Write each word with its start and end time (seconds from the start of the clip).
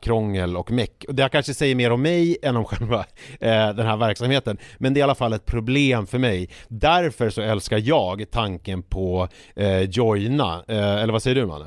krångel 0.00 0.56
och 0.56 0.70
meck. 0.70 1.04
Det 1.08 1.22
här 1.22 1.28
kanske 1.28 1.54
säger 1.54 1.74
mer 1.74 1.92
om 1.92 2.02
mig 2.02 2.36
än 2.42 2.56
om 2.56 2.64
själva 2.64 2.98
eh, 3.40 3.68
den 3.74 3.86
här 3.86 3.96
verksamheten 3.96 4.58
men 4.78 4.94
det 4.94 4.98
är 4.98 5.00
i 5.00 5.02
alla 5.02 5.14
fall 5.14 5.32
ett 5.32 5.46
problem 5.46 6.06
för 6.06 6.18
mig. 6.18 6.48
Därför 6.68 7.30
så 7.30 7.42
älskar 7.42 7.78
jag 7.84 8.30
tanken 8.30 8.82
på 8.82 9.28
eh, 9.56 9.80
Joina, 9.80 10.64
eh, 10.68 10.94
eller 10.94 11.12
vad 11.12 11.22
säger 11.22 11.34
du 11.36 11.46
Manne? 11.46 11.66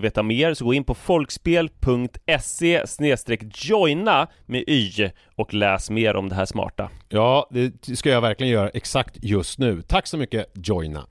veta 0.00 0.22
mer 0.22 0.54
så 0.54 0.64
gå 0.64 0.74
in 0.74 0.84
på 0.84 0.94
folkspel.se 0.94 2.84
joina 3.54 4.28
med 4.46 4.64
y 4.66 5.10
och 5.36 5.54
läs 5.54 5.90
mer 5.90 6.16
om 6.16 6.28
det 6.28 6.34
här 6.34 6.46
smarta. 6.46 6.90
Ja, 7.08 7.48
det 7.50 7.96
ska 7.98 8.10
jag 8.10 8.20
verkligen 8.20 8.52
göra 8.52 8.68
exakt 8.68 9.16
just 9.22 9.58
nu. 9.58 9.82
Tack 9.82 10.06
så 10.06 10.16
mycket 10.16 10.46
Joina! 10.54 11.06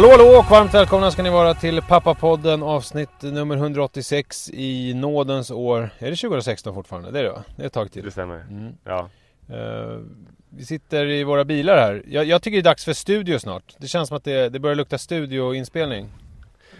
Hallå 0.00 0.10
hallå 0.10 0.38
och 0.38 0.50
varmt 0.50 0.74
välkomna 0.74 1.10
ska 1.10 1.22
ni 1.22 1.30
vara 1.30 1.54
till 1.54 1.82
Pappapodden 1.82 2.62
avsnitt 2.62 3.22
nummer 3.22 3.56
186 3.56 4.50
i 4.52 4.94
nådens 4.94 5.50
år. 5.50 5.90
Är 5.98 6.10
det 6.10 6.16
2016 6.16 6.74
fortfarande? 6.74 7.10
Det 7.10 7.18
är 7.18 7.22
det 7.22 7.30
va? 7.30 7.44
Det 7.56 7.62
är 7.62 7.66
ett 7.66 7.72
tag 7.72 7.92
till. 7.92 8.12
stämmer. 8.12 8.40
Mm. 8.40 8.72
Ja. 8.84 9.08
Eh, 9.48 9.98
vi 10.50 10.64
sitter 10.64 11.06
i 11.06 11.24
våra 11.24 11.44
bilar 11.44 11.76
här. 11.76 12.02
Jag, 12.06 12.24
jag 12.24 12.42
tycker 12.42 12.56
det 12.56 12.60
är 12.60 12.70
dags 12.70 12.84
för 12.84 12.92
studio 12.92 13.38
snart. 13.38 13.74
Det 13.78 13.88
känns 13.88 14.08
som 14.08 14.16
att 14.16 14.24
det, 14.24 14.48
det 14.48 14.58
börjar 14.58 14.76
lukta 14.76 14.98
studioinspelning. 14.98 16.08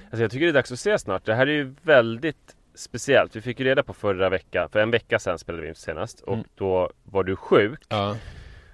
Alltså 0.04 0.22
jag 0.22 0.30
tycker 0.30 0.46
det 0.46 0.50
är 0.52 0.54
dags 0.54 0.72
att 0.72 0.80
se 0.80 0.98
snart. 0.98 1.24
Det 1.24 1.34
här 1.34 1.46
är 1.46 1.52
ju 1.52 1.74
väldigt 1.82 2.56
speciellt. 2.74 3.36
Vi 3.36 3.40
fick 3.40 3.60
ju 3.60 3.66
reda 3.66 3.82
på 3.82 3.92
förra 3.94 4.28
veckan, 4.28 4.68
för 4.72 4.78
en 4.78 4.90
vecka 4.90 5.18
sedan 5.18 5.38
spelade 5.38 5.62
vi 5.62 5.68
in 5.68 5.74
senast 5.74 6.20
och 6.20 6.34
Mm. 6.34 6.46
då 6.54 6.90
var 7.04 7.24
du 7.24 7.36
sjuk. 7.36 7.80
Ja. 7.88 8.16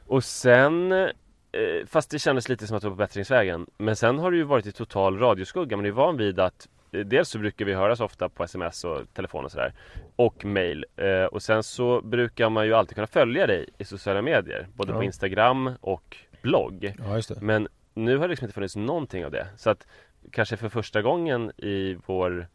Och 0.07 0.25
sen, 0.25 0.93
fast 1.87 2.11
det 2.11 2.19
kändes 2.19 2.49
lite 2.49 2.67
som 2.67 2.77
att 2.77 2.83
du 2.83 2.89
var 2.89 2.97
på 2.97 2.99
bättringsvägen 2.99 3.67
Men 3.79 3.97
sen 3.97 4.19
har 4.19 4.31
du 4.31 4.37
ju 4.37 4.43
varit 4.43 4.67
i 4.67 4.73
total 4.73 5.19
radioskugga 5.19 5.77
Man 5.77 5.85
är 5.85 5.89
ju 5.89 5.95
van 5.95 6.17
vid 6.17 6.41
att 6.41 6.69
dels 6.91 7.29
så 7.29 7.39
brukar 7.39 7.65
vi 7.65 7.75
höras 7.75 8.01
ofta 8.01 8.29
på 8.29 8.45
sms 8.45 8.85
och 8.85 9.03
telefon 9.15 9.45
och 9.45 9.51
sådär. 9.51 9.73
Och 10.17 10.45
mail. 10.45 10.85
Eh, 10.97 11.25
och 11.25 11.43
sen 11.43 11.63
så 11.63 12.01
brukar 12.01 12.51
man 12.51 12.67
ju 12.67 12.75
alltid 12.75 12.95
kunna 12.95 13.07
följa 13.07 13.47
dig 13.47 13.69
i 13.79 13.85
sociala 13.85 14.23
medier. 14.23 14.67
Både 14.75 14.93
Ja. 14.93 14.97
på 14.99 15.05
Instagram 15.05 15.71
och 15.81 16.17
blogg. 16.43 16.95
Ja, 16.99 17.21
det. 17.29 17.41
Men 17.43 17.69
nu 17.95 18.17
har 18.17 18.23
det 18.23 18.29
liksom 18.29 18.45
inte 18.45 18.55
funnits 18.55 18.77
någonting 18.77 19.25
av 19.25 19.31
det. 19.31 19.47
Så 19.57 19.71
att 19.71 19.87
kanske 20.31 20.57
för 20.57 20.69
första 20.69 21.03
gången 21.03 21.53
i 21.57 21.97
vår 22.07 22.49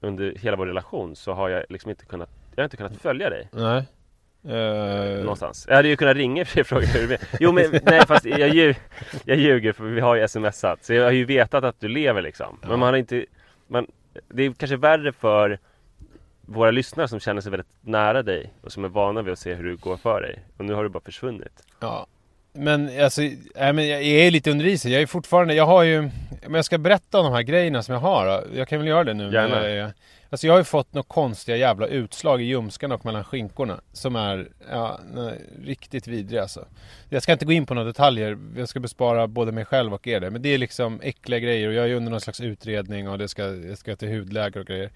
under 0.00 0.34
hela 0.34 0.56
vår 0.56 0.66
relation 0.66 1.16
så 1.16 1.32
har 1.32 1.48
jag 1.48 1.64
liksom 1.68 1.90
inte 1.90 2.04
kunnat 2.06 2.30
Jag 2.54 2.62
har 2.62 2.64
inte 2.64 2.76
kunnat 2.76 2.96
följa 2.96 3.30
dig 3.30 3.48
Nej. 3.52 3.86
Eh, 4.48 5.20
någonstans. 5.20 5.64
Jag 5.68 5.76
hade 5.76 5.88
ju 5.88 5.96
kunnat 5.96 6.16
ringa 6.16 6.44
för 6.44 6.60
och 6.60 6.66
fråga 6.66 6.86
hur 6.86 7.08
det 7.08 7.14
är. 7.14 7.20
Jo 7.40 7.52
men 7.52 7.80
nej 7.82 8.06
fast 8.06 8.24
jag, 8.24 8.54
ljug, 8.54 8.76
jag 9.24 9.36
ljuger 9.38 9.72
för 9.72 9.84
vi 9.84 10.00
har 10.00 10.16
ju 10.16 10.28
smsat. 10.28 10.84
Så 10.84 10.92
jag 10.92 11.04
har 11.04 11.10
ju 11.10 11.24
vetat 11.24 11.64
att 11.64 11.80
du 11.80 11.88
lever 11.88 12.22
liksom. 12.22 12.58
Men 12.68 12.78
man 12.78 12.88
har 12.88 12.96
inte 12.96 13.26
man, 13.66 13.86
Det 14.28 14.42
är 14.42 14.52
kanske 14.52 14.76
värre 14.76 15.12
för 15.12 15.58
våra 16.40 16.70
lyssnare 16.70 17.08
som 17.08 17.20
känner 17.20 17.40
sig 17.40 17.50
väldigt 17.50 17.70
nära 17.80 18.22
dig 18.22 18.52
och 18.62 18.72
som 18.72 18.84
är 18.84 18.88
vana 18.88 19.22
vid 19.22 19.32
att 19.32 19.38
se 19.38 19.54
hur 19.54 19.64
du 19.64 19.76
går 19.76 19.96
för 19.96 20.20
dig. 20.20 20.38
Och 20.56 20.64
nu 20.64 20.74
har 20.74 20.82
du 20.82 20.88
bara 20.88 21.00
försvunnit. 21.00 21.62
Ja. 21.80 22.06
Men 22.52 23.02
alltså, 23.02 23.20
nej, 23.54 23.72
men 23.72 23.88
jag 23.88 24.02
är 24.02 24.30
lite 24.30 24.50
under 24.50 24.66
isen. 24.66 24.92
Jag 24.92 25.02
är 25.02 25.06
fortfarande, 25.06 25.54
jag 25.54 25.66
har 25.66 25.82
ju, 25.82 26.02
men 26.42 26.54
jag 26.54 26.64
ska 26.64 26.78
berätta 26.78 27.18
om 27.18 27.24
de 27.24 27.32
här 27.32 27.42
grejerna 27.42 27.82
som 27.82 27.92
jag 27.92 28.00
har. 28.00 28.44
Jag 28.54 28.68
kan 28.68 28.78
väl 28.78 28.88
göra 28.88 29.04
det 29.04 29.14
nu. 29.14 29.32
Gärna. 29.32 29.68
Jag 29.68 29.90
alltså 30.30 30.46
jag 30.46 30.54
har 30.54 30.58
ju 30.58 30.64
fått 30.64 30.94
några 30.94 31.06
konstiga 31.08 31.56
jävla 31.56 31.86
utslag 31.86 32.42
i 32.42 32.44
ljumskarna 32.44 32.94
och 32.94 33.04
mellan 33.04 33.24
skinkorna. 33.24 33.80
Som 33.92 34.16
är, 34.16 34.48
ja, 34.70 35.00
nej, 35.14 35.40
riktigt 35.64 36.06
vidriga 36.06 36.42
alltså. 36.42 36.64
Jag 37.08 37.22
ska 37.22 37.32
inte 37.32 37.44
gå 37.44 37.52
in 37.52 37.66
på 37.66 37.74
några 37.74 37.86
detaljer. 37.86 38.38
Jag 38.56 38.68
ska 38.68 38.80
bespara 38.80 39.26
både 39.26 39.52
mig 39.52 39.64
själv 39.64 39.94
och 39.94 40.06
er 40.06 40.20
det. 40.20 40.30
Men 40.30 40.42
det 40.42 40.48
är 40.48 40.58
liksom 40.58 41.00
äckliga 41.02 41.38
grejer 41.38 41.68
och 41.68 41.74
jag 41.74 41.90
är 41.90 41.94
under 41.94 42.10
någon 42.10 42.20
slags 42.20 42.40
utredning 42.40 43.08
och 43.08 43.18
det 43.18 43.28
ska, 43.28 43.42
jag 43.42 43.78
ska 43.78 43.96
till 43.96 44.08
hudläkare 44.08 44.60
och 44.60 44.66
grejer. 44.66 44.90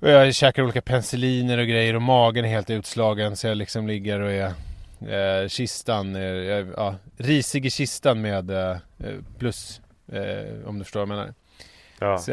Och 0.00 0.10
jag 0.10 0.34
käkar 0.34 0.62
olika 0.62 0.82
penicilliner 0.82 1.58
och 1.58 1.66
grejer 1.66 1.96
och 1.96 2.02
magen 2.02 2.44
är 2.44 2.48
helt 2.48 2.70
utslagen 2.70 3.36
så 3.36 3.46
jag 3.46 3.56
liksom 3.56 3.86
ligger 3.86 4.20
och 4.20 4.30
är 4.30 4.52
eh, 5.08 5.48
kistan, 5.48 6.16
eh, 6.16 6.22
ja, 6.76 6.94
risig 7.16 7.66
i 7.66 7.70
kistan 7.70 8.20
med 8.20 8.50
eh, 8.50 8.76
plus, 9.38 9.80
eh, 10.12 10.66
om 10.68 10.78
du 10.78 10.84
förstår 10.84 11.06
vad 11.06 11.08
jag 11.08 11.16
menar. 11.16 11.34
Ja. 11.98 12.18
Så, 12.18 12.32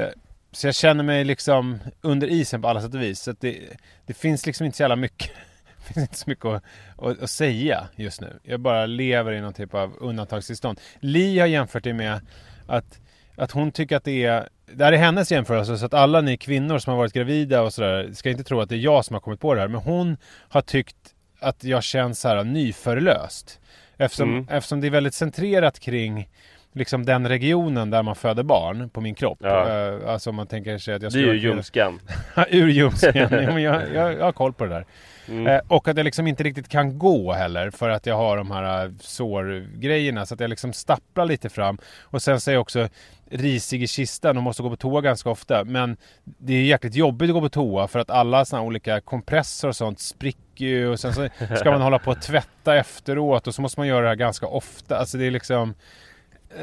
så 0.52 0.68
jag 0.68 0.76
känner 0.76 1.04
mig 1.04 1.24
liksom 1.24 1.80
under 2.02 2.28
isen 2.28 2.62
på 2.62 2.68
alla 2.68 2.82
sätt 2.82 2.94
och 2.94 3.02
vis. 3.02 3.22
Så 3.22 3.32
att 3.32 3.42
det, 3.42 3.60
det 4.06 4.14
finns 4.14 4.46
liksom 4.46 4.66
inte 4.66 4.78
så 4.78 4.84
jävla 4.84 4.96
mycket, 4.96 5.32
det 5.78 5.84
finns 5.94 5.98
inte 5.98 6.18
så 6.18 6.30
mycket 6.30 6.46
att, 6.46 6.64
att, 6.98 7.22
att 7.22 7.30
säga 7.30 7.88
just 7.96 8.22
nu. 8.22 8.40
Jag 8.44 8.60
bara 8.60 8.86
lever 8.86 9.32
i 9.32 9.42
någon 9.42 9.54
typ 9.54 9.74
av 9.74 9.94
undantagstillstånd. 10.00 10.80
Li 11.00 11.40
har 11.40 11.48
jämfört 11.48 11.84
det 11.84 11.94
med 11.94 12.22
att, 12.68 13.00
att 13.36 13.52
hon 13.52 13.72
tycker 13.72 13.98
att 13.98 14.04
det 14.04 14.24
är 14.26 14.50
det 14.74 14.84
här 14.86 14.94
är 14.94 14.98
hennes 14.98 15.32
jämförelse 15.32 15.78
så 15.78 15.86
att 15.86 15.94
alla 15.94 16.22
ni 16.22 16.38
kvinnor 16.38 16.80
som 16.80 16.92
har 16.92 16.98
varit 16.98 17.14
gravida 17.14 17.62
och 17.62 17.74
sådär 17.74 18.10
ska 18.14 18.30
inte 18.30 18.44
tro 18.44 18.62
att 18.62 18.70
det 18.70 18.76
är 18.76 18.80
jag 18.80 19.06
som 19.06 19.14
har 19.14 19.22
kommit 19.22 19.40
på 19.40 19.54
det 19.54 19.62
här. 19.62 19.68
Men 19.68 19.82
hon 19.82 20.18
har 20.50 20.62
tyckt 20.62 20.96
att 21.40 21.64
jag 21.64 21.84
känns 21.84 22.20
så 22.20 22.28
här 22.28 22.44
nyförlöst. 22.44 23.60
Eftersom, 23.98 24.30
Mm. 24.30 24.48
eftersom 24.50 24.82
det 24.82 24.88
är 24.88 24.92
väldigt 24.92 25.14
centrerat 25.14 25.80
kring 25.80 26.30
liksom 26.74 27.06
den 27.06 27.28
regionen 27.28 27.90
där 27.90 28.04
man 28.04 28.16
föder 28.16 28.44
barn 28.44 28.90
på 28.90 29.02
min 29.02 29.16
kropp. 29.16 29.40
Ja. 29.42 29.70
Eh, 29.70 30.10
alltså 30.10 30.30
om 30.30 30.36
man 30.36 30.48
tänker 30.48 30.78
sig 30.78 30.94
att 30.94 31.02
jag 31.02 31.12
Det 31.12 31.20
är 31.20 31.34
ju 31.34 31.40
ljumsken. 31.40 32.00
Ur 32.50 32.68
ljumsken. 32.68 33.14
Ja, 33.16 33.30
men 33.30 33.62
jag, 33.62 33.82
jag, 33.94 34.14
jag 34.14 34.26
har 34.26 34.32
koll 34.32 34.54
på 34.54 34.66
det 34.66 34.70
där. 34.70 34.86
Mm. 35.30 35.48
Eh, 35.48 35.62
och 35.68 35.88
att 35.88 35.98
jag 35.98 36.04
liksom 36.04 36.28
inte 36.28 36.44
riktigt 36.44 36.70
kan 36.70 37.00
gå 37.00 37.34
heller 37.34 37.70
för 37.70 37.90
att 37.90 38.06
jag 38.06 38.16
har 38.16 38.38
de 38.38 38.52
här 38.52 38.86
eh, 38.86 38.92
sårgrejerna. 39.00 40.26
Så 40.26 40.34
att 40.34 40.40
jag 40.40 40.50
liksom 40.50 40.74
stapplar 40.74 41.26
lite 41.26 41.50
fram. 41.50 41.78
Och 42.04 42.22
sen 42.22 42.40
så 42.40 42.52
är 42.52 42.54
jag 42.54 42.62
också 42.62 42.90
risig 43.30 43.84
i 43.84 43.88
kistan 43.88 44.38
och 44.38 44.44
måste 44.44 44.64
gå 44.64 44.70
på 44.70 44.76
toa 44.76 45.02
ganska 45.02 45.30
ofta. 45.30 45.64
Men 45.64 45.98
det 46.24 46.54
är 46.54 46.64
jäkligt 46.64 46.96
jobbigt 46.96 47.30
att 47.30 47.34
gå 47.34 47.42
på 47.42 47.50
toa 47.50 47.88
för 47.88 48.00
att 48.00 48.10
alla 48.10 48.46
här 48.52 48.62
olika 48.62 49.02
kompressor 49.02 49.68
och 49.68 49.76
sånt 49.76 50.00
spricker 50.00 50.66
ju. 50.66 50.88
Och 50.88 51.00
sen 51.00 51.14
så 51.14 51.30
ska 51.58 51.72
man 51.72 51.82
hålla 51.82 52.00
på 52.00 52.12
att 52.12 52.22
tvätta 52.22 52.76
efteråt 52.78 53.48
och 53.48 53.56
så 53.56 53.62
måste 53.62 53.80
man 53.80 53.88
göra 53.88 54.02
det 54.02 54.08
här 54.08 54.16
ganska 54.16 54.48
ofta. 54.48 54.98
Alltså 54.98 55.18
det 55.18 55.26
är 55.26 55.32
liksom... 55.32 55.74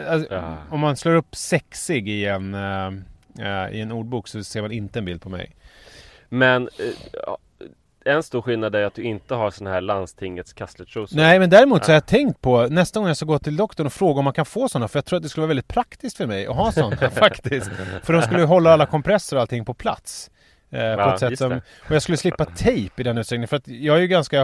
Alltså, 0.08 0.34
Ja. 0.34 0.56
Om 0.70 0.81
man 0.81 0.96
slår 0.96 1.14
upp 1.14 1.36
sexig 1.36 2.08
i 2.08 2.26
en, 2.26 2.54
eh, 2.54 3.69
i 3.72 3.81
en 3.81 3.92
ordbok 3.92 4.28
så 4.28 4.44
ser 4.44 4.62
man 4.62 4.72
inte 4.72 4.98
en 4.98 5.04
bild 5.04 5.22
på 5.22 5.28
mig. 5.28 5.50
Men 6.28 6.69
ja, 7.26 7.38
en 8.04 8.22
stor 8.22 8.42
skillnad 8.42 8.75
är 8.75 8.82
att 8.84 8.94
du 8.94 9.02
inte 9.02 9.34
har 9.34 9.50
sån 9.50 9.66
här 9.66 9.81
landstingets 9.81 10.52
kastlertrosor. 10.52 11.16
Nej 11.16 11.38
men 11.38 11.50
däremot 11.50 11.84
så 11.84 11.90
har 11.90 11.94
jag 11.94 12.06
tänkt 12.06 12.40
på 12.40 12.66
nästa 12.66 13.00
gång 13.00 13.06
jag 13.06 13.16
ska 13.16 13.26
gå 13.26 13.38
till 13.38 13.56
doktorn 13.56 13.86
och 13.86 13.92
fråga 13.92 14.19
om 14.19 14.25
man 14.25 14.32
kan 14.34 14.46
få 14.46 14.69
sådana 14.69 14.88
för 14.88 14.98
jag 14.98 15.04
tror 15.04 15.16
att 15.16 15.22
det 15.22 15.28
skulle 15.28 15.42
vara 15.42 15.48
väldigt 15.48 15.69
praktiskt 15.69 16.16
för 16.16 16.26
mig 16.26 16.46
att 16.46 16.56
ha 16.56 16.72
sådana 16.72 16.96
faktiskt. 17.10 17.70
För 18.02 18.12
de 18.12 18.22
skulle 18.22 18.40
ju 18.40 18.46
hålla 18.46 18.72
alla 18.72 18.86
kompressor 18.86 19.36
och 19.36 19.40
allting 19.40 19.64
på 19.64 19.75
plats. 19.75 20.31
Eh, 20.70 20.78
på 20.78 21.00
Ja, 21.00 21.14
ett 21.14 21.20
sätt 21.20 21.38
som, 21.38 21.52
och 21.88 21.94
jag 21.94 22.02
skulle 22.02 22.16
slippa 22.19 22.44
tejp 22.44 23.00
i 23.00 23.04
den 23.04 23.19
utsträckningen 23.19 23.48
för 23.48 23.56
att 23.56 23.69
jag 23.69 23.96
är 23.96 24.00
ju 24.00 24.06
ganska 24.08 24.42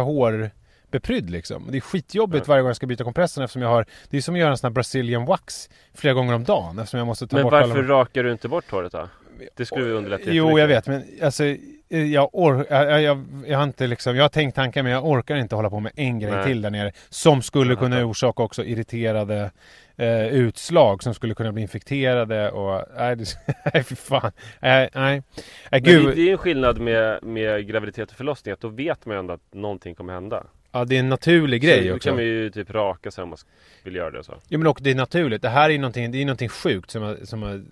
hårbeprydd 0.91 1.31
liksom. 1.31 1.67
Det 1.71 1.79
är 1.79 1.81
skitjobbigt 1.81 2.49
varje 2.49 2.63
gång 2.63 2.69
jag 2.69 2.77
ska 2.77 2.87
byta 2.87 3.05
kompressorn 3.05 3.45
eftersom 3.45 3.63
jag 3.63 3.69
har 3.69 3.85
Det 4.11 4.17
är 4.17 4.21
som 4.21 4.35
att 4.35 4.41
göra 4.41 4.51
en 4.51 4.59
sån 4.59 4.69
här 4.69 4.73
Brazilian 4.73 5.25
wax 5.25 5.71
flera 5.95 6.15
gånger 6.15 6.35
om 6.35 6.45
dagen 6.45 6.79
eftersom 6.79 6.99
jag 6.99 7.07
måste 7.07 7.27
ta 7.27 7.37
Men 7.37 7.43
bort 7.43 7.53
varför 7.53 7.79
alla... 7.79 7.89
rakar 7.89 8.23
du 8.23 8.33
inte 8.33 8.49
bort 8.49 8.71
håret 8.71 8.93
då? 8.93 9.09
Det 9.57 9.67
skulle 9.67 9.87
ju 9.87 9.93
underlätta 9.93 10.25
Jo, 10.27 10.59
jag 10.59 10.69
vet, 10.69 10.87
men 10.87 11.05
alltså 11.23 11.45
jag, 11.89 12.31
or- 12.33 12.67
jag, 12.71 13.03
jag, 13.03 13.25
jag 13.47 13.59
har 13.59 13.65
inte 13.65 13.87
liksom, 13.87 14.17
jag 14.17 14.25
har 14.25 14.29
tänkt 14.29 14.55
tankar 14.55 14.83
men 14.83 14.93
jag 14.93 15.07
orkar 15.07 15.37
inte 15.37 15.55
hålla 15.55 15.71
på 15.71 15.81
med 15.81 15.93
en 15.97 16.19
grej 16.19 16.33
Nej. 16.33 16.45
till 16.45 16.63
där 16.63 16.71
nere 16.71 16.93
som 17.09 17.43
skulle 17.43 17.77
kunna 17.77 18.05
orsaka 18.05 18.43
också 18.43 18.65
irriterade 18.65 19.51
eh, 19.97 20.27
utslag 20.27 21.03
som 21.03 21.15
skulle 21.15 21.35
kunna 21.35 21.53
bli 21.53 21.63
infekterade 21.63 22.51
och 22.51 22.85
nej, 22.97 23.17
det, 23.17 23.25
nej 23.75 23.85
fan. 23.85 24.33
Nej, 24.61 24.91
nej. 24.95 25.23
nej 25.23 25.23
Men 25.71 25.83
gud. 25.83 26.07
det, 26.07 26.15
det 26.15 26.21
är 26.21 26.25
ju 26.25 26.33
en 26.33 26.39
skillnad 26.39 26.81
med, 26.81 27.23
med 27.23 27.67
graviditet 27.67 28.11
och 28.11 28.17
förlossning 28.17 28.53
att 28.53 28.61
då 28.61 28.69
vet 28.69 29.07
man 29.07 29.17
ju 29.17 29.19
ändå 29.21 29.35
att 29.35 29.55
någonting 29.55 29.95
kommer 29.95 30.13
hända. 30.13 30.47
Ja, 30.73 30.85
det 30.85 30.95
är 30.97 31.01
en 31.01 31.09
naturlig 31.09 31.63
så 31.63 31.67
grej 31.67 31.89
då 31.89 31.95
också. 31.95 32.09
kan 32.09 32.15
man 32.17 32.25
ju 32.25 32.51
typ 32.51 32.71
raka 32.71 33.11
sig 33.11 33.23
om 33.23 33.29
man 33.29 33.39
vill 33.85 33.95
göra 33.95 34.11
det 34.11 34.19
och 34.19 34.25
så. 34.25 34.35
Ja 34.49 34.59
men 34.59 34.67
och 34.67 34.79
det 34.83 34.91
är 34.91 34.95
naturligt. 34.95 35.43
Det 35.43 35.49
här 35.49 35.71
är 35.71 35.79
någonting, 35.79 36.13
det 36.13 36.19
är 36.19 36.25
någonting 36.25 36.49
sjukt 36.49 36.91
som 36.91 37.03
har, 37.03 37.17
som 37.25 37.43
har 37.43 37.63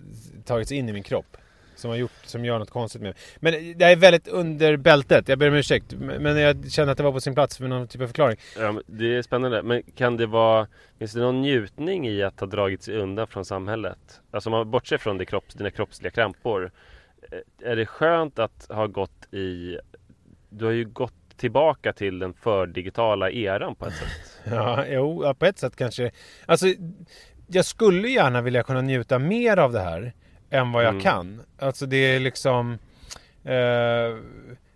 tagits 0.45 0.71
in 0.71 0.89
i 0.89 0.93
min 0.93 1.03
kropp. 1.03 1.37
Som 1.75 1.89
har 1.89 1.97
gjort, 1.97 2.11
som 2.23 2.45
gör 2.45 2.59
något 2.59 2.69
konstigt 2.69 3.01
med 3.01 3.09
mig. 3.09 3.53
Men 3.61 3.77
det 3.77 3.85
är 3.85 3.95
väldigt 3.95 4.27
under 4.27 4.77
bältet. 4.77 5.27
Jag 5.29 5.39
ber 5.39 5.47
om 5.47 5.53
ursäkt. 5.55 5.93
Men 5.97 6.37
jag 6.37 6.71
kände 6.71 6.91
att 6.91 6.97
det 6.97 7.03
var 7.03 7.11
på 7.11 7.21
sin 7.21 7.33
plats 7.33 7.59
med 7.59 7.69
någon 7.69 7.87
typ 7.87 8.01
av 8.01 8.07
förklaring. 8.07 8.37
Ja, 8.57 8.81
det 8.87 9.15
är 9.15 9.21
spännande. 9.21 9.63
Men 9.63 9.83
kan 9.95 10.17
det 10.17 10.25
vara, 10.25 10.67
finns 10.97 11.13
det 11.13 11.19
någon 11.19 11.41
njutning 11.41 12.07
i 12.07 12.23
att 12.23 12.39
ha 12.39 12.47
dragit 12.47 12.83
sig 12.83 12.97
undan 12.97 13.27
från 13.27 13.45
samhället? 13.45 14.21
Alltså 14.31 14.49
om 14.49 14.51
man 14.51 14.71
bortser 14.71 14.97
från 14.97 15.17
det 15.17 15.25
kropps, 15.25 15.55
dina 15.55 15.71
kroppsliga 15.71 16.11
krämpor. 16.11 16.71
eh, 17.31 17.69
Är 17.71 17.75
det 17.75 17.85
skönt 17.85 18.39
att 18.39 18.67
ha 18.69 18.87
gått 18.87 19.33
i, 19.33 19.77
du 20.49 20.65
har 20.65 20.71
ju 20.71 20.85
gått 20.85 21.13
tillbaka 21.39 21.93
till 21.93 22.19
den 22.19 22.33
fördigitala 22.33 23.31
eran 23.31 23.75
på 23.75 23.85
ett 23.87 23.93
sätt. 23.93 24.07
Ja, 24.51 24.85
jo, 24.87 25.33
på 25.39 25.45
ett 25.45 25.59
sätt 25.59 25.75
kanske. 25.75 26.11
Alltså, 26.45 26.67
jag 27.47 27.65
skulle 27.65 28.07
gärna 28.07 28.41
vilja 28.41 28.63
kunna 28.63 28.81
njuta 28.81 29.19
mer 29.19 29.57
av 29.57 29.71
det 29.71 29.79
här 29.79 30.13
än 30.49 30.71
vad 30.71 30.83
jag 30.83 30.89
Mm. 30.89 31.03
kan. 31.03 31.41
Alltså 31.59 31.85
det 31.85 31.97
är 31.97 32.19
liksom... 32.19 32.77
Eh, 33.43 34.17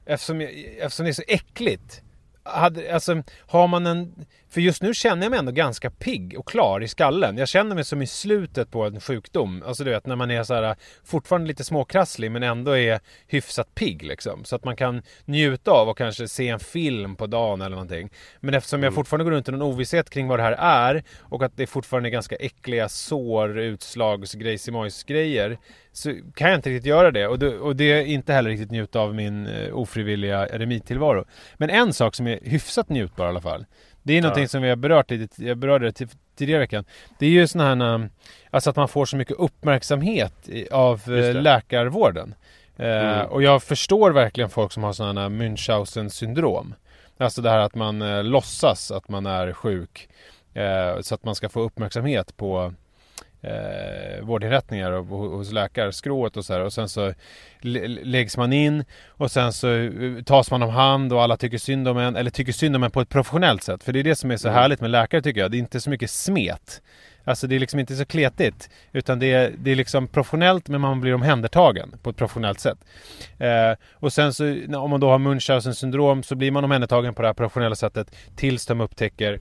eftersom, 0.05 0.41
jag, 0.41 0.51
eftersom 0.77 1.03
det 1.03 1.11
är 1.11 1.13
så 1.13 1.23
äckligt. 1.27 2.02
Hade, 2.45 2.93
alltså, 2.93 3.23
har 3.39 3.67
man 3.67 3.85
en... 3.85 4.25
För 4.49 4.61
just 4.61 4.81
nu 4.81 4.93
känner 4.93 5.23
jag 5.23 5.29
mig 5.29 5.39
ändå 5.39 5.51
ganska 5.51 5.89
pigg 5.91 6.35
och 6.39 6.47
klar 6.47 6.83
i 6.83 6.87
skallen. 6.87 7.37
Jag 7.37 7.47
känner 7.47 7.75
mig 7.75 7.83
som 7.83 8.01
i 8.01 8.07
slutet 8.07 8.71
på 8.71 8.83
en 8.83 9.01
sjukdom. 9.01 9.63
Alltså 9.65 9.83
du 9.83 9.89
vet 9.89 10.05
när 10.05 10.15
man 10.15 10.31
är 10.31 10.43
så 10.43 10.53
här, 10.53 10.75
fortfarande 11.03 11.47
lite 11.47 11.63
småkrasslig 11.63 12.31
men 12.31 12.43
ändå 12.43 12.77
är 12.77 12.99
hyfsat 13.27 13.75
pigg 13.75 14.03
liksom. 14.03 14.43
Så 14.43 14.55
att 14.55 14.63
man 14.63 14.75
kan 14.75 15.01
njuta 15.25 15.71
av 15.71 15.89
och 15.89 15.97
kanske 15.97 16.27
se 16.27 16.49
en 16.49 16.59
film 16.59 17.15
på 17.15 17.27
dagen 17.27 17.61
eller 17.61 17.75
någonting. 17.75 18.09
Men 18.39 18.53
eftersom 18.53 18.83
jag 18.83 18.93
fortfarande 18.93 19.23
går 19.23 19.31
runt 19.31 19.49
i 19.49 19.51
någon 19.51 19.61
ovisshet 19.61 20.09
kring 20.09 20.27
vad 20.27 20.39
det 20.39 20.43
här 20.43 20.57
är 20.59 21.03
och 21.19 21.43
att 21.43 21.57
det 21.57 21.67
fortfarande 21.67 22.09
är 22.09 22.11
ganska 22.11 22.35
äckliga 22.35 22.89
sår, 22.89 23.59
utslags, 23.59 24.33
grejsimojs-grejer 24.33 25.57
så 25.93 26.13
kan 26.35 26.49
jag 26.49 26.57
inte 26.57 26.69
riktigt 26.69 26.85
göra 26.85 27.11
det. 27.11 27.27
Och 27.27 27.39
det, 27.39 27.57
och 27.59 27.75
det 27.75 27.91
är 27.91 28.05
inte 28.05 28.33
heller 28.33 28.49
riktigt 28.49 28.71
njuta 28.71 28.99
av 28.99 29.15
min 29.15 29.47
eh, 29.47 29.73
ofrivilliga 29.77 30.47
eremittillvaro. 30.47 31.25
Men 31.57 31.69
en 31.69 31.93
sak 31.93 32.15
som 32.15 32.27
är 32.27 32.39
hyfsat 32.43 32.89
njutbar 32.89 33.25
i 33.25 33.29
alla 33.29 33.41
fall. 33.41 33.65
Det 34.03 34.17
är 34.17 34.21
någonting 34.21 34.43
Ja. 34.43 34.47
som 34.47 34.61
vi 34.61 34.69
har 34.69 34.75
berört 34.75 35.11
lite, 35.11 35.45
jag 35.45 35.57
berörde 35.57 35.91
det 35.91 36.07
tidigare 36.35 36.59
veckan. 36.59 36.85
Det 37.19 37.25
är 37.25 37.29
ju 37.29 37.47
sådana 37.47 37.85
här, 37.85 37.93
um, 37.95 38.09
alltså 38.49 38.69
att 38.69 38.75
man 38.75 38.87
får 38.87 39.05
så 39.05 39.17
mycket 39.17 39.37
uppmärksamhet 39.37 40.49
av 40.71 41.01
eh, 41.13 41.33
läkarvården. 41.41 42.35
Eh, 42.77 42.87
Mm. 42.87 43.25
Och 43.27 43.43
jag 43.43 43.63
förstår 43.63 44.11
verkligen 44.11 44.49
folk 44.49 44.71
som 44.71 44.83
har 44.83 44.93
sådana 44.93 45.21
här 45.21 45.29
Münchhausen 45.29 46.09
syndrom. 46.09 46.73
Alltså 47.17 47.41
det 47.41 47.49
här 47.49 47.59
att 47.59 47.75
man 47.75 48.01
eh, 48.01 48.23
låtsas 48.23 48.91
att 48.91 49.09
man 49.09 49.25
är 49.25 49.53
sjuk. 49.53 50.09
Eh, 50.53 51.01
så 51.01 51.15
att 51.15 51.23
man 51.25 51.35
ska 51.35 51.49
få 51.49 51.61
uppmärksamhet 51.61 52.37
på 52.37 52.73
eh, 53.43 54.25
vårdinrättningar 54.25 54.91
och 54.91 55.05
hos 55.05 55.51
läkarskrået 55.51 56.37
och 56.37 56.45
så 56.45 56.53
här. 56.53 56.61
Och 56.61 56.73
sen 56.73 56.89
så 56.89 57.13
läggs 57.61 58.37
man 58.37 58.53
in 58.53 58.85
och 59.07 59.31
sen 59.31 59.53
så 59.53 59.75
eh, 59.75 60.23
tas 60.25 60.51
man 60.51 60.63
om 60.63 60.69
hand 60.69 61.13
och 61.13 61.23
alla 61.23 61.37
tycker 61.37 61.57
synd 61.57 61.87
om 61.87 61.97
en, 61.97 62.15
eller 62.15 62.31
tycker 62.31 62.53
synd 62.53 62.75
om 62.75 62.83
en 62.83 62.91
på 62.91 63.01
ett 63.01 63.09
professionellt 63.09 63.63
sätt. 63.63 63.83
För 63.83 63.93
det 63.93 63.99
är 63.99 64.03
det 64.03 64.15
som 64.15 64.31
är 64.31 64.37
så 64.37 64.47
mm. 64.47 64.59
härligt 64.59 64.81
med 64.81 64.89
läkare 64.89 65.21
tycker 65.21 65.41
jag. 65.41 65.51
Det 65.51 65.57
är 65.57 65.59
inte 65.59 65.79
så 65.79 65.89
mycket 65.89 66.09
smet. 66.09 66.81
Alltså 67.25 67.47
det 67.47 67.55
är 67.55 67.59
liksom 67.59 67.79
inte 67.79 67.95
så 67.95 68.05
kletigt. 68.05 68.69
Utan 68.91 69.19
det 69.19 69.31
är, 69.31 69.53
det 69.57 69.71
är 69.71 69.75
liksom 69.75 70.07
professionellt 70.07 70.67
men 70.67 70.81
man 70.81 71.01
blir 71.01 71.13
omhändertagen 71.13 71.95
på 72.03 72.09
ett 72.09 72.15
professionellt 72.15 72.59
sätt. 72.59 72.77
Eh, 73.37 73.77
och 73.93 74.13
sen 74.13 74.33
så 74.33 74.43
om 74.77 74.89
man 74.89 74.99
då 74.99 75.09
har 75.09 75.19
Munchausen 75.19 75.75
syndrom 75.75 76.23
så 76.23 76.35
blir 76.35 76.51
man 76.51 76.63
omhändertagen 76.63 77.13
på 77.13 77.21
det 77.21 77.27
här 77.27 77.33
professionella 77.33 77.75
sättet 77.75 78.15
tills 78.35 78.65
de 78.65 78.81
upptäcker 78.81 79.39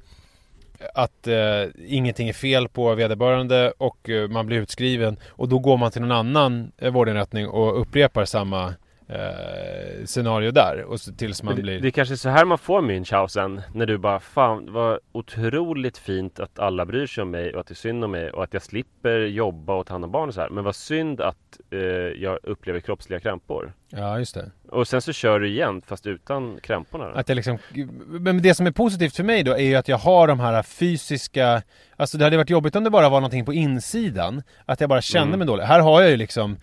att 0.94 1.26
eh, 1.26 1.64
ingenting 1.86 2.28
är 2.28 2.32
fel 2.32 2.68
på 2.68 2.94
vederbörande 2.94 3.72
och 3.78 4.10
eh, 4.10 4.28
man 4.28 4.46
blir 4.46 4.58
utskriven 4.58 5.16
och 5.28 5.48
då 5.48 5.58
går 5.58 5.76
man 5.76 5.90
till 5.90 6.02
någon 6.02 6.12
annan 6.12 6.72
eh, 6.78 6.92
vårdinrättning 6.92 7.48
och 7.48 7.80
upprepar 7.80 8.24
samma 8.24 8.74
eh, 9.08 10.04
scenario 10.04 10.50
där 10.50 10.84
och 10.84 11.00
så, 11.00 11.12
tills 11.12 11.42
man 11.42 11.56
det, 11.56 11.62
blir... 11.62 11.80
Det 11.80 11.88
är 11.88 11.90
kanske 11.90 12.16
så 12.16 12.28
här 12.28 12.44
man 12.44 12.58
får 12.58 12.82
Münchhausen 12.82 13.60
när 13.74 13.86
du 13.86 13.98
bara 13.98 14.20
Fan 14.20 14.72
vad 14.72 14.98
otroligt 15.12 15.98
fint 15.98 16.40
att 16.40 16.58
alla 16.58 16.86
bryr 16.86 17.06
sig 17.06 17.22
om 17.22 17.30
mig 17.30 17.54
och 17.54 17.60
att 17.60 17.66
det 17.66 17.72
är 17.72 17.76
synd 17.76 18.04
om 18.04 18.10
mig 18.10 18.30
och 18.30 18.44
att 18.44 18.52
jag 18.52 18.62
slipper 18.62 19.18
jobba 19.18 19.74
och 19.74 19.86
ta 19.86 19.94
hand 19.94 20.04
om 20.04 20.10
barn 20.10 20.28
och 20.28 20.34
så 20.34 20.40
här. 20.40 20.48
Men 20.48 20.64
vad 20.64 20.76
synd 20.76 21.20
att 21.20 21.60
eh, 21.70 21.78
jag 22.22 22.38
upplever 22.42 22.80
kroppsliga 22.80 23.20
krämpor. 23.20 23.72
Ja 23.88 24.18
just 24.18 24.34
det. 24.34 24.50
Och 24.68 24.88
sen 24.88 25.02
så 25.02 25.12
kör 25.12 25.40
du 25.40 25.48
igen 25.48 25.82
fast 25.86 26.06
utan 26.06 26.58
krämporna 26.62 27.08
då. 27.08 27.14
Att 27.14 27.28
jag 27.28 27.36
liksom, 27.36 27.58
men 28.06 28.42
det 28.42 28.54
som 28.54 28.66
är 28.66 28.70
positivt 28.70 29.16
för 29.16 29.24
mig 29.24 29.42
då 29.42 29.52
är 29.52 29.62
ju 29.62 29.74
att 29.74 29.88
jag 29.88 29.98
har 29.98 30.28
de 30.28 30.40
här 30.40 30.62
fysiska 30.62 31.62
Alltså 31.96 32.18
det 32.18 32.24
hade 32.24 32.36
varit 32.36 32.50
jobbigt 32.50 32.76
om 32.76 32.84
det 32.84 32.90
bara 32.90 33.08
var 33.08 33.20
någonting 33.20 33.44
på 33.44 33.52
insidan 33.52 34.42
Att 34.66 34.80
jag 34.80 34.88
bara 34.88 35.00
kände 35.00 35.28
mm. 35.28 35.38
mig 35.38 35.46
dålig. 35.46 35.64
Här 35.64 35.80
har 35.80 36.02
jag 36.02 36.10
ju 36.10 36.16
liksom 36.16 36.56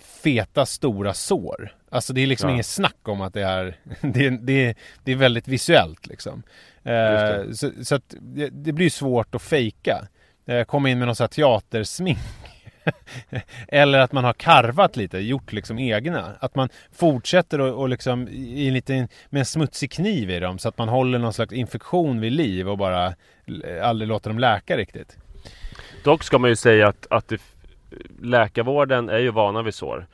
feta 0.00 0.66
stora 0.66 1.14
sår. 1.14 1.74
Alltså 1.90 2.12
det 2.12 2.20
är 2.20 2.26
liksom 2.26 2.48
ja. 2.48 2.54
inget 2.54 2.66
snack 2.66 3.08
om 3.08 3.20
att 3.20 3.34
det 3.34 3.42
är, 3.42 3.76
det, 4.00 4.30
det, 4.30 4.76
det 5.04 5.12
är 5.12 5.16
väldigt 5.16 5.48
visuellt 5.48 6.06
liksom. 6.06 6.42
Eh, 6.82 7.52
så, 7.52 7.70
så, 7.82 7.94
att 7.94 8.14
det, 8.20 8.48
det, 8.48 8.72
blir 8.72 8.90
svårt 8.90 9.34
att 9.34 9.42
fejka. 9.42 10.06
Eh, 10.46 10.64
komma 10.64 10.90
in 10.90 10.98
med 10.98 11.08
någon 11.08 11.16
sån 11.16 11.24
här 11.24 11.28
teatersmink. 11.28 12.18
Eller 13.68 13.98
att 13.98 14.12
man 14.12 14.24
har 14.24 14.32
karvat 14.32 14.96
lite, 14.96 15.18
gjort 15.18 15.52
liksom 15.52 15.78
egna. 15.78 16.36
Att 16.40 16.54
man 16.54 16.68
fortsätter 16.92 17.60
och, 17.60 17.80
och 17.80 17.88
liksom 17.88 18.28
i 18.28 18.68
en 18.68 18.74
liten, 18.74 19.08
med 19.30 19.40
en 19.40 19.46
smutsig 19.46 19.92
kniv 19.92 20.30
i 20.30 20.40
dem 20.40 20.58
så 20.58 20.68
att 20.68 20.78
man 20.78 20.88
håller 20.88 21.18
någon 21.18 21.32
slags 21.32 21.52
infektion 21.52 22.20
vid 22.20 22.32
liv 22.32 22.68
och 22.68 22.78
bara 22.78 23.14
aldrig 23.82 24.08
låter 24.08 24.30
dem 24.30 24.38
läka 24.38 24.76
riktigt. 24.76 25.16
Dock 26.04 26.22
ska 26.22 26.38
man 26.38 26.50
ju 26.50 26.56
säga 26.56 26.88
att, 26.88 27.06
att 27.10 27.28
det 27.28 27.40
läkarvården 28.20 29.08
är 29.08 29.18
ju 29.18 29.30
vana 29.30 29.62
vid 29.62 29.74
sår. 29.74 30.06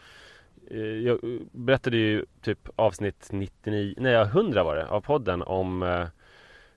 Eh, 0.71 0.79
jag 0.81 1.19
berättade 1.53 1.97
ju 1.97 2.25
typ 2.43 2.69
avsnitt 2.77 3.29
99, 3.33 3.95
nej 3.97 4.15
100 4.15 4.65
var 4.65 4.77
det, 4.77 4.87
av 4.87 5.01
podden 5.01 5.43
om 5.43 5.83
eh, 5.83 6.07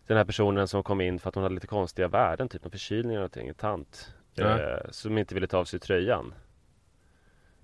den 0.08 0.18
här 0.18 0.26
personen 0.26 0.68
som 0.68 0.84
kom 0.84 1.02
in 1.02 1.20
för 1.20 1.30
att 1.30 1.36
hon 1.36 1.44
hade 1.44 1.56
lite 1.56 1.68
konstiga 1.68 2.08
värden, 2.08 2.50
typ 2.50 2.66
en 2.66 2.72
förkylning 2.72 3.12
eller 3.12 3.20
någonting, 3.20 3.48
en 3.48 3.56
tant. 3.56 4.14
Ja. 4.34 4.60
Eh, 4.60 4.80
som 4.90 5.18
inte 5.18 5.34
ville 5.34 5.48
ta 5.48 5.58
av 5.58 5.66
sig 5.66 5.80
tröjan. 5.80 6.34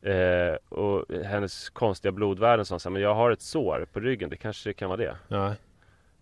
Eh, 0.02 0.56
och 0.70 1.06
hennes 1.24 1.70
konstiga 1.70 2.12
blodvärden 2.12 2.66
sa 2.66 2.80
så 2.80 2.90
här, 2.90 2.94
men 2.94 3.02
jag 3.02 3.16
har 3.16 3.32
ett 3.32 3.42
sår 3.42 3.88
på 3.94 4.00
ryggen, 4.00 4.30
det 4.30 4.38
kanske 4.38 4.74
kan 4.74 4.90
vara 4.90 4.98
det. 4.98 5.16
Ja. 5.28 5.56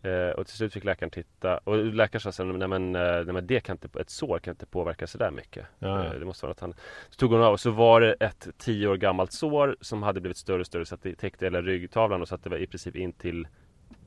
Eh, 0.04 0.30
och 0.30 0.48
till 0.48 0.56
slut 0.56 0.74
fick 0.74 0.84
läkaren 0.84 1.10
titta 1.10 1.58
och 1.58 1.78
läkaren 1.78 2.22
sa 2.22 2.32
sen, 2.32 2.60
nej 2.60 2.68
men, 2.68 2.96
eh, 2.96 3.02
nej 3.02 3.34
men 3.34 3.48
det 3.48 3.60
kan 3.60 3.74
inte, 3.74 4.00
ett 4.00 4.10
sår 4.10 4.40
kan 4.40 4.52
inte 4.52 4.66
påverka 4.66 5.08
så 5.08 5.18
där 5.18 5.32
mycket. 5.32 5.66
Ja. 5.80 6.06
Eh, 6.06 6.20
det 6.20 6.26
måste 6.26 6.46
vara 6.46 6.52
att 6.52 6.60
han... 6.60 6.74
Så 7.10 7.16
tog 7.16 7.32
hon 7.32 7.42
av 7.42 7.54
och 7.54 7.60
så 7.60 7.72
var 7.72 8.02
det 8.02 8.14
ett 8.14 8.48
tio 8.58 8.88
år 8.88 8.98
gammalt 8.98 9.32
sår 9.32 9.78
som 9.82 10.04
hade 10.04 10.22
blivit 10.22 10.38
större 10.38 10.60
och 10.60 10.66
större 10.66 10.86
så 10.86 10.96
att 10.96 11.04
det 11.04 11.16
täckte 11.16 11.46
hela 11.46 11.62
ryggtavlan 11.62 12.22
och 12.22 12.28
så 12.28 12.36
att 12.36 12.44
det 12.44 12.50
var 12.50 12.58
i 12.58 12.68
princip 12.68 12.96
in 12.96 13.14
till, 13.14 13.48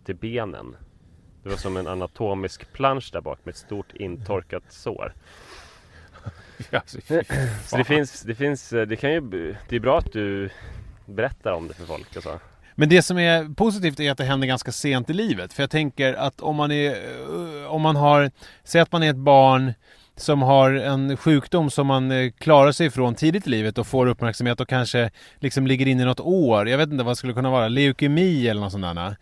till 0.05 0.17
benen. 0.17 0.77
Det 1.43 1.49
var 1.49 1.57
som 1.57 1.77
en 1.77 1.87
anatomisk 1.87 2.73
plansch 2.73 3.11
där 3.13 3.21
bak 3.21 3.39
med 3.45 3.53
ett 3.53 3.59
stort 3.59 3.93
intorkat 3.95 4.65
sår. 4.69 5.13
Alltså, 6.71 7.01
så 7.65 7.77
det 7.77 7.85
finns, 7.85 8.23
det 8.23 8.35
finns, 8.35 8.71
det 8.71 8.97
kan 8.97 9.13
ju, 9.13 9.21
det 9.69 9.77
är 9.77 9.81
bra 9.81 9.99
att 9.99 10.13
du 10.13 10.51
berättar 11.07 11.53
om 11.53 11.69
det 11.69 11.75
för 11.75 11.85
folk 11.85 12.17
alltså. 12.17 12.41
Men 12.79 12.89
det 12.89 13.03
som 13.03 13.19
är 13.19 13.55
positivt 13.55 14.01
är 14.01 14.11
att 14.11 14.19
det 14.19 14.25
händer 14.25 14.47
ganska 14.47 14.73
sent 14.73 15.11
i 15.11 15.13
livet. 15.13 15.53
För 15.53 15.63
jag 15.63 15.71
tänker 15.71 16.15
att 16.15 16.41
om 16.41 16.57
man 16.57 16.73
är, 16.73 16.91
eh, 16.91 17.67
om 17.67 17.83
man 17.83 17.97
har, 17.97 18.31
säg 18.65 18.81
att 18.81 18.93
man 18.93 19.03
är 19.03 19.11
ett 19.11 19.17
barn 19.17 19.75
som 20.17 20.43
har 20.43 20.71
en 20.71 21.17
sjukdom 21.17 21.71
som 21.71 21.87
man 21.87 22.11
eh, 22.11 22.31
klarar 22.31 22.73
sig 22.73 22.87
ifrån 22.87 23.15
tidigt 23.15 23.47
i 23.47 23.51
livet 23.51 23.79
och 23.79 23.87
får 23.87 24.07
uppmärksamhet 24.07 24.61
och 24.61 24.69
kanske 24.69 25.11
liksom 25.39 25.67
ligger 25.67 25.87
inne 25.87 26.03
i 26.03 26.07
något 26.07 26.21
år. 26.21 26.69
Jag 26.69 26.79
vet 26.79 26.91
inte 26.91 27.05
vad 27.05 27.13
det 27.13 27.17
skulle 27.17 27.33
kunna 27.33 27.51
vara, 27.51 27.69
leukemi 27.69 28.49
eller 28.49 28.61
något 28.61 28.73
sånt 28.73 28.97
där. 28.97 29.17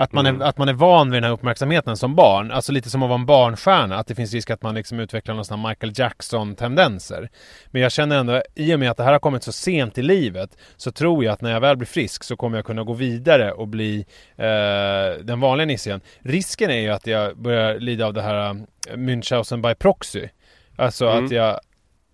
Att 0.00 0.12
man, 0.12 0.26
mm. 0.26 0.40
är, 0.40 0.46
att 0.46 0.58
man 0.58 0.68
är 0.68 0.72
van 0.72 1.10
vid 1.10 1.16
den 1.16 1.24
här 1.24 1.32
uppmärksamheten 1.32 1.96
som 1.96 2.14
barn. 2.14 2.50
Alltså 2.50 2.72
lite 2.72 2.90
som 2.90 3.02
att 3.02 3.08
vara 3.08 3.18
en 3.20 3.26
barnstjärna. 3.26 3.96
Att 3.96 4.06
det 4.06 4.14
finns 4.14 4.32
risk 4.32 4.50
att 4.50 4.62
man 4.62 4.74
liksom 4.74 5.00
utvecklar 5.00 5.34
någon 5.34 5.44
sån 5.44 5.62
Michael 5.68 5.92
Jackson-tendenser. 5.96 7.28
Men 7.66 7.82
jag 7.82 7.92
känner 7.92 8.18
ändå, 8.18 8.42
i 8.54 8.74
och 8.74 8.80
med 8.80 8.90
att 8.90 8.96
det 8.96 9.04
här 9.04 9.12
har 9.12 9.18
kommit 9.18 9.42
så 9.42 9.52
sent 9.52 9.98
i 9.98 10.02
livet, 10.02 10.56
så 10.76 10.92
tror 10.92 11.24
jag 11.24 11.32
att 11.32 11.40
när 11.40 11.50
jag 11.50 11.60
väl 11.60 11.76
blir 11.76 11.86
frisk 11.86 12.24
så 12.24 12.36
kommer 12.36 12.58
jag 12.58 12.64
kunna 12.64 12.84
gå 12.84 12.92
vidare 12.92 13.52
och 13.52 13.68
bli 13.68 14.06
eh, 14.36 15.24
den 15.24 15.40
vanliga 15.40 15.66
nissen. 15.66 16.00
Risken 16.18 16.70
är 16.70 16.80
ju 16.80 16.88
att 16.88 17.06
jag 17.06 17.38
börjar 17.38 17.78
lida 17.78 18.06
av 18.06 18.14
det 18.14 18.22
här 18.22 18.50
uh, 18.50 18.62
Münchhausen 18.94 19.68
by 19.68 19.74
proxy. 19.74 20.28
Alltså 20.76 21.06
mm. 21.06 21.24
att 21.24 21.30
jag 21.30 21.60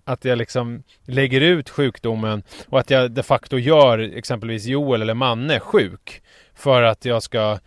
att 0.04 0.24
jag 0.24 0.38
liksom 0.38 0.82
lägger 1.04 1.40
ut 1.40 1.70
sjukdomen 1.70 2.42
och 2.68 2.80
att 2.80 2.90
jag 2.90 3.10
de 3.10 3.22
facto 3.22 3.58
gör 3.58 3.98
exempelvis 3.98 4.66
Joel 4.66 5.02
eller 5.02 5.14
Manne 5.14 5.60
sjuk. 5.60 6.22
För 6.56 6.82
att 6.82 7.04
jag 7.04 7.22
ska 7.22 7.58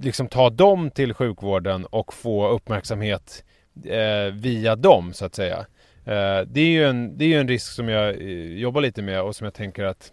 liksom 0.00 0.28
ta 0.28 0.50
dem 0.50 0.90
till 0.90 1.14
sjukvården 1.14 1.86
och 1.86 2.14
få 2.14 2.48
uppmärksamhet 2.48 3.44
eh, 3.84 4.32
via 4.32 4.76
dem 4.76 5.12
så 5.12 5.24
att 5.24 5.34
säga. 5.34 5.58
Eh, 6.04 6.40
det 6.46 6.60
är 6.60 6.70
ju 6.70 6.84
en, 6.84 7.18
det 7.18 7.34
är 7.34 7.40
en 7.40 7.48
risk 7.48 7.72
som 7.72 7.88
jag 7.88 8.08
eh, 8.08 8.58
jobbar 8.58 8.80
lite 8.80 9.02
med 9.02 9.22
och 9.22 9.36
som 9.36 9.44
jag 9.44 9.54
tänker 9.54 9.84
att 9.84 10.12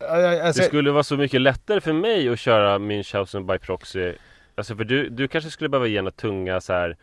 alltså, 0.00 0.62
Det 0.62 0.66
skulle 0.66 0.90
vara 0.90 1.02
så 1.02 1.16
mycket 1.16 1.40
lättare 1.40 1.80
för 1.80 1.92
mig 1.92 2.28
att 2.28 2.38
köra 2.38 2.78
Münchhausen 2.78 3.52
by 3.52 3.58
proxy 3.58 4.12
Alltså 4.54 4.76
för 4.76 4.84
du, 4.84 5.08
du 5.08 5.28
kanske 5.28 5.50
skulle 5.50 5.68
behöva 5.68 5.86
ge 5.86 6.02
några 6.02 6.10
tunga 6.10 6.60
så 6.60 6.72
här 6.72 6.96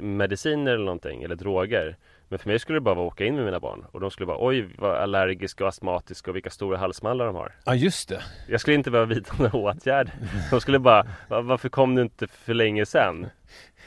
mediciner 0.00 0.72
eller 0.72 0.84
någonting 0.84 1.22
eller 1.22 1.36
droger 1.36 1.96
men 2.30 2.38
för 2.38 2.48
mig 2.48 2.58
skulle 2.58 2.76
det 2.76 2.80
bara 2.80 2.94
vara 2.94 3.06
att 3.06 3.12
åka 3.12 3.24
in 3.24 3.34
med 3.36 3.44
mina 3.44 3.60
barn 3.60 3.84
och 3.92 4.00
de 4.00 4.10
skulle 4.10 4.26
bara 4.26 4.46
oj 4.46 4.68
vad 4.78 4.96
allergiska 4.96 5.64
och 5.64 5.68
astmatiska 5.68 6.30
och 6.30 6.36
vilka 6.36 6.50
stora 6.50 6.78
halsmallar 6.78 7.26
de 7.26 7.34
har. 7.34 7.52
Ja 7.64 7.74
just 7.74 8.08
det. 8.08 8.22
Jag 8.48 8.60
skulle 8.60 8.76
inte 8.76 8.90
behöva 8.90 9.14
vidta 9.14 9.34
några 9.38 9.58
åtgärder. 9.72 10.14
De 10.50 10.60
skulle 10.60 10.78
bara 10.78 11.06
varför 11.28 11.68
kom 11.68 11.94
du 11.94 12.02
inte 12.02 12.26
för 12.28 12.54
länge 12.54 12.86
sedan? 12.86 13.26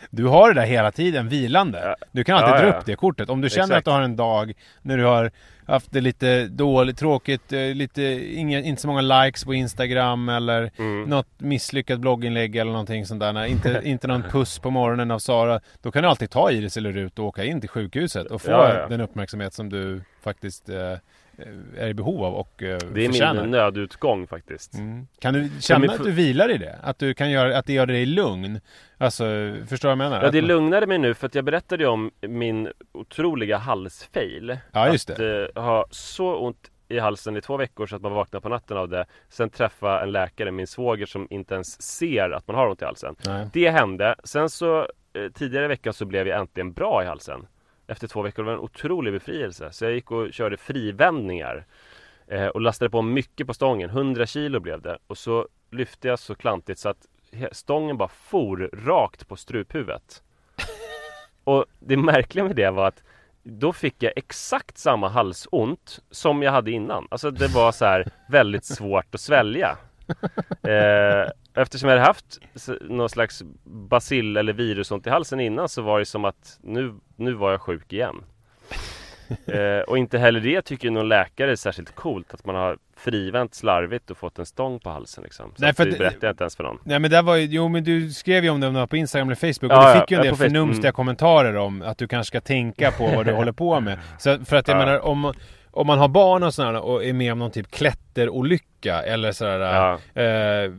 Du 0.10 0.26
har 0.26 0.54
det 0.54 0.62
där 0.62 0.68
hela 0.68 0.92
tiden 0.92 1.30
vilande. 1.30 1.96
Du 2.12 2.24
kan 2.24 2.38
alltid 2.38 2.56
ja, 2.56 2.60
dra 2.60 2.68
ja. 2.68 2.80
upp 2.80 2.86
det 2.86 2.96
kortet. 2.96 3.30
Om 3.30 3.42
du 3.42 3.50
känner 3.50 3.64
Exakt. 3.64 3.78
att 3.78 3.86
du 3.86 3.92
har 3.92 4.02
en 4.02 4.16
dag 4.16 4.54
när 4.82 4.98
du 4.98 5.04
har 5.04 5.32
haft 5.66 5.92
det 5.92 6.02
lite 6.02 6.48
dåligt, 6.48 6.98
tråkigt, 6.98 7.54
eh, 7.54 7.60
lite, 7.60 8.04
inga, 8.36 8.60
inte 8.60 8.82
så 8.82 8.88
många 8.88 9.02
likes 9.02 9.46
på 9.46 9.54
Instagram 9.54 10.30
eller 10.30 10.72
mm. 10.78 11.04
något 11.04 11.28
misslyckat 11.38 12.00
blogginlägg 12.00 12.56
eller 12.56 12.72
någonting 12.72 13.06
sånt 13.06 13.20
där. 13.20 13.46
Inte, 13.46 13.82
inte 13.84 14.08
någon 14.08 14.24
puss 14.24 14.60
på 14.60 14.70
morgonen 14.70 15.12
av 15.12 15.20
Sara. 15.20 15.60
Då 15.82 15.92
kan 15.92 16.04
du 16.04 16.10
alltid 16.10 16.30
ta 16.30 16.52
Iris 16.52 16.78
eller 16.78 16.92
Rut 16.92 17.20
och 17.20 17.26
åka 17.26 17.44
in 17.44 17.62
till 17.62 17.70
sjukhuset 17.70 18.28
och 18.28 18.42
få 18.42 18.52
ja, 18.52 18.88
den 18.90 19.02
uppmärksamhet 19.02 19.54
som 19.54 19.70
du 19.70 20.02
faktiskt 20.24 20.70
eh, 20.70 20.98
är 21.78 21.88
i 21.88 21.94
behov 21.94 22.24
av 22.24 22.34
och 22.34 22.64
eh, 22.64 22.78
Det 22.94 23.06
är 23.06 23.10
förtjänar. 23.10 23.42
min 23.42 23.52
nödutgång 23.52 24.28
faktiskt. 24.28 24.74
Mm. 24.74 25.08
Kan 25.20 25.34
du 25.34 25.50
känna 25.60 25.88
kan 25.88 25.96
att 25.96 26.04
du 26.04 26.12
vilar 26.12 26.52
i 26.52 26.58
det? 26.58 26.80
Att 26.84 27.00
du 27.00 27.14
kan 27.14 27.32
göra, 27.32 27.58
att 27.58 27.66
det 27.66 27.74
gör 27.74 27.86
dig 27.86 28.06
lugn? 28.06 28.60
Alltså, 28.98 29.24
förstår 29.68 29.90
du 29.90 29.96
vad 29.96 30.06
jag 30.06 30.12
menar? 30.12 30.24
Ja, 30.24 30.32
det 30.32 30.42
lugnade 30.42 30.88
mig 30.88 30.98
nu 30.98 31.14
för 31.14 31.28
att 31.28 31.36
jag 31.36 31.46
berättade 31.46 31.88
om 31.88 32.12
min 32.22 32.70
otroliga 32.92 33.58
halsfail. 33.58 34.58
Ja, 34.72 34.92
just 34.92 35.08
det. 35.08 35.14
Att 35.14 35.58
uh, 35.58 35.64
ha 35.64 35.86
så 35.92 36.36
ont 36.36 36.70
i 36.88 37.00
halsen 37.00 37.38
i 37.38 37.42
två 37.42 37.58
veckor 37.58 37.88
så 37.88 37.96
att 37.96 38.02
man 38.02 38.12
vaknar 38.12 38.40
på 38.40 38.50
natten 38.50 38.78
av 38.78 38.90
det. 38.90 39.06
Sen 39.30 39.50
träffa 39.50 40.04
en 40.04 40.12
läkare, 40.12 40.52
min 40.52 40.68
svåger 40.68 41.06
som 41.06 41.28
inte 41.30 41.54
ens 41.54 41.82
ser 41.82 42.30
att 42.30 42.48
man 42.48 42.56
har 42.56 42.68
ont 42.68 42.82
i 42.82 42.86
halsen. 42.86 43.16
Nej. 43.26 43.48
Det 43.54 43.70
hände. 43.70 44.16
Sen 44.24 44.50
så 44.50 44.80
eh, 45.14 45.32
tidigare 45.34 45.66
i 45.66 45.68
veckan 45.68 45.94
så 45.94 46.06
blev 46.06 46.28
jag 46.28 46.40
äntligen 46.40 46.74
bra 46.74 47.04
i 47.04 47.06
halsen 47.06 47.48
efter 47.88 48.08
två 48.08 48.22
veckor. 48.22 48.44
Det 48.44 48.48
var 48.48 48.54
en 48.54 48.60
otrolig 48.60 49.14
befrielse. 49.14 49.72
Så 49.72 49.86
jag 49.86 49.94
gick 49.94 50.12
och 50.12 50.34
körde 50.34 50.58
frivändningar 50.58 51.66
eh, 52.28 52.48
och 52.48 52.62
lastade 52.62 52.90
på 52.90 53.02
mycket 53.02 53.48
på 53.48 53.54
stången. 53.54 53.90
100 53.90 54.26
kilo 54.26 54.60
blev 54.60 54.82
det. 54.82 54.98
Och 55.08 55.18
så 55.18 55.48
lyfte 55.72 56.08
jag 56.08 56.20
så 56.20 56.36
klantigt 56.36 56.80
så 56.80 56.90
att 56.90 57.08
stången 57.52 57.98
bara 57.98 58.10
for 58.10 58.70
rakt 58.74 59.28
på 59.28 59.36
struphuvudet. 59.36 60.24
och 61.44 61.66
det 61.80 61.98
märkliga 61.98 62.46
med 62.46 62.56
det 62.56 62.70
var 62.70 62.88
att 62.88 63.04
då 63.44 63.74
fick 63.74 64.04
jag 64.04 64.14
exakt 64.16 64.78
samma 64.78 65.10
halsont 65.10 66.00
som 66.12 66.44
jag 66.44 66.52
hade 66.52 66.72
innan. 66.72 67.08
Alltså 67.12 67.32
det 67.32 67.48
var 67.48 67.72
så 67.72 67.86
här 67.86 68.08
väldigt 68.30 68.66
svårt 68.66 69.16
att 69.16 69.22
svälja. 69.22 69.78
Eh, 70.64 71.30
eftersom 71.56 71.90
jag 71.90 71.98
hade 71.98 72.08
haft 72.08 72.40
någon 72.82 73.10
slags 73.10 73.44
bacill 73.64 74.38
eller 74.38 74.54
virusont 74.54 75.08
i 75.08 75.10
halsen 75.10 75.40
innan 75.40 75.70
så 75.70 75.82
var 75.82 76.00
det 76.00 76.06
som 76.06 76.26
att 76.26 76.60
nu, 76.64 76.94
nu 77.16 77.34
var 77.34 77.52
jag 77.52 77.62
sjuk 77.62 77.94
igen. 77.94 78.16
Eh, 79.46 79.80
och 79.88 79.98
inte 79.98 80.18
heller 80.18 80.40
det 80.40 80.62
tycker 80.62 80.92
någon 80.92 81.10
läkare 81.10 81.52
är 81.52 81.56
särskilt 81.56 81.96
coolt 81.96 82.34
Att 82.34 82.46
man 82.46 82.56
har 82.56 82.78
frivänt 82.98 83.56
slarvigt 83.56 84.12
och 84.12 84.18
fått 84.18 84.40
en 84.40 84.46
stång 84.46 84.80
på 84.80 84.90
halsen 84.90 85.24
liksom. 85.24 85.52
Så 85.56 85.62
Nej, 85.64 85.74
för 85.74 85.86
det 85.86 85.98
berättar 85.98 86.28
jag 86.28 86.34
inte 86.34 86.44
ens 86.44 86.56
för 86.56 86.64
någon 86.64 86.78
Nej 86.84 87.00
men 87.00 87.12
det 87.12 87.22
var 87.22 87.36
ju, 87.36 87.46
jo 87.46 87.68
men 87.68 87.84
du 87.84 88.10
skrev 88.12 88.44
ju 88.44 88.50
om 88.50 88.60
det 88.60 88.88
på 88.88 88.98
Instagram 88.98 89.28
eller 89.28 89.54
Facebook 89.54 89.72
Ja, 89.72 89.78
och 89.78 89.84
du 89.84 89.90
ja, 89.90 90.02
fick 90.02 90.12
ju 90.12 90.18
en 90.18 90.24
del 90.24 90.32
Facebook. 90.36 90.48
förnumstiga 90.52 90.88
Mm. 90.90 90.94
kommentarer 90.96 91.56
om 91.56 91.82
att 91.82 91.98
du 91.98 92.08
kanske 92.08 92.28
ska 92.28 92.42
tänka 92.42 92.92
på 92.92 93.08
vad 93.08 93.26
du 93.26 93.32
håller 93.36 93.52
på 93.52 93.80
med. 93.80 94.00
Så 94.20 94.46
för 94.46 94.56
att 94.56 94.68
jag 94.68 94.76
Ja. 94.76 94.86
menar 94.86 95.00
om, 95.00 95.34
om 95.74 95.88
man 95.88 96.00
har 96.00 96.08
barn 96.08 96.44
och 96.44 96.54
sådär 96.54 96.82
och 96.82 97.06
är 97.06 97.14
med 97.14 97.32
om 97.32 97.40
någon 97.40 97.52
typ 97.52 97.72
klätterolycka 97.72 99.02
eller 99.04 99.32
sådär 99.32 99.60
Ja, 99.60 99.94
eh, 100.22 100.72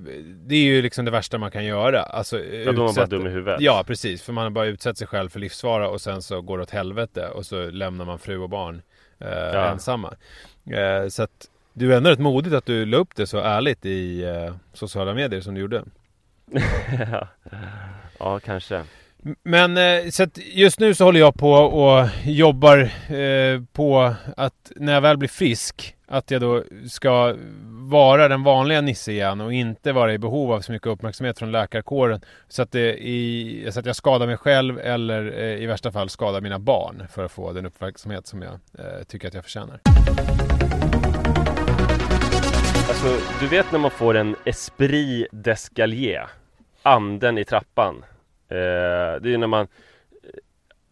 Det 0.46 0.54
är 0.54 0.64
ju 0.64 0.82
liksom 0.82 1.04
det 1.04 1.10
värsta 1.10 1.38
man 1.38 1.50
kan 1.50 1.64
göra. 1.64 2.02
Alltså, 2.02 2.38
ja 2.44 2.72
då 2.72 2.82
är 2.82 2.84
man 2.86 2.94
bara 2.94 3.06
dum 3.06 3.26
i 3.26 3.30
huvudet 3.30 3.60
Ja 3.60 3.84
precis, 3.86 4.22
för 4.22 4.32
man 4.32 4.44
har 4.44 4.50
bara 4.50 4.66
utsatt 4.66 4.98
sig 4.98 5.06
själv 5.06 5.28
för 5.28 5.40
livsfara 5.40 5.88
och 5.88 6.00
sen 6.00 6.22
så 6.22 6.40
går 6.40 6.58
det 6.58 6.62
åt 6.62 6.70
helvete 6.70 7.28
och 7.28 7.46
så 7.46 7.70
lämnar 7.70 8.04
man 8.04 8.18
fru 8.18 8.38
och 8.38 8.48
barn 8.48 8.82
eh, 9.18 9.28
Ja. 9.28 9.64
ensamma. 9.66 10.14
Eh, 10.70 11.08
så 11.08 11.22
att 11.22 11.48
du 11.72 11.92
är 11.92 11.96
ändå 11.96 12.10
rätt 12.10 12.18
modigt 12.18 12.54
att 12.54 12.66
du 12.66 12.86
la 12.86 12.96
upp 12.96 13.14
det 13.16 13.26
så 13.26 13.38
ärligt 13.38 13.86
i 13.86 14.22
eh, 14.24 14.54
sociala 14.72 15.14
medier 15.14 15.40
som 15.40 15.54
du 15.54 15.60
gjorde. 15.60 15.84
ja. 18.18 18.40
kanske 18.40 18.82
men 19.42 19.76
eh, 19.76 20.10
så 20.10 20.22
att 20.22 20.38
just 20.38 20.80
nu 20.80 20.94
så 20.94 21.04
håller 21.04 21.20
jag 21.20 21.34
på 21.34 21.52
och 21.52 22.08
jobbar 22.24 22.78
eh, 23.14 23.62
på 23.72 24.14
att 24.36 24.72
när 24.76 24.92
jag 24.92 25.00
väl 25.00 25.16
blir 25.16 25.28
frisk 25.28 25.96
att 26.06 26.30
jag 26.30 26.40
då 26.40 26.62
ska 26.88 27.34
vara 27.88 28.28
den 28.28 28.42
vanliga 28.42 28.80
Nisse 28.80 29.12
igen 29.12 29.40
och 29.40 29.52
inte 29.52 29.92
vara 29.92 30.14
i 30.14 30.18
behov 30.18 30.52
av 30.52 30.60
så 30.60 30.72
mycket 30.72 30.88
uppmärksamhet 30.88 31.38
från 31.38 31.52
läkarkåren. 31.52 32.20
Så 32.48 32.62
att, 32.62 32.72
det 32.72 32.94
i, 32.94 33.68
så 33.70 33.80
att 33.80 33.86
jag 33.86 33.96
skadar 33.96 34.26
mig 34.26 34.36
själv 34.36 34.78
eller 34.78 35.38
i 35.38 35.66
värsta 35.66 35.92
fall 35.92 36.08
skadar 36.08 36.40
mina 36.40 36.58
barn 36.58 37.06
för 37.10 37.24
att 37.24 37.32
få 37.32 37.52
den 37.52 37.66
uppmärksamhet 37.66 38.26
som 38.26 38.42
jag 38.42 38.60
tycker 39.08 39.28
att 39.28 39.34
jag 39.34 39.44
förtjänar. 39.44 39.80
Alltså, 42.88 43.16
du 43.40 43.46
vet 43.46 43.72
när 43.72 43.78
man 43.78 43.90
får 43.90 44.16
en 44.16 44.36
esprit 44.44 45.28
d'escalier 45.32 46.26
Anden 46.82 47.38
i 47.38 47.44
trappan 47.44 48.04
Eh, 48.48 49.20
det 49.20 49.28
är 49.28 49.30
ju 49.30 49.36
när 49.36 49.46
man 49.46 49.66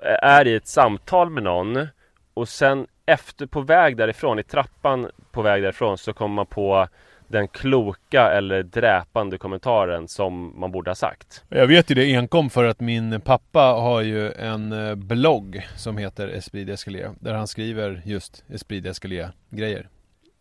eh, 0.02 0.28
är 0.28 0.46
i 0.46 0.54
ett 0.54 0.66
samtal 0.66 1.30
med 1.30 1.42
någon 1.42 1.88
Och 2.34 2.48
sen 2.48 2.86
efter, 3.06 3.46
på 3.46 3.60
väg 3.60 3.96
därifrån, 3.96 4.38
i 4.38 4.42
trappan 4.42 5.10
på 5.30 5.42
väg 5.42 5.62
därifrån 5.62 5.98
Så 5.98 6.12
kommer 6.12 6.34
man 6.34 6.46
på 6.46 6.88
den 7.28 7.48
kloka 7.48 8.32
eller 8.32 8.62
dräpande 8.62 9.38
kommentaren 9.38 10.08
som 10.08 10.60
man 10.60 10.72
borde 10.72 10.90
ha 10.90 10.94
sagt 10.94 11.44
Jag 11.48 11.66
vet 11.66 11.90
ju 11.90 11.94
det 11.94 12.14
enkom 12.14 12.50
för 12.50 12.64
att 12.64 12.80
min 12.80 13.20
pappa 13.20 13.60
har 13.60 14.00
ju 14.00 14.32
en 14.32 14.72
eh, 14.72 14.94
blogg 14.94 15.66
som 15.76 15.96
heter 15.96 16.28
Esprit 16.28 16.68
Escalier 16.68 17.10
där 17.20 17.34
han 17.34 17.46
skriver 17.46 18.02
just 18.04 18.44
Esprit 18.48 18.86
Escalier 18.86 19.32
grejer. 19.50 19.88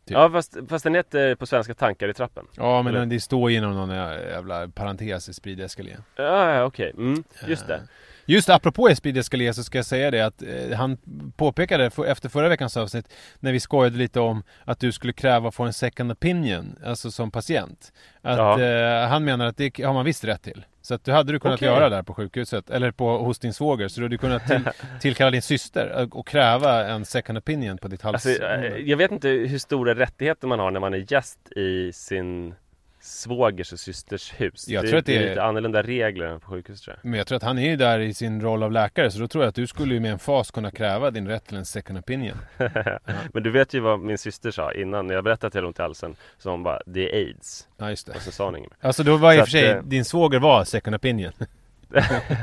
Typ. 0.06 0.18
Ja 0.18 0.30
fast, 0.30 0.58
fast 0.70 0.84
den 0.84 0.96
heter 0.96 1.36
på 1.36 1.46
svenska 1.46 1.74
tankar 1.74 2.08
i 2.10 2.14
trappen 2.14 2.46
Ja 2.58 2.82
men 2.82 2.96
Eller? 2.96 3.06
det 3.06 3.20
står 3.20 3.52
inom 3.52 3.74
någon 3.76 3.90
jävla 3.90 4.68
parentes 4.68 5.30
Esprit 5.30 5.60
d'Escalier. 5.60 5.98
Ja, 6.16 6.64
okej, 6.64 6.94
mm, 6.98 7.24
just 7.48 7.68
det 7.68 7.76
Eh, 7.76 7.82
Just 8.26 8.50
apropå 8.50 8.90
Esprit 8.90 9.16
d'Escalier 9.16 9.52
så 9.52 9.64
ska 9.64 9.78
jag 9.78 9.86
säga 9.86 10.12
det 10.12 10.22
att 10.22 10.42
eh, 10.44 10.78
han 10.78 10.98
påpekade 11.38 11.90
för, 11.90 12.06
efter 12.06 12.30
förra 12.30 12.50
veckans 12.50 12.78
avsnitt 12.78 13.14
när 13.40 13.52
vi 13.52 13.60
skojade 13.60 13.98
lite 13.98 14.20
om 14.20 14.44
att 14.66 14.80
du 14.80 14.92
skulle 14.92 15.14
kräva 15.14 15.48
att 15.48 15.56
få 15.56 15.64
en 15.64 15.74
second 15.74 16.12
opinion, 16.12 16.76
alltså 16.86 17.12
som 17.12 17.32
patient. 17.32 17.94
Att 18.22 18.60
eh, 18.60 19.10
han 19.10 19.24
menar 19.26 19.46
att 19.46 19.58
det 19.58 19.80
har 19.84 19.94
man 19.94 20.06
visst 20.06 20.24
rätt 20.24 20.42
till. 20.44 20.66
Så 20.82 20.94
att 20.94 21.04
du 21.06 21.12
hade 21.12 21.32
du 21.32 21.40
kunnat 21.40 21.58
Okej. 21.58 21.68
göra 21.68 21.90
där 21.90 22.04
på 22.04 22.14
sjukhuset, 22.14 22.70
eller 22.70 22.92
på, 22.92 23.18
hos 23.18 23.40
din 23.40 23.54
svåger. 23.54 23.88
Så 23.88 24.00
du 24.00 24.06
hade 24.06 24.18
kunnat 24.18 24.48
till, 24.48 24.62
tillkalla 25.02 25.32
din 25.32 25.42
syster 25.42 25.90
och- 26.04 26.20
och 26.20 26.28
kräva 26.28 26.88
en 26.88 27.06
second 27.06 27.38
opinion 27.38 27.78
på 27.78 27.88
ditt 27.88 28.02
hals. 28.02 28.26
Alltså, 28.26 28.44
eh, 28.44 28.78
jag 28.78 28.98
vet 28.98 29.12
inte 29.12 29.28
hur 29.30 29.58
stora 29.60 29.96
rättigheter 29.96 30.48
man 30.48 30.60
har 30.60 30.72
när 30.72 30.80
man 30.80 30.94
är 30.94 31.14
gäst 31.14 31.52
i 31.56 31.92
sin 31.94 32.54
svågers 33.02 33.74
och 33.74 33.80
systers 33.80 34.34
hus. 34.38 34.68
Jag 34.68 34.84
det, 34.84 34.88
tror 34.88 35.00
att 35.00 35.06
det 35.06 35.18
är 35.18 35.30
lite 35.30 35.44
annorlunda 35.44 35.82
regler 35.82 36.26
än 36.26 36.40
på 36.40 36.50
sjukhus 36.50 36.82
tror 36.82 36.98
jag. 37.02 37.10
Men 37.10 37.18
jag 37.18 37.28
tror 37.28 37.36
att 37.36 37.44
han 37.44 37.58
är 37.58 37.70
ju 37.70 37.76
där 37.76 38.00
i 38.00 38.14
sin 38.14 38.42
roll 38.42 38.64
av 38.64 38.72
läkare, 38.72 39.12
så 39.12 39.20
då 39.20 39.28
tror 39.28 39.44
jag 39.44 39.50
att 39.50 39.56
du 39.56 39.68
skulle 39.68 39.94
ju 39.94 40.00
med 40.00 40.12
en 40.12 40.20
fas 40.20 40.52
kunna 40.52 40.72
kräva 40.72 41.12
din 41.12 41.28
rätt 41.28 41.46
till 41.46 41.58
en 41.58 41.66
second 41.66 42.00
opinion. 42.00 42.38
Men 43.34 43.44
du 43.44 43.52
vet 43.52 43.74
ju 43.74 43.80
vad 43.80 44.00
min 44.00 44.18
syster 44.18 44.52
sa 44.52 44.74
innan, 44.74 45.08
när 45.08 45.16
jag 45.16 45.24
berättade 45.24 45.48
att 45.48 45.54
jag 45.54 45.62
hade 45.62 45.68
ont 45.68 45.80
i 45.80 45.82
halsen. 45.82 46.16
Så 46.38 46.50
hon 46.50 46.64
bara, 46.64 46.82
det 46.86 47.12
är 47.12 47.16
aids. 47.16 47.68
Ja, 47.78 47.90
just 47.90 48.08
det. 48.08 48.14
Och 48.14 48.22
så 48.22 48.32
sa 48.32 48.46
hon 48.46 48.58
inget 48.58 48.72
mer. 48.72 48.88
Alltså 48.88 49.04
då 49.04 49.18
var 49.18 49.34
i 49.34 49.42
och 49.42 49.44
för 49.44 49.52
sig, 49.52 49.70
eh, 49.70 49.84
din 49.84 50.06
svåger 50.06 50.40
var 50.40 50.64
second 50.64 50.96
opinion. 50.96 51.32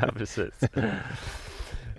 ja, 0.01 0.11
precis. 0.17 0.59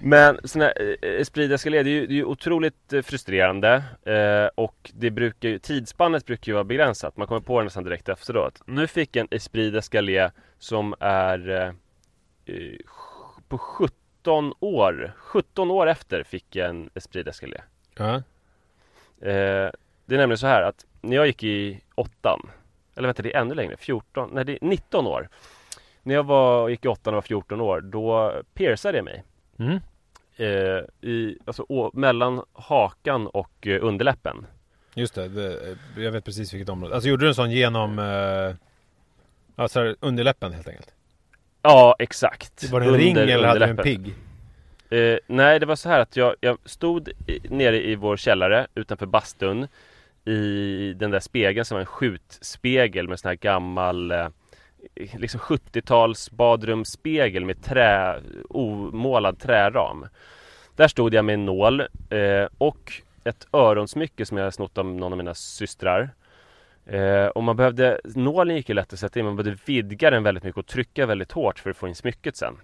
Men 0.03 0.41
sån 0.45 0.63
här 0.63 0.97
eh, 1.03 1.21
Esprit 1.21 1.51
d'Escalier, 1.51 1.85
det 1.85 1.91
är 1.91 1.93
ju, 1.93 2.07
det 2.07 2.19
är 2.19 2.25
otroligt 2.25 2.93
eh, 2.93 3.03
frustrerande 3.03 3.85
eh, 4.05 4.47
och 4.55 4.91
det 4.95 5.11
brukar 5.11 5.49
ju, 5.49 5.59
tidsspannet 5.59 6.27
brukar 6.27 6.53
ju 6.53 6.55
vara 6.55 6.65
begränsat. 6.65 7.17
Man 7.17 7.27
kommer 7.27 7.41
på 7.41 7.59
det 7.59 7.65
nästan 7.65 7.85
direkt 7.85 8.09
efteråt. 8.09 8.63
Nu 8.65 8.87
fick 8.87 9.17
en 9.17 9.29
Esprit 9.31 9.75
d'Escalier 9.75 10.31
som 10.59 10.95
är 11.01 11.51
eh, 11.51 11.69
eh, 12.57 12.77
på 13.49 13.59
17 13.59 14.55
år. 14.61 15.13
17 15.17 15.71
år 15.71 15.87
efter 15.87 16.23
fick 16.23 16.57
jag 16.57 16.71
en 16.71 16.91
Esprit 16.95 17.27
d'Escalier. 17.27 17.63
Ja. 17.97 18.15
Eh, 19.21 19.71
det 20.07 20.15
är 20.15 20.19
nämligen 20.19 20.39
så 20.39 20.47
här 20.47 20.63
att 20.63 20.87
när 21.01 21.17
jag 21.17 21.27
gick 21.27 21.43
i 21.43 21.81
åttan 21.95 22.51
Eller 22.97 23.09
vänta, 23.09 23.23
det 23.23 23.35
är 23.35 23.41
ännu 23.41 23.55
längre, 23.55 23.77
14, 23.77 24.31
nej 24.33 24.45
det 24.45 24.53
är 24.53 24.59
19 24.61 25.07
år 25.07 25.29
När 26.03 26.15
jag 26.15 26.23
var, 26.23 26.69
gick 26.69 26.85
i 26.85 26.89
åttan 26.89 27.15
och 27.15 27.17
var 27.17 27.23
14 27.23 27.61
år, 27.61 27.81
då 27.81 28.35
piercade 28.55 28.99
jag 28.99 29.05
mig 29.05 29.25
Mm. 29.61 29.81
Eh, 30.41 31.09
i, 31.11 31.39
alltså, 31.45 31.67
å, 31.69 31.91
Mellan 31.95 32.43
hakan 32.53 33.27
och 33.27 33.67
eh, 33.67 33.85
underläppen 33.85 34.47
Just 34.95 35.15
det, 35.15 35.29
det, 35.29 35.77
jag 35.97 36.13
vet 36.13 36.25
precis 36.25 36.55
vilket 36.55 36.69
område. 36.69 36.95
Alltså 36.95 37.09
gjorde 37.09 37.25
du 37.25 37.29
en 37.29 37.35
sån 37.35 37.51
genom 37.51 37.99
eh, 37.99 38.55
alltså 39.57 39.95
underläppen 40.01 40.53
helt 40.53 40.69
enkelt? 40.69 40.95
Ja, 41.63 41.97
exakt 41.99 42.71
Var 42.71 42.81
det 42.81 42.87
en 42.87 42.95
ring 42.95 43.17
Under 43.17 43.35
eller 43.35 43.49
hade 43.49 43.67
du 43.67 43.71
en 43.71 43.77
pigg? 43.77 44.15
Eh, 44.91 45.19
nej, 45.27 45.61
det 45.61 45.67
var 45.67 45.77
så 45.77 45.89
här 45.89 46.01
att 46.01 46.17
jag, 46.17 46.35
jag 46.41 46.59
stod 46.65 47.09
i, 47.09 47.41
nere 47.49 47.83
i 47.87 47.95
vår 47.95 48.17
källare 48.17 48.67
utanför 48.75 49.07
bastun 49.07 49.69
I 50.25 50.93
den 50.97 51.11
där 51.11 51.21
spegeln 51.21 51.65
som 51.65 51.75
var 51.75 51.81
en 51.81 51.87
skjutspegel 51.87 53.09
med 53.09 53.21
sån 53.21 53.29
här 53.29 53.37
gammal 53.37 54.11
eh, 54.11 54.29
Liksom 54.95 55.41
70-tals 55.41 56.31
badrumsspegel 56.31 57.45
med 57.45 57.63
trä, 57.63 58.21
omålad 58.49 59.39
träram. 59.39 60.07
Där 60.77 60.89
stod 60.89 61.15
jag 61.15 61.25
med 61.25 61.35
en 61.35 61.45
nål 61.45 61.81
eh, 62.11 62.49
och 62.59 62.93
ett 63.25 63.47
öronsmycke 63.53 64.27
som 64.27 64.37
jag 64.37 64.45
hade 64.45 64.53
snott 64.53 64.79
av 64.79 64.87
någon 64.87 65.13
av 65.13 65.17
mina 65.17 65.35
systrar. 65.35 66.11
Eh, 66.87 67.27
Och 67.27 67.43
man 67.43 67.57
behövde, 67.57 68.01
nålen 68.05 68.57
gick 68.57 68.69
ju 68.69 68.75
lätt 68.75 68.93
att 68.93 68.99
sätta 68.99 69.19
in, 69.19 69.27
man 69.27 69.37
behövde 69.37 69.63
vidga 69.65 70.11
den 70.11 70.23
väldigt 70.23 70.45
mycket 70.45 70.59
och 70.59 70.67
trycka 70.67 71.07
väldigt 71.07 71.33
hårt 71.33 71.59
för 71.59 71.71
att 71.71 71.77
få 71.77 71.89
in 71.89 71.95
smycket 71.95 72.37
sen. 72.37 72.57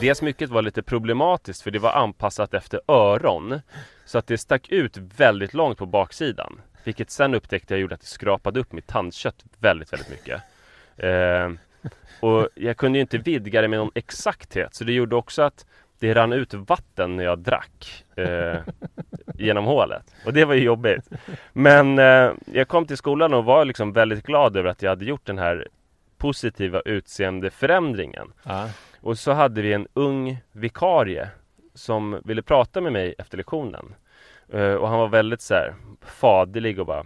Det 0.00 0.14
smycket 0.14 0.50
var 0.50 0.62
lite 0.62 0.82
problematiskt 0.82 1.62
för 1.62 1.70
det 1.70 1.78
var 1.78 1.92
anpassat 1.92 2.54
efter 2.54 2.80
öron 2.88 3.60
Så 4.04 4.18
att 4.18 4.26
det 4.26 4.38
stack 4.38 4.68
ut 4.68 4.96
väldigt 4.96 5.54
långt 5.54 5.78
på 5.78 5.86
baksidan 5.86 6.60
Vilket 6.84 7.10
sen 7.10 7.34
upptäckte 7.34 7.74
jag 7.74 7.80
gjorde 7.80 7.94
att 7.94 8.00
det 8.00 8.06
skrapade 8.06 8.60
upp 8.60 8.72
mitt 8.72 8.86
tandkött 8.86 9.44
väldigt, 9.58 9.92
väldigt 9.92 10.10
mycket 10.10 10.42
eh, 10.96 11.50
Och 12.20 12.48
jag 12.54 12.76
kunde 12.76 12.98
ju 12.98 13.00
inte 13.00 13.18
vidga 13.18 13.62
det 13.62 13.68
med 13.68 13.78
någon 13.78 13.90
exakthet 13.94 14.74
Så 14.74 14.84
det 14.84 14.92
gjorde 14.92 15.16
också 15.16 15.42
att 15.42 15.66
det 15.98 16.14
rann 16.14 16.32
ut 16.32 16.54
vatten 16.54 17.16
när 17.16 17.24
jag 17.24 17.38
drack 17.38 18.04
eh, 18.16 18.56
Genom 19.34 19.64
hålet 19.64 20.14
Och 20.26 20.32
det 20.32 20.44
var 20.44 20.54
ju 20.54 20.62
jobbigt 20.62 21.08
Men 21.52 21.98
eh, 21.98 22.32
jag 22.52 22.68
kom 22.68 22.86
till 22.86 22.96
skolan 22.96 23.34
och 23.34 23.44
var 23.44 23.64
liksom 23.64 23.92
väldigt 23.92 24.26
glad 24.26 24.56
över 24.56 24.70
att 24.70 24.82
jag 24.82 24.90
hade 24.90 25.04
gjort 25.04 25.26
den 25.26 25.38
här 25.38 25.68
positiva 26.18 26.80
utseendeförändringen 26.80 28.32
Ja. 28.42 28.68
och 29.00 29.18
så 29.18 29.32
hade 29.32 29.62
vi 29.62 29.72
en 29.72 29.88
ung 29.94 30.38
vikarie 30.52 31.28
som 31.74 32.20
ville 32.24 32.42
prata 32.42 32.80
med 32.80 32.92
mig 32.92 33.14
efter 33.18 33.36
lektionen. 33.36 33.94
Eh, 34.52 34.74
och 34.74 34.88
han 34.88 34.98
var 34.98 35.08
väldigt 35.08 35.40
så 35.40 35.54
här 35.54 35.74
faderlig 36.06 36.80
och 36.80 36.86
bara 36.86 37.04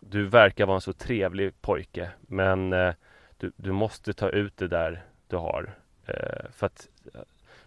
Du 0.00 0.24
verkar 0.24 0.66
vara 0.66 0.74
en 0.74 0.80
så 0.80 0.92
trevlig 0.92 1.60
pojke 1.60 2.10
men 2.20 2.72
eh, 2.72 2.94
du, 3.36 3.52
du 3.56 3.72
måste 3.72 4.12
ta 4.12 4.28
ut 4.28 4.56
det 4.56 4.68
där 4.68 5.04
du 5.26 5.36
har. 5.36 5.74
Eh, 6.06 6.50
för 6.52 6.66
att 6.66 6.88
eh, 7.14 7.20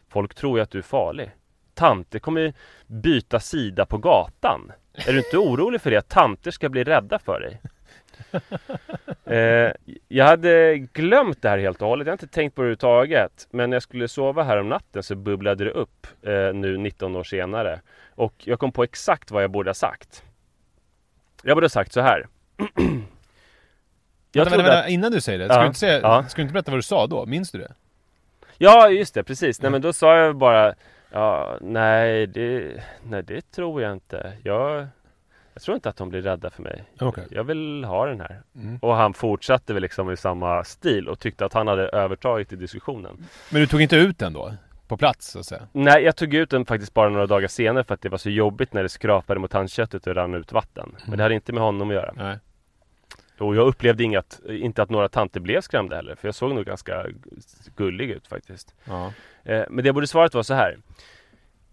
folk 0.10 0.34
tror 0.34 0.58
ju 0.58 0.63
att 0.63 0.72
du 0.72 0.78
är 0.78 0.84
farlig. 0.84 1.32
Tanter 1.74 2.20
kommer 2.20 2.41
ju 2.41 2.54
byta 2.88 3.39
sida 3.39 3.86
på 3.86 3.98
gatan. 3.98 4.72
Är 4.94 5.13
du 5.13 5.17
inte 5.17 5.38
orolig 5.38 5.82
för 5.82 5.91
det? 5.91 5.98
Att 5.98 6.10
tanter 6.10 6.52
ska 6.52 6.70
bli 6.70 6.84
rädda 6.84 7.20
för 7.20 7.39
dig? 7.39 7.62
Eh, 9.26 9.72
jag 10.08 10.26
hade 10.26 10.78
glömt 10.78 11.41
det 11.41 11.50
här 11.50 11.58
helt 11.58 11.82
och 11.82 11.88
hållet. 11.88 12.08
Jag 12.08 12.12
har 12.12 12.15
inte 12.15 12.28
tänkt 12.28 12.56
på 12.56 12.62
det 12.62 12.65
överhuvudtaget. 12.65 13.48
Men 13.52 13.70
när 13.70 13.76
jag 13.76 13.84
skulle 13.84 14.08
sova 14.08 14.44
här 14.44 14.58
om 14.58 14.70
natten 14.70 15.04
så 15.04 15.15
bubblade 15.15 15.63
det 15.63 15.72
upp 15.72 16.08
eh, 16.22 16.54
nu 16.54 16.78
19 16.78 17.15
år 17.15 17.24
senare. 17.24 17.82
Och 18.10 18.34
jag 18.38 18.60
kom 18.60 18.72
på 18.72 18.84
exakt 18.84 19.32
vad 19.32 19.44
jag 19.44 19.52
borde 19.52 19.70
ha 19.70 19.74
sagt. 19.74 20.24
Jag 21.44 21.56
borde 21.58 21.66
ha 21.66 21.70
sagt 21.70 21.94
så 21.94 22.02
här. 22.02 22.28
jag 24.32 24.46
vänta, 24.46 24.58
vänta, 24.58 24.58
vänta, 24.58 24.88
innan 24.88 25.12
du 25.12 25.22
säger 25.22 25.40
det, 25.40 25.46
ska, 25.46 25.56
Ja, 25.56 25.62
du 25.62 25.68
inte 25.68 25.80
säga, 25.80 26.00
ja. 26.02 26.26
ska 26.30 26.36
du 26.36 26.42
inte 26.42 26.54
berätta 26.54 26.72
vad 26.72 26.78
du 26.78 26.84
sa 26.84 27.08
då? 27.08 27.26
Minns 27.26 27.52
du 27.52 27.58
det? 27.58 27.74
Ja, 28.58 28.90
just 28.90 29.14
det, 29.14 29.24
precis. 29.24 29.62
Nej 29.62 29.72
men 29.72 29.82
då 29.82 29.94
sa 29.94 30.18
jag 30.18 30.36
bara 30.36 30.74
Ja, 31.12 31.58
nej 31.62 32.28
det, 32.28 32.84
nej 33.04 33.24
det 33.24 33.52
tror 33.52 33.82
jag 33.82 33.94
inte. 33.94 34.34
Jag, 34.44 34.88
jag 35.54 35.64
tror 35.64 35.76
inte 35.76 35.90
att 35.90 35.98
de 35.98 36.10
blir 36.10 36.22
rädda 36.22 36.50
för 36.50 36.64
mig. 36.64 36.84
Okej. 37.00 37.28
Jag 37.30 37.44
vill 37.44 37.84
ha 37.84 38.06
den 38.06 38.20
här. 38.20 38.42
Mm. 38.56 38.80
Och 38.82 38.96
han 38.96 39.14
fortsatte 39.14 39.74
väl 39.74 39.82
liksom 39.82 40.12
i 40.12 40.18
samma 40.18 40.64
stil 40.64 41.08
och 41.08 41.20
tyckte 41.20 41.46
att 41.46 41.54
han 41.54 41.68
hade 41.68 41.84
övertagit 41.84 42.54
i 42.54 42.56
diskussionen. 42.56 43.28
Men 43.50 43.62
du 43.62 43.68
tog 43.68 43.82
inte 43.82 43.96
ut 43.96 44.18
den 44.20 44.34
då? 44.34 44.54
På 44.92 44.98
plats 44.98 45.32
så 45.32 45.40
att 45.40 45.46
säga? 45.46 45.68
Nej, 45.72 46.04
jag 46.04 46.16
tog 46.16 46.34
ut 46.34 46.50
den 46.50 46.66
faktiskt 46.66 46.94
bara 46.94 47.10
några 47.10 47.28
dagar 47.28 47.48
senare 47.48 47.84
för 47.84 47.94
att 47.94 48.02
det 48.02 48.10
var 48.10 48.18
så 48.18 48.30
jobbigt 48.30 48.74
när 48.74 48.84
det 48.84 48.90
skrapade 48.90 49.40
mot 49.40 49.54
handköttet 49.54 50.08
och 50.08 50.16
rann 50.16 50.34
ut 50.34 50.52
vatten. 50.52 50.96
Men 51.06 51.18
det 51.18 51.24
hade 51.24 51.36
inte 51.36 51.54
med 51.54 51.64
honom 51.64 51.90
att 51.90 51.96
göra. 51.96 52.14
Nej. 52.16 52.38
Och 53.40 53.56
jag 53.56 53.68
upplevde 53.68 54.04
inget, 54.04 54.40
inte 54.50 54.84
att 54.84 54.90
några 54.90 55.10
tanter 55.10 55.40
blev 55.40 55.62
skrämda 55.62 55.96
heller, 55.96 56.16
för 56.16 56.28
jag 56.28 56.36
såg 56.36 56.56
nog 56.56 56.66
ganska 56.66 57.06
gullig 57.76 58.10
ut 58.10 58.28
faktiskt. 58.28 58.76
Ja. 58.86 59.14
Eh, 59.44 59.64
Men 59.70 59.84
det 59.84 59.94
borde 59.94 60.08
svarat 60.08 60.34
var 60.34 60.44
så 60.44 60.54
här. 60.54 60.78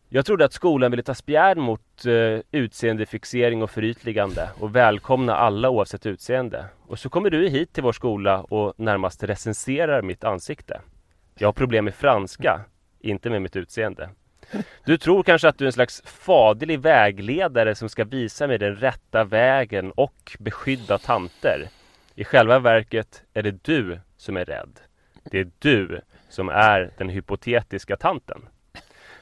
Jag 0.09 0.27
trodde 0.27 0.45
att 0.45 0.53
skolan 0.53 0.91
ville 0.91 1.03
ta 1.03 1.15
spjärn 1.15 1.61
mot 1.61 2.05
eh, 2.07 2.41
utseendefixering 2.51 3.63
och 3.63 3.71
förytligande 3.71 4.49
och 4.59 4.77
välkomna 4.77 5.37
alla 5.37 5.71
oavsett 5.71 6.07
utseende. 6.07 6.65
Och 6.87 6.99
så 6.99 7.09
kommer 7.09 7.31
du 7.31 7.49
hit 7.49 7.73
till 7.73 7.83
vår 7.83 7.93
skola 7.93 8.41
och 8.43 8.75
närmast 8.77 9.23
recenserar 9.23 10.03
mitt 10.03 10.25
ansikte. 10.25 10.81
Jag 11.39 11.49
har 11.49 11.53
problem 11.53 11.85
med 11.85 11.95
franska, 11.95 12.61
inte 13.01 13.31
med 13.31 13.43
mitt 13.43 13.57
utseende. 13.57 14.11
Du 14.85 14.99
tror 14.99 15.23
kanske 15.23 15.49
att 15.49 15.59
du 15.59 15.65
är 15.65 15.67
en 15.67 15.73
slags 15.73 16.03
faderlig 16.05 16.81
vägledare 16.81 17.75
som 17.75 17.89
ska 17.89 18.05
visa 18.05 18.47
mig 18.47 18.59
den 18.59 18.77
rätta 18.77 19.25
vägen 19.25 19.93
och 19.93 20.37
beskydda 20.39 20.99
tanter. 20.99 21.69
I 22.15 22.25
själva 22.25 22.59
verket 22.59 23.23
är 23.35 23.43
det 23.43 23.65
du 23.65 24.01
som 24.17 24.37
är 24.37 24.45
rädd. 24.45 24.81
Det 25.25 25.39
är 25.39 25.51
du 25.59 26.01
som 26.29 26.49
är 26.49 26.91
den 26.99 27.09
hypotetiska 27.09 27.97
tanten. 27.97 28.49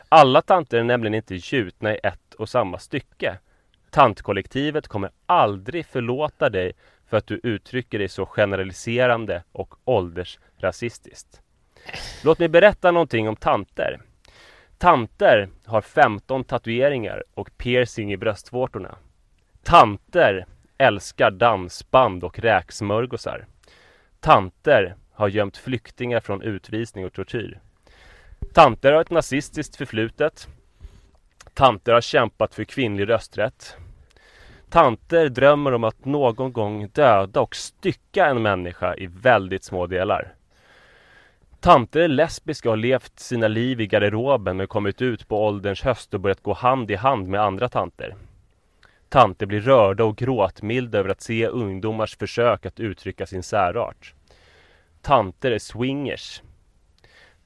Alla 0.09 0.43
tanter 0.43 0.79
är 0.79 0.85
nämligen 0.85 1.15
inte 1.15 1.35
gjutna 1.35 1.95
i 1.95 2.01
ett 2.03 2.35
och 2.35 2.49
samma 2.49 2.79
stycke. 2.79 3.39
Tantkollektivet 3.91 4.89
kommer 4.89 5.11
aldrig 5.27 5.87
förlåta 5.87 6.51
dig 6.51 6.73
för 7.07 7.17
att 7.17 7.27
du 7.27 7.41
uttrycker 7.43 7.99
dig 7.99 8.09
så 8.09 8.27
generaliserande 8.27 9.43
och 9.53 9.75
åldersrasistiskt. 9.85 11.43
Låt 12.25 12.39
mig 12.39 12.49
berätta 12.49 12.91
någonting 12.91 13.29
om 13.29 13.37
tanter. 13.37 14.01
Tanter 14.79 15.49
har 15.65 15.81
15 15.81 16.45
tatueringar 16.45 17.25
och 17.35 17.59
piercing 17.59 18.13
i 18.13 18.17
bröstvårtorna. 18.17 18.99
Tanter 19.63 20.47
älskar 20.79 21.31
dansband 21.31 22.25
och 22.25 22.39
räksmörgåsar. 22.39 23.47
Tanter 24.21 24.97
har 25.13 25.29
gömt 25.29 25.57
flyktingar 25.57 26.21
från 26.21 26.43
utvisning 26.43 27.07
och 27.07 27.13
tortyr. 27.13 27.61
Tanter 28.55 28.93
har 28.93 29.01
ett 29.01 29.11
nazistiskt 29.11 29.77
förflutet. 29.77 30.49
Tanter 31.55 31.93
har 31.93 32.01
kämpat 32.01 32.55
för 32.55 32.65
kvinnlig 32.65 33.09
rösträtt. 33.09 33.77
Tanter 34.71 35.29
drömmer 35.29 35.73
om 35.73 35.85
att 35.85 36.05
någon 36.05 36.53
gång 36.53 36.89
döda 36.89 37.41
och 37.41 37.57
stycka 37.57 38.27
en 38.27 38.43
människa 38.43 38.95
i 38.95 39.07
väldigt 39.07 39.65
små 39.65 39.87
delar. 39.87 40.36
Tanter 41.67 42.01
är 42.01 42.09
lesbiska 42.09 42.69
och 42.69 42.73
har 42.73 42.77
levt 42.77 43.19
sina 43.21 43.49
liv 43.49 43.81
i 43.81 43.87
garderoben 43.87 44.57
men 44.57 44.67
kommit 44.67 45.03
ut 45.03 45.29
på 45.29 45.47
ålderns 45.47 45.83
höst 45.83 46.15
och 46.15 46.21
börjat 46.21 46.43
gå 46.43 46.53
hand 46.53 46.91
i 46.91 46.95
hand 46.95 47.29
med 47.29 47.41
andra 47.41 47.69
tanter. 47.69 48.15
Tanter 49.09 49.47
blir 49.47 49.61
rörda 49.61 50.05
och 50.05 50.17
gråtmilda 50.17 50.99
över 50.99 51.09
att 51.09 51.21
se 51.21 51.47
ungdomars 51.47 52.17
försök 52.17 52.67
att 52.67 52.81
uttrycka 52.81 53.27
sin 53.27 53.43
särart. 53.43 54.15
Tanter 55.03 55.51
är 55.51 55.59
swingers. 55.59 56.43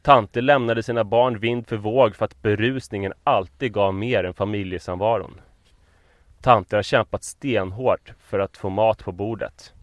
Tanter 0.02 0.42
lämnade 0.42 0.82
sina 0.82 1.04
barn 1.04 1.38
vind 1.38 1.66
för 1.66 1.76
våg 1.76 2.16
för 2.16 2.24
att 2.24 2.42
berusningen 2.42 3.12
alltid 3.24 3.72
gav 3.72 3.94
mer 3.94 4.24
än 4.24 4.34
familjesamvaron. 4.34 5.40
Tanter 6.40 6.76
har 6.76 6.82
kämpat 6.82 7.24
stenhårt 7.24 8.12
för 8.18 8.38
att 8.38 8.56
få 8.56 8.68
mat 8.68 9.04
på 9.04 9.12
bordet. 9.12 9.74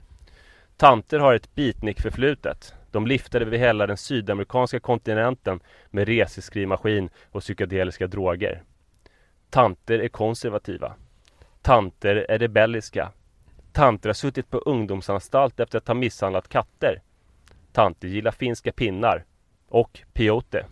Tanter 0.78 1.20
har 1.20 1.34
ett 1.34 1.56
beatnik-förflutet. 1.56 2.74
De 2.92 3.08
liftade 3.08 3.46
över 3.46 3.58
hela 3.58 3.88
den 3.88 3.98
sydamerikanska 3.98 4.80
kontinenten 4.80 5.60
med 5.90 6.08
reseskrivmaskin 6.08 7.10
och 7.32 7.42
psykedeliska 7.42 8.08
droger. 8.08 8.64
Tanter 9.50 10.00
är 10.00 10.08
konservativa. 10.08 10.96
Tanter 11.62 12.16
är 12.16 12.40
rebelliska. 12.40 13.12
Tanter 13.72 14.10
har 14.10 14.14
suttit 14.14 14.50
på 14.50 14.58
ungdomsanstalt 14.58 15.60
efter 15.60 15.78
att 15.78 15.88
ha 15.88 15.94
misshandlat 15.94 16.50
katter. 16.50 17.02
Tanter 17.72 18.08
gillar 18.08 18.32
finska 18.32 18.72
pinnar. 18.72 19.26
Och 19.68 20.00
peyote. 20.14 20.66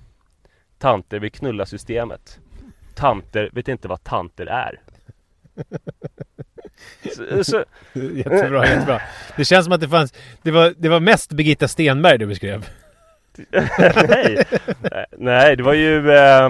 Tanter 0.78 1.19
vill 1.19 1.32
knulla 1.32 1.65
systemet. 1.65 2.39
Tanter 2.95 3.49
vet 3.54 3.67
inte 3.67 3.88
vad 3.88 4.04
tanter 4.04 4.45
är. 4.45 4.82
Så, 7.16 7.44
så, 7.44 7.64
Jättebra, 8.16 8.68
jättebra. 8.68 9.02
Det 9.38 9.46
känns 9.46 9.66
som 9.66 9.74
att 9.74 9.82
det 9.82 9.88
fanns, 9.90 10.14
det 10.42 10.52
var, 10.52 10.74
det 10.78 10.90
var 10.90 11.00
mest 11.00 11.32
Birgitta 11.34 11.68
Stenberg 11.68 12.18
du 12.18 12.26
beskrev. 12.26 12.66
nej, 14.10 14.46
nej, 15.18 15.56
det 15.56 15.64
var 15.64 15.74
ju 15.74 16.12
eh, 16.12 16.50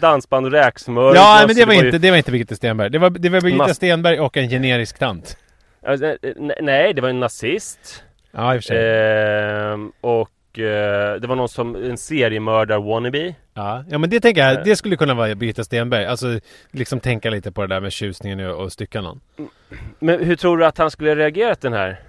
dansband 0.00 0.46
och 0.46 0.52
räksmörgås. 0.52 1.16
Ja, 1.16 1.44
men 1.46 1.56
det 1.56 1.64
var, 1.64 1.72
ju- 1.74 1.86
inte, 1.86 1.98
det 1.98 2.10
var 2.10 2.16
inte 2.18 2.30
Birgitta 2.30 2.54
Stenberg. 2.54 2.90
Det 2.90 2.98
var, 2.98 3.10
det 3.10 3.28
var 3.28 3.40
Birgitta 3.40 3.64
Mas- 3.64 3.74
Stenberg 3.74 4.20
och 4.20 4.36
en 4.36 4.48
generisk 4.48 4.98
tant. 4.98 5.36
Alltså, 5.86 6.06
eh, 6.06 6.16
ne- 6.22 6.62
Nej, 6.62 6.94
det 6.94 7.00
var 7.02 7.08
en 7.08 7.20
nazist. 7.20 8.04
Ja, 8.32 8.54
i 8.54 8.58
och 8.58 8.62
för 8.62 8.66
sig. 8.66 8.76
Ehm, 9.72 9.92
och 10.00 10.20
eh, 10.20 10.26
det 10.52 11.26
var 11.26 11.36
någon 11.36 11.48
som, 11.48 11.76
en 11.76 11.96
seriemördar-wannabe. 11.96 13.34
Ja, 13.54 13.84
ja, 13.88 13.98
men 13.98 14.10
det 14.10 14.20
tänker 14.20 14.48
jag, 14.48 14.64
det 14.64 14.76
skulle 14.76 14.96
kunna 14.96 15.14
vara 15.14 15.34
Birgitta 15.34 15.64
Stenberg. 15.64 16.06
Alltså, 16.06 16.40
liksom 16.70 17.00
tänka 17.00 17.30
lite 17.30 17.52
på 17.52 17.60
det 17.60 17.74
där 17.74 17.80
med 17.80 17.92
tjusningen 17.92 18.40
och, 18.40 18.62
och 18.64 18.72
stycka 18.72 19.00
någon. 19.00 19.20
Men 19.98 20.24
hur 20.24 20.36
tror 20.36 20.58
du 20.58 20.66
att 20.66 20.78
han 20.78 20.90
skulle 20.90 21.14
reagerat 21.14 21.60
den 21.60 21.72
här? 21.72 22.00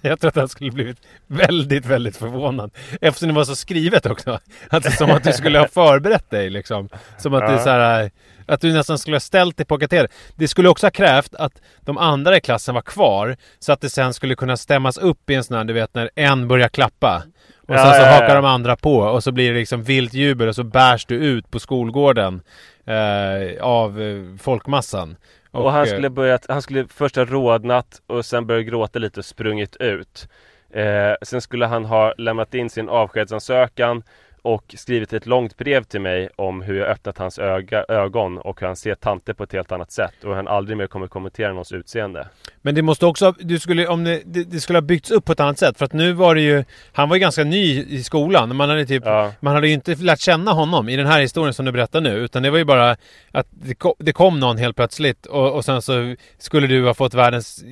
Jag 0.00 0.20
tror 0.20 0.28
att 0.28 0.36
han 0.36 0.48
skulle 0.48 0.70
blivit 0.70 0.98
väldigt, 1.26 1.86
väldigt 1.86 2.16
förvånad. 2.16 2.70
Eftersom 3.00 3.28
det 3.28 3.34
var 3.34 3.44
så 3.44 3.56
skrivet 3.56 4.06
också. 4.06 4.40
Alltså 4.68 4.90
som 4.90 5.10
att 5.10 5.24
du 5.24 5.32
skulle 5.32 5.58
ha 5.58 5.68
förberett 5.72 6.30
dig 6.30 6.50
liksom. 6.50 6.88
Som 7.18 7.34
att 7.34 7.46
det 7.46 7.52
är 7.52 7.58
så 7.58 7.70
här, 7.70 8.10
att 8.46 8.60
du 8.60 8.72
nästan 8.72 8.98
skulle 8.98 9.14
ha 9.14 9.20
ställt 9.20 9.56
dig 9.56 9.66
på 9.66 9.78
kafeterian. 9.78 10.08
Det 10.36 10.48
skulle 10.48 10.68
också 10.68 10.86
ha 10.86 10.90
krävt 10.90 11.34
att 11.34 11.52
de 11.80 11.98
andra 11.98 12.36
i 12.36 12.40
klassen 12.40 12.74
var 12.74 12.82
kvar. 12.82 13.36
Så 13.58 13.72
att 13.72 13.80
det 13.80 13.90
sen 13.90 14.14
skulle 14.14 14.34
kunna 14.34 14.56
stämmas 14.56 14.98
upp 14.98 15.30
i 15.30 15.34
en 15.34 15.44
sån 15.44 15.56
här, 15.56 15.64
du 15.64 15.72
vet 15.72 15.94
när 15.94 16.10
en 16.14 16.48
börjar 16.48 16.68
klappa. 16.68 17.22
Och 17.68 17.74
sen 17.74 17.86
Ja, 17.86 17.94
så 17.94 18.00
ja, 18.02 18.06
ja. 18.06 18.12
hakar 18.12 18.36
de 18.36 18.44
andra 18.44 18.76
på 18.76 18.98
och 18.98 19.24
så 19.24 19.32
blir 19.32 19.52
det 19.52 19.58
liksom 19.58 19.82
vilt 19.82 20.14
jubel 20.14 20.48
och 20.48 20.54
så 20.54 20.64
bärs 20.64 21.06
du 21.06 21.14
ut 21.14 21.50
på 21.50 21.58
skolgården 21.58 22.42
eh, 22.86 23.62
av 23.62 24.02
eh, 24.02 24.36
folkmassan. 24.38 25.16
Och, 25.50 25.72
han 25.72 25.82
eh, 25.82 25.86
skulle 25.86 26.10
börjat, 26.10 26.46
han 26.48 26.62
skulle 26.62 26.86
först 26.88 27.16
ha 27.16 27.24
rodnat 27.24 28.02
och 28.06 28.24
sen 28.24 28.46
börjat 28.46 28.66
gråta 28.66 28.98
lite 28.98 29.20
och 29.20 29.24
sprungit 29.24 29.76
ut. 29.76 30.28
Eh, 30.74 31.14
sen 31.22 31.40
skulle 31.40 31.66
han 31.66 31.84
ha 31.84 32.14
lämnat 32.18 32.54
in 32.54 32.70
sin 32.70 32.88
avskedsansökan 32.88 34.02
och 34.42 34.74
skrivit 34.78 35.12
ett 35.12 35.26
långt 35.26 35.56
brev 35.56 35.82
till 35.84 36.00
mig 36.00 36.28
om 36.36 36.62
hur 36.62 36.74
jag 36.74 36.88
öppnat 36.88 37.18
hans 37.18 37.38
öga, 37.38 37.84
ögon 37.88 38.38
och 38.38 38.60
hur 38.60 38.66
han 38.66 38.76
ser 38.76 38.94
tanter 38.94 39.32
på 39.32 39.44
ett 39.44 39.52
helt 39.52 39.72
annat 39.72 39.92
sätt 39.92 40.14
och 40.22 40.28
hur 40.28 40.36
han 40.36 40.48
aldrig 40.48 40.78
mer 40.78 40.86
kommer 40.86 41.06
kommentera 41.06 41.48
någons 41.48 41.72
utseende. 41.72 42.28
Men 42.62 42.74
det 42.74 42.82
måste 42.82 43.06
också, 43.06 43.34
du 43.38 43.58
skulle, 43.58 43.86
om 43.86 44.04
det, 44.04 44.22
det, 44.24 44.44
det 44.44 44.60
skulle 44.60 44.76
ha 44.76 44.82
byggts 44.82 45.10
upp 45.10 45.24
på 45.24 45.32
ett 45.32 45.40
annat 45.40 45.58
sätt. 45.58 45.78
För 45.78 45.84
att 45.84 45.92
nu 45.92 46.12
var 46.12 46.34
det 46.34 46.40
ju, 46.40 46.64
han 46.92 47.08
var 47.08 47.16
ju 47.16 47.20
ganska 47.20 47.44
ny 47.44 47.84
i 47.84 48.02
skolan. 48.02 48.56
Man 48.56 48.68
hade 48.68 48.86
typ, 48.86 49.02
Ja. 49.06 49.32
man 49.40 49.54
hade 49.54 49.68
ju 49.68 49.74
inte 49.74 49.94
lärt 49.94 50.20
känna 50.20 50.52
honom 50.52 50.88
i 50.88 50.96
den 50.96 51.06
här 51.06 51.20
historien 51.20 51.54
som 51.54 51.64
du 51.64 51.72
berättar 51.72 52.00
nu. 52.00 52.16
Utan 52.16 52.42
det 52.42 52.50
var 52.50 52.58
ju 52.58 52.64
bara 52.64 52.96
att 53.32 53.46
det 53.50 53.74
kom, 53.74 53.92
det 53.98 54.12
kom 54.12 54.40
någon 54.40 54.58
helt 54.58 54.76
plötsligt 54.76 55.26
och, 55.26 55.52
och 55.54 55.64
sen 55.64 55.82
så 55.82 56.14
skulle 56.38 56.66
du 56.66 56.86
ha 56.86 56.94
fått 56.94 57.14
världens 57.14 57.64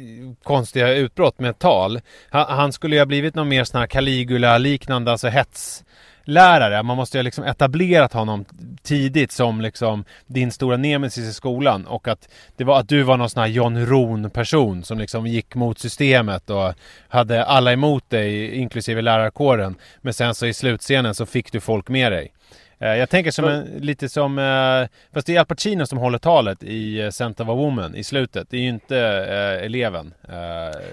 konstiga 0.43 0.95
utbrott 0.95 1.39
med 1.41 1.51
ett 1.51 1.59
tal. 1.59 2.01
Han, 2.31 2.47
han 2.49 2.73
skulle 2.73 2.97
ju 2.97 3.01
ha 3.01 3.07
blivit 3.07 3.35
någon 3.35 3.49
mer 3.49 3.65
sån 3.65 3.81
här 3.81 3.87
Caligula-liknande, 3.87 5.11
alltså 5.13 5.29
hets 5.29 5.85
lärare. 6.29 6.83
Man 6.83 6.97
måste 6.97 7.19
ju 7.19 7.23
liksom 7.23 7.45
etablerat 7.45 8.13
honom 8.13 8.45
tidigt 8.83 9.33
som 9.33 9.61
liksom 9.61 10.05
din 10.27 10.53
stora 10.53 10.77
nemesis 10.77 11.25
i 11.31 11.33
skolan 11.33 11.87
och 11.87 12.09
att 12.09 12.29
det 12.57 12.65
var 12.65 12.81
att 12.81 12.89
du 12.89 13.03
var 13.03 13.17
någon 13.17 13.31
sån 13.31 13.41
här 13.41 13.49
John 13.49 13.87
Ron 13.87 14.31
person 14.31 14.85
som 14.85 14.99
liksom 14.99 15.27
gick 15.27 15.55
mot 15.55 15.79
systemet 15.79 16.51
och 16.51 16.75
hade 17.09 17.45
alla 17.45 17.73
emot 17.73 18.11
dig 18.11 18.55
inklusive 18.55 19.03
lärarkåren. 19.03 19.77
Men 20.01 20.15
sen 20.15 20.35
så 20.35 20.47
i 20.47 20.55
slutscenen 20.55 21.15
så 21.15 21.27
fick 21.27 21.53
du 21.53 21.61
folk 21.61 21.89
med 21.89 22.13
dig. 22.13 22.33
Eh, 22.79 22.97
Jag 22.97 23.11
tänker 23.11 23.31
som 23.31 23.45
en, 23.45 23.65
lite 23.65 24.09
som, 24.09 24.39
eh, 24.39 24.89
fast 25.15 25.27
det 25.27 25.37
är 25.37 25.41
Al 25.41 25.47
Pacino 25.47 25.87
som 25.87 25.99
håller 25.99 26.19
talet 26.19 26.63
i 26.63 27.01
eh, 27.01 27.11
Scent 27.11 27.41
of 27.41 27.49
a 27.49 27.55
Woman 27.55 27.95
i 27.95 28.05
slutet. 28.05 28.51
Det 28.51 28.57
är 28.57 28.61
ju 28.61 28.69
inte 28.69 28.99
eh, 28.99 29.65
eleven. 29.65 30.15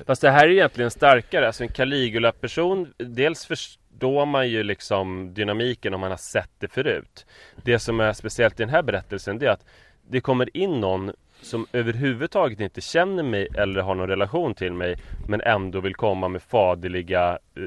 Fast 0.07 0.21
det 0.21 0.29
här 0.31 0.47
är 0.47 0.51
egentligen 0.51 0.91
starkare, 0.91 1.47
alltså 1.47 1.63
en 1.63 1.69
Caligula-person, 1.69 2.93
dels 2.97 3.45
förstår 3.45 4.25
man 4.25 4.49
ju 4.49 4.63
liksom 4.63 5.33
dynamiken 5.33 5.93
om 5.93 5.99
man 6.01 6.11
har 6.11 6.17
sett 6.17 6.49
det 6.59 6.67
förut. 6.67 7.25
Det 7.63 7.79
som 7.79 7.99
är 7.99 8.13
speciellt 8.13 8.59
i 8.59 8.63
den 8.63 8.69
här 8.69 8.81
berättelsen 8.81 9.39
det 9.39 9.45
är 9.45 9.49
att 9.51 9.65
det 10.09 10.21
kommer 10.21 10.57
in 10.57 10.79
någon 10.81 11.11
som 11.41 11.67
överhuvudtaget 11.73 12.59
inte 12.59 12.81
känner 12.81 13.23
mig 13.23 13.47
eller 13.57 13.81
har 13.81 13.95
någon 13.95 14.07
relation 14.09 14.53
till 14.53 14.73
mig 14.73 14.95
men 15.27 15.41
ändå 15.41 15.79
vill 15.79 15.95
komma 15.95 16.27
med 16.27 16.41
faderliga 16.41 17.39
eh, 17.57 17.63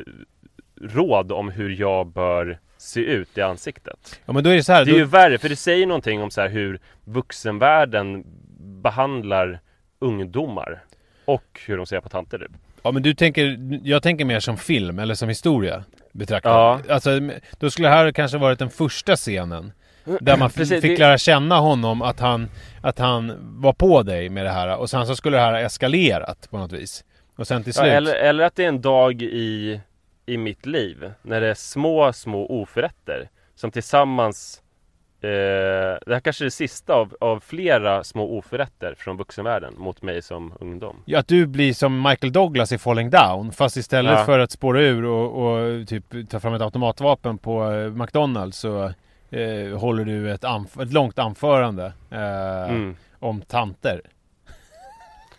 råd 0.81 1.33
om 1.33 1.51
hur 1.51 1.81
jag 1.81 2.07
bör 2.07 2.59
se 2.79 3.01
ut 3.01 3.39
i 3.39 3.41
ansiktet. 3.43 4.21
Ja 4.27 4.33
men 4.33 4.45
då 4.45 4.51
är 4.51 4.55
det 4.57 4.63
så 4.65 4.73
här, 4.73 4.85
Det 4.85 4.91
är 4.91 4.93
då, 4.93 4.99
ju 4.99 5.05
värre, 5.05 5.39
för 5.39 5.49
det 5.49 5.57
säger 5.57 5.87
någonting 5.87 6.23
om 6.23 6.31
så 6.31 6.41
här 6.41 6.49
hur 6.49 6.81
vuxenvärlden 7.05 8.25
behandlar 8.83 9.61
ungdomar 9.99 10.83
och 11.25 11.61
hur 11.67 11.77
de 11.77 11.87
ser 11.87 12.01
på 12.01 12.09
tanter 12.09 12.39
typ. 12.39 12.51
ja 12.83 12.91
men 12.91 13.03
du 13.03 13.15
tänker, 13.15 13.59
jag 13.85 14.03
tänker 14.03 14.25
mer 14.25 14.41
som 14.41 14.57
film 14.57 14.99
eller 14.99 15.15
som 15.15 15.29
historia 15.29 15.85
betraktad. 16.13 16.51
Ja. 16.89 16.95
Alltså, 16.95 17.11
då 17.59 17.71
skulle 17.71 17.89
det 17.89 17.95
här 17.95 18.13
kanske 18.13 18.39
varit 18.39 18.59
den 18.59 18.71
första 18.71 19.17
scenen. 19.17 19.73
Där 20.21 20.37
man 20.37 20.51
Precis, 20.55 20.83
fick 20.83 20.99
det- 20.99 21.05
lära 21.05 21.19
känna 21.19 21.59
honom 21.59 22.03
att 22.03 22.21
han, 22.21 22.49
att 22.83 22.99
han 22.99 23.33
var 23.61 23.73
på 23.73 24.03
dig 24.03 24.29
med 24.29 24.45
det 24.45 24.51
här 24.51 24.77
och 24.77 24.91
sen 24.91 25.07
så 25.07 25.17
skulle 25.17 25.37
det 25.37 25.43
här 25.43 25.53
ha 25.53 25.61
eskalerat 25.61 26.49
på 26.51 26.59
något 26.59 26.73
vis. 26.73 27.05
Och 27.37 27.47
sen 27.47 27.65
till 27.65 27.73
Ja, 27.77 27.83
slut. 27.83 27.93
eller, 27.93 28.15
eller 28.15 28.45
att 28.45 28.57
det 28.57 28.65
är 28.65 28.69
en 28.69 28.81
dag 28.81 29.23
i, 29.23 29.81
i 30.29 30.37
mitt 30.37 30.67
liv 30.67 31.13
när 31.23 31.41
det 31.41 31.47
är 31.47 31.55
små, 31.55 32.13
små 32.13 32.47
oförrätter 32.47 33.29
som 33.55 33.71
tillsammans 33.71 34.63
eh, 35.21 35.29
Det 36.07 36.13
här 36.15 36.21
kanske 36.21 36.43
är 36.43 36.47
det 36.47 36.51
sista 36.51 36.95
av, 36.95 37.17
av 37.21 37.41
flera 37.41 38.05
små 38.05 38.39
oförrätter 38.39 38.95
från 38.99 39.17
vuxenvärlden 39.17 39.75
mot 39.77 40.03
mig 40.03 40.23
som 40.23 40.53
ungdom. 40.61 40.97
Ja, 41.05 41.19
att 41.19 41.29
du 41.29 41.47
blir 41.47 41.73
som 41.75 42.03
Michael 42.03 42.33
Douglas 42.33 42.73
i 42.73 42.79
Falling 42.79 43.11
Down 43.11 43.53
Fast 43.53 43.77
istället 43.77 44.19
Ja. 44.19 44.25
för 44.25 44.39
att 44.39 44.51
spåra 44.51 44.81
ur 44.83 45.05
och, 45.05 45.47
och 45.47 45.89
typ 45.89 46.31
ta 46.31 46.41
fram 46.41 46.55
ett 46.55 46.63
automatvapen 46.63 47.39
på 47.39 47.71
eh, 47.73 47.91
McDonalds 47.93 48.59
så 48.59 48.85
eh, 49.31 49.79
håller 49.79 50.05
du 50.05 50.31
ett, 50.33 50.45
ett 50.83 50.93
långt 50.93 51.19
anförande 51.19 51.93
eh, 52.11 52.71
Mm. 52.71 52.97
om 53.19 53.41
tanter. 53.41 54.01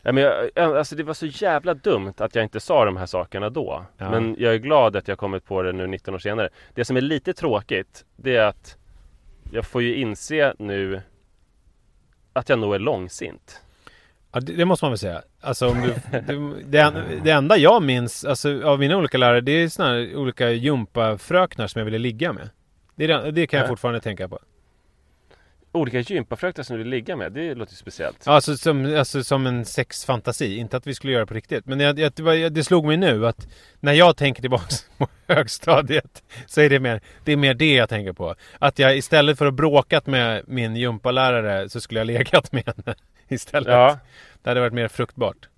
Ja, 0.01 0.11
men 0.11 0.23
jag, 0.23 0.49
alltså 0.77 0.95
det 0.95 1.03
var 1.03 1.13
så 1.13 1.25
jävla 1.25 1.73
dumt 1.73 2.13
att 2.17 2.35
jag 2.35 2.43
inte 2.45 2.59
sa 2.59 2.85
de 2.85 2.97
här 2.97 3.05
sakerna 3.05 3.49
då. 3.49 3.85
Ja. 3.97 4.09
Men 4.11 4.35
jag 4.39 4.53
är 4.53 4.57
glad 4.57 4.95
att 4.95 5.07
jag 5.07 5.17
kommit 5.17 5.45
på 5.45 5.61
det 5.61 5.71
nu 5.71 5.87
19 5.87 6.13
år 6.13 6.19
senare. 6.19 6.49
Det 6.73 6.85
som 6.85 6.97
är 6.97 7.01
lite 7.01 7.33
tråkigt, 7.33 8.05
det 8.15 8.35
är 8.35 8.43
att 8.45 8.77
jag 9.51 9.65
får 9.65 9.81
ju 9.81 9.95
inse 9.95 10.53
nu 10.59 11.01
att 12.33 12.49
jag 12.49 12.59
nog 12.59 12.75
är 12.75 12.79
långsint. 12.79 13.61
Ja, 14.31 14.39
det, 14.39 14.53
det 14.53 14.65
måste 14.65 14.85
man 14.85 14.91
väl 14.91 14.97
säga. 14.97 15.21
Alltså 15.41 15.69
om 15.69 15.81
du, 15.81 15.93
det, 16.11 16.49
det, 16.65 16.79
en- 16.79 17.03
det 17.23 17.31
enda 17.31 17.57
jag 17.57 17.83
minns 17.83 18.25
alltså, 18.25 18.63
av 18.63 18.79
mina 18.79 18.97
olika 18.97 19.17
lärare 19.17 19.41
det 19.41 19.51
är 19.51 19.67
såna 19.69 19.89
här 19.89 20.15
olika 20.15 20.49
gympafröknar 20.51 21.67
som 21.67 21.79
jag 21.79 21.85
ville 21.85 21.97
ligga 21.97 22.33
med. 22.33 22.49
Det, 22.95 23.31
det, 23.31 23.47
kan 23.47 23.57
jag 23.57 23.65
Ja. 23.65 23.69
fortfarande 23.69 23.99
tänka 23.99 24.27
på. 24.29 24.39
Olika 25.71 25.99
gympafröknar 25.99 26.63
som 26.63 26.77
du 26.77 26.83
vill 26.83 26.89
ligga 26.89 27.15
med, 27.15 27.31
det 27.31 27.55
låter 27.55 27.73
ju 27.73 27.77
speciellt. 27.77 28.27
Alltså 28.27 28.57
som, 28.57 28.95
alltså 28.97 29.23
som 29.23 29.47
en 29.47 29.65
sexfantasi, 29.65 30.57
inte 30.57 30.77
att 30.77 30.87
vi 30.87 30.95
skulle 30.95 31.13
göra 31.13 31.23
det 31.23 31.27
på 31.27 31.33
riktigt. 31.33 31.65
Men 31.65 31.79
jag, 31.79 31.99
jag, 31.99 32.53
det, 32.53 32.63
slog 32.63 32.85
mig 32.85 32.97
nu 32.97 33.27
att 33.27 33.47
när 33.79 33.93
jag 33.93 34.17
tänker 34.17 34.41
tillbaks 34.41 34.85
på 34.97 35.07
högstadiet 35.27 36.23
så 36.45 36.61
är 36.61 36.69
det 36.69 36.79
mer 36.79 37.01
det, 37.23 37.31
är 37.31 37.37
mer 37.37 37.53
det 37.53 37.73
jag 37.73 37.89
tänker 37.89 38.13
på. 38.13 38.35
Att 38.59 38.79
jag 38.79 38.97
istället 38.97 39.37
för 39.37 39.45
att 39.45 39.53
bråkat 39.53 40.07
med 40.07 40.43
min 40.47 40.75
gympalärare 40.75 41.69
så 41.69 41.81
skulle 41.81 41.99
jag 41.99 42.07
legat 42.07 42.51
med 42.51 42.63
henne 42.65 42.95
istället. 43.27 43.73
Ja, 43.73 43.99
Det 44.43 44.49
hade 44.49 44.59
varit 44.59 44.73
mer 44.73 44.87
fruktbart. 44.87 45.49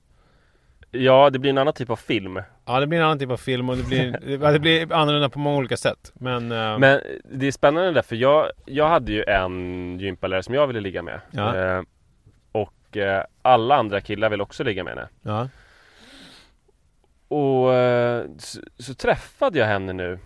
ja, 0.92 1.30
det 1.30 1.40
blir 1.40 1.50
en 1.50 1.58
annan 1.58 1.74
typ 1.74 1.90
av 1.90 1.96
film. 1.96 2.42
Ja, 2.74 2.80
det 2.80 2.88
blir 2.88 3.00
en 3.00 3.06
annan 3.06 3.20
typ 3.20 3.30
av 3.32 3.38
film 3.38 3.70
och 3.70 3.78
det 3.78 3.84
blir, 3.84 4.20
ja, 4.44 4.52
det 4.52 4.60
blir 4.60 4.94
annorlunda 4.94 5.30
på 5.30 5.40
många 5.40 5.58
olika 5.58 5.78
sätt. 5.78 6.12
Men, 6.14 6.52
eh, 6.52 6.78
Men 6.80 7.02
det 7.24 7.48
är 7.48 7.52
spännande 7.52 7.92
där, 7.92 8.02
för 8.02 8.16
jag, 8.16 8.50
jag 8.66 8.88
hade 8.90 9.12
ju 9.12 9.24
en 9.24 10.00
gympalärare 10.00 10.44
som 10.44 10.54
jag 10.56 10.68
ville 10.68 10.80
ligga 10.80 11.02
med. 11.02 11.22
Ja. 11.32 11.58
Eh, 11.58 11.82
och 12.52 12.98
eh, 12.98 13.24
alla 13.42 13.76
andra 13.76 14.02
killar 14.02 14.30
vill 14.30 14.42
också 14.42 14.64
ligga 14.64 14.84
med 14.84 14.94
henne. 14.94 15.08
ja. 15.22 15.48
Och 17.28 17.72
så, 18.42 18.62
så 18.78 18.94
träffade 18.94 19.60
jag 19.60 19.66
henne 19.66 19.94
nu. 19.94 20.20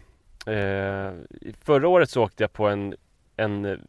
Förra 1.63 1.87
året 1.87 2.09
så 2.09 2.23
åkte 2.23 2.43
jag 2.43 2.53
på 2.53 2.67
en, 2.67 2.95
en 3.37 3.79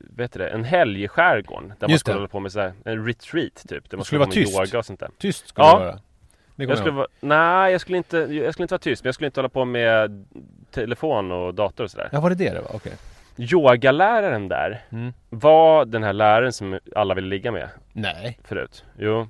vet 0.00 0.32
du 0.32 0.38
det, 0.38 0.48
en 0.48 0.64
helg 0.64 1.02
i 1.02 1.08
skärgården. 1.08 1.68
Där 1.68 1.76
man 1.80 1.90
Just 1.90 2.00
skulle 2.00 2.14
det. 2.14 2.18
hålla 2.18 2.28
på 2.28 2.40
med 2.40 2.52
så 2.52 2.60
här, 2.60 2.72
en 2.84 3.06
retreat 3.06 3.64
typ. 3.68 3.90
Där 3.90 3.96
man 3.96 4.04
skulle 4.04 4.18
vara 4.18 4.30
tyst. 4.30 4.58
yoga 4.58 4.78
och 4.78 4.86
sånt 4.86 5.00
där. 5.00 5.10
Tyst 5.18 5.48
skulle 5.48 5.66
Ja. 5.66 5.78
det 5.78 5.84
vara. 5.84 5.98
Det 6.56 6.64
Jag 6.64 6.78
skulle 6.78 6.92
vara, 6.92 7.06
nej, 7.20 7.72
jag 7.72 7.80
skulle, 7.80 7.96
inte, 7.98 8.16
jag 8.16 8.52
skulle 8.54 8.64
inte 8.64 8.72
vara 8.74 8.78
tyst, 8.78 9.04
men 9.04 9.08
jag 9.08 9.14
skulle 9.14 9.26
inte 9.26 9.40
hålla 9.40 9.48
på 9.48 9.64
med 9.64 10.24
telefon 10.70 11.32
och 11.32 11.54
dator 11.54 11.84
och 11.84 11.90
sådär. 11.90 12.08
Ja, 12.12 12.20
var 12.20 12.30
det 12.30 12.36
det 12.36 12.50
det 12.50 12.60
var? 12.60 12.76
Okej. 12.76 12.92
Yogaläraren 13.36 14.48
där 14.48 14.84
Mm. 14.90 15.12
var 15.30 15.84
den 15.84 16.02
här 16.02 16.12
läraren 16.12 16.52
som 16.52 16.78
alla 16.96 17.14
ville 17.14 17.28
ligga 17.28 17.52
med 17.52 17.68
Nej, 17.92 18.38
förut. 18.44 18.84
Jo. 18.98 19.28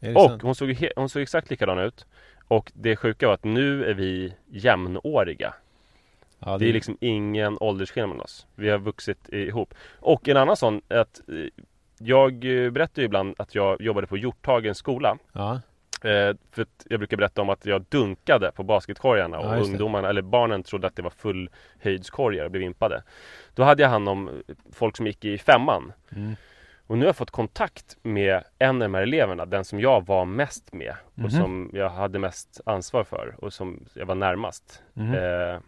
det 0.00 0.14
Och 0.14 0.22
sant? 0.30 0.42
hon 0.42 0.54
såg, 0.54 0.88
hon 0.96 1.08
såg 1.08 1.22
exakt 1.22 1.50
likadan 1.50 1.78
ut. 1.78 2.06
Och 2.48 2.72
det 2.74 2.96
sjuka 2.96 3.26
var 3.26 3.34
att 3.34 3.44
nu 3.44 3.84
är 3.84 3.94
vi 3.94 4.34
jämnåriga. 4.46 5.54
Ja, 6.38 6.58
Det 6.58 6.68
är 6.68 6.72
liksom 6.72 6.96
ingen 7.00 7.56
åldersskillnad 7.60 8.08
mellan 8.08 8.24
oss. 8.24 8.46
Vi 8.54 8.70
har 8.70 8.78
vuxit 8.78 9.28
ihop. 9.28 9.74
Och 10.00 10.28
en 10.28 10.36
annan 10.36 10.56
sån 10.56 10.82
att 10.88 11.20
eh, 11.28 11.34
jag 11.98 12.64
eh, 12.64 12.70
berättar 12.70 13.02
ju 13.02 13.06
ibland 13.06 13.34
att 13.38 13.54
jag 13.54 13.80
jobbade 13.80 14.06
på 14.06 14.16
Hjorthagens 14.16 14.78
skola. 14.78 15.16
Ja, 15.32 15.60
Eh, 16.04 16.36
för 16.52 16.66
jag 16.88 17.00
brukar 17.00 17.16
berätta 17.16 17.42
om 17.42 17.50
att 17.50 17.66
jag 17.66 17.84
dunkade 17.88 18.52
på 18.52 18.62
basketkorgarna 18.62 19.38
och 19.38 19.46
Ja, 19.46 19.50
det. 19.52 19.60
ungdomarna, 19.60 20.08
eller 20.08 20.22
barnen 20.22 20.62
trodde 20.62 20.86
att 20.86 20.96
det 20.96 21.02
var 21.02 21.10
fullhöjdskorgar 21.10 22.44
och 22.44 22.50
blev 22.50 22.62
impade. 22.62 23.02
Då 23.54 23.62
hade 23.62 23.82
jag 23.82 23.90
hand 23.90 24.08
om 24.08 24.42
folk 24.72 24.96
som 24.96 25.06
gick 25.06 25.24
i 25.24 25.38
femman. 25.38 25.92
Mm. 26.16 26.36
Och 26.86 26.98
nu 26.98 27.04
har 27.04 27.08
jag 27.08 27.16
fått 27.16 27.30
kontakt 27.30 27.96
med 28.02 28.42
en 28.58 28.82
av 28.82 28.88
de 28.88 28.94
här 28.94 29.02
eleverna, 29.02 29.46
den 29.46 29.64
som 29.64 29.80
jag 29.80 30.06
var 30.06 30.24
mest 30.24 30.72
med 30.72 30.94
Mhm. 31.14 31.24
och 31.26 31.32
som 31.32 31.70
jag 31.72 31.88
hade 31.90 32.18
mest 32.18 32.60
ansvar 32.66 33.04
för 33.04 33.34
och 33.38 33.52
som 33.52 33.84
jag 33.94 34.06
var 34.06 34.14
närmast. 34.14 34.82
Mhm. 34.94 35.14
Eh, 35.14 35.58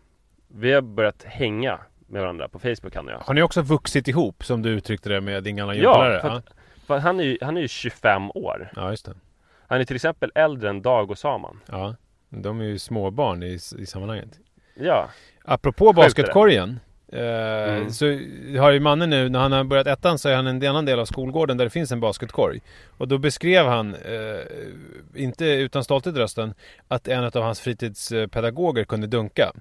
vi 0.49 0.73
har 0.73 0.81
börjat 0.83 1.23
hänga 1.25 1.79
med 2.09 2.23
varandra 2.23 2.49
på 2.49 2.59
Facebook 2.59 2.95
han 2.97 3.07
och 3.07 3.13
jag. 3.13 3.19
Har 3.19 3.35
ni 3.35 3.43
också 3.43 3.63
vuxit 3.63 4.09
ihop 4.09 4.45
som 4.45 4.63
du 4.63 4.71
uttryckte 4.71 5.09
det 5.09 5.21
med 5.21 5.43
din 5.45 5.57
gamla 5.57 5.75
Ja, 5.75 5.81
gympalärare? 5.81 6.21
för 6.21 6.29
att- 6.31 6.55
För 6.87 6.99
han 6.99 7.21
är 7.21 7.25
ju, 7.25 7.39
han 7.43 7.57
är 7.57 7.61
ju 7.61 7.69
25 7.69 8.31
år. 8.31 8.71
ja, 8.77 8.91
just 8.91 9.05
det. 9.07 9.15
Han 9.69 9.81
är 9.81 9.85
till 9.85 9.97
exempel 9.97 10.33
äldre 10.35 10.71
än 10.71 10.83
Dag 10.83 11.11
och 11.11 11.19
Saman. 11.19 11.61
Ja, 11.71 11.95
de 12.31 12.61
är 12.61 12.65
ju 12.65 12.79
småbarn 12.79 13.43
i, 13.43 13.59
i 13.79 13.87
sammanhanget. 13.87 14.29
Ja, 14.75 15.09
Apropå 15.45 15.93
basketkorgen. 15.93 16.81
Eh, 17.13 17.67
Mm. 17.77 17.91
Så 17.91 18.05
har 18.61 18.71
ju 18.71 18.81
mannen 18.81 19.11
nu, 19.11 19.29
när 19.29 19.39
han 19.39 19.53
har 19.53 19.65
börjat 19.65 19.87
ettan 19.87 20.19
så 20.19 20.29
är 20.29 20.37
han 20.37 20.47
en 20.47 20.67
annan 20.67 20.85
del 20.85 20.99
av 20.99 21.05
skolgården 21.05 21.57
där 21.57 21.65
det 21.65 21.71
finns 21.71 21.93
en 21.93 22.01
basketkorg. 22.01 22.61
Och 22.99 23.09
då 23.09 23.19
beskrev 23.19 23.67
han, 23.67 23.95
eh, 23.95 24.41
inte 25.23 25.45
utan 25.47 25.85
stolthet 25.85 26.17
i 26.17 26.19
rösten, 26.19 26.55
att 26.89 27.09
en 27.09 27.25
av 27.25 27.37
hans 27.43 27.61
fritidspedagoger 27.61 28.85
kunde 28.85 29.07
dunka. 29.07 29.53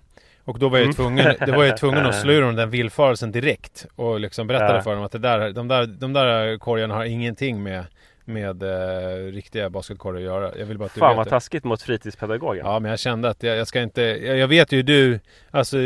Och 0.43 0.59
då 0.59 0.69
var 0.69 0.77
jag 0.77 0.83
Mm. 0.83 0.95
tvungen, 0.95 1.35
det 1.39 1.51
var 1.51 1.63
jag 1.63 1.77
tvungen 1.77 2.05
att 2.05 2.15
slå 2.21 2.33
ur 2.33 2.41
honom 2.41 2.55
den 2.55 2.69
villfarelsen 2.69 3.31
direkt. 3.31 3.85
Och 3.95 4.19
liksom 4.19 4.47
berättade 4.47 4.73
Ja. 4.75 4.81
för 4.81 4.89
honom 4.89 5.05
att 5.05 5.11
det 5.11 5.19
där, 5.19 5.51
de, 5.51 5.67
där, 5.67 5.85
de 5.85 6.13
där 6.13 6.57
korgarna 6.57 6.93
har 6.95 7.05
ingenting 7.05 7.63
med, 7.63 7.85
med 8.25 8.63
eh, 8.63 9.31
riktiga 9.31 9.69
basketkorgar 9.69 10.17
att 10.17 10.23
göra. 10.23 10.57
Jag 10.57 10.65
vill 10.65 10.77
bara 10.77 10.85
att 10.85 10.93
du 10.93 10.99
fan 10.99 11.15
vad 11.15 11.25
det. 11.25 11.29
taskigt 11.29 11.63
mot 11.63 11.81
fritidspedagogen. 11.81 12.65
Ja 12.65 12.79
men 12.79 12.89
jag 12.89 12.99
kände 12.99 13.29
att 13.29 13.43
jag, 13.43 13.57
jag 13.57 13.67
ska 13.67 13.81
inte, 13.81 14.01
jag, 14.01 14.37
jag 14.37 14.47
vet 14.47 14.71
ju 14.71 14.83
du, 14.83 15.19
alltså 15.51 15.77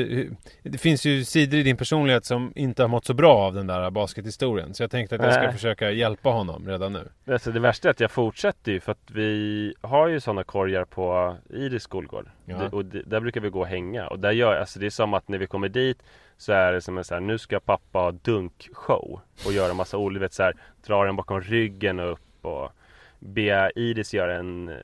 det 0.63 0.77
finns 0.77 1.05
ju 1.05 1.23
sidor 1.23 1.59
i 1.59 1.63
din 1.63 1.77
personlighet 1.77 2.25
som 2.25 2.53
inte 2.55 2.83
har 2.83 2.87
mått 2.87 3.05
så 3.05 3.13
bra 3.13 3.37
av 3.37 3.53
den 3.53 3.67
där 3.67 3.91
baskethistorien. 3.91 4.73
Så 4.73 4.83
jag 4.83 4.91
tänkte 4.91 5.15
att 5.15 5.23
jag 5.23 5.33
ska 5.33 5.43
Nej. 5.43 5.53
försöka 5.53 5.91
hjälpa 5.91 6.29
honom 6.29 6.67
redan 6.67 6.93
nu. 6.93 7.33
Alltså 7.33 7.51
det 7.51 7.59
värsta 7.59 7.87
är 7.87 7.91
att 7.91 7.99
jag 7.99 8.11
fortsätter 8.11 8.71
ju 8.71 8.79
för 8.79 8.91
att 8.91 9.11
vi 9.11 9.73
har 9.81 10.07
ju 10.07 10.19
sådana 10.19 10.43
korgar 10.43 10.85
på 10.85 11.35
Iris 11.49 11.83
skolgård. 11.83 12.29
Ja. 12.45 12.57
Det, 12.57 12.69
och 12.69 12.85
det, 12.85 13.01
där 13.01 13.19
brukar 13.19 13.41
vi 13.41 13.49
gå 13.49 13.59
och 13.59 13.67
hänga. 13.67 14.07
Och 14.07 14.19
där 14.19 14.31
gör, 14.31 14.55
alltså 14.55 14.79
det 14.79 14.85
är 14.85 14.89
som 14.89 15.13
att 15.13 15.27
när 15.27 15.37
vi 15.37 15.47
kommer 15.47 15.69
dit 15.69 16.03
så 16.37 16.53
är 16.53 16.73
det 16.73 16.81
som 16.81 16.97
en 16.97 17.03
så 17.03 17.13
här, 17.13 17.21
nu 17.21 17.37
ska 17.37 17.59
pappa 17.59 17.99
ha 17.99 18.11
dunkshow. 18.11 19.21
Och 19.45 19.53
göra 19.53 19.73
massa 19.73 19.97
olika, 19.97 20.29
så 20.29 20.43
här, 20.43 20.53
dra 20.87 21.05
den 21.05 21.15
bakom 21.15 21.41
ryggen 21.41 21.99
upp 21.99 22.19
och 22.45 22.71
be 23.19 23.71
Iris 23.75 24.13
göra 24.13 24.35
en, 24.35 24.69
eh, 24.69 24.75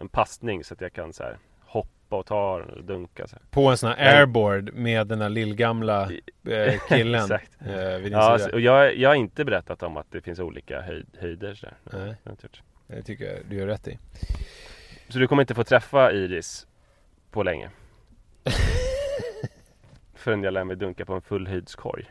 en 0.00 0.08
passning 0.08 0.64
så 0.64 0.74
att 0.74 0.80
jag 0.80 0.92
kan 0.92 1.12
så 1.12 1.22
här 1.22 1.38
hoppa 1.60 2.16
och 2.16 2.26
ta 2.26 2.58
den 2.58 2.70
och 2.70 2.84
dunka. 2.84 3.26
Så 3.26 3.36
här. 3.36 3.42
På 3.50 3.68
en 3.70 3.76
sån 3.78 3.90
här 3.92 4.18
airboard 4.18 4.74
med 4.74 5.06
den 5.06 5.18
där 5.18 5.28
lillgamla 5.28 6.02
eh, 6.48 6.74
killen 6.88 7.22
Exakt. 7.22 7.50
eh, 7.60 7.74
vid 7.76 8.02
din 8.04 8.12
Ja, 8.12 8.38
sida. 8.38 8.52
och 8.52 8.60
jag, 8.60 8.96
jag 8.96 9.08
har 9.10 9.14
inte 9.14 9.44
berättat 9.44 9.82
om 9.82 9.96
att 9.96 10.06
det 10.10 10.20
finns 10.20 10.38
olika 10.38 10.80
höjd, 10.80 11.06
höjder. 11.20 11.54
Så, 11.54 11.66
där. 11.66 11.98
Nej. 11.98 12.16
Det 12.86 13.02
tycker 13.02 13.24
jag 13.24 13.38
du 13.48 13.56
gör 13.56 13.66
rätt 13.66 13.88
i. 13.88 13.98
så 15.08 15.18
du 15.18 15.28
kommer 15.28 15.42
inte 15.42 15.54
få 15.54 15.64
träffa 15.64 16.12
Iris 16.12 16.66
på 17.30 17.42
länge? 17.42 17.70
Förrän 20.14 20.42
jag 20.42 20.54
lär 20.54 20.64
mig 20.64 20.76
dunka 20.76 21.04
på 21.04 21.14
en 21.14 21.22
fullhöjdskorg. 21.22 22.10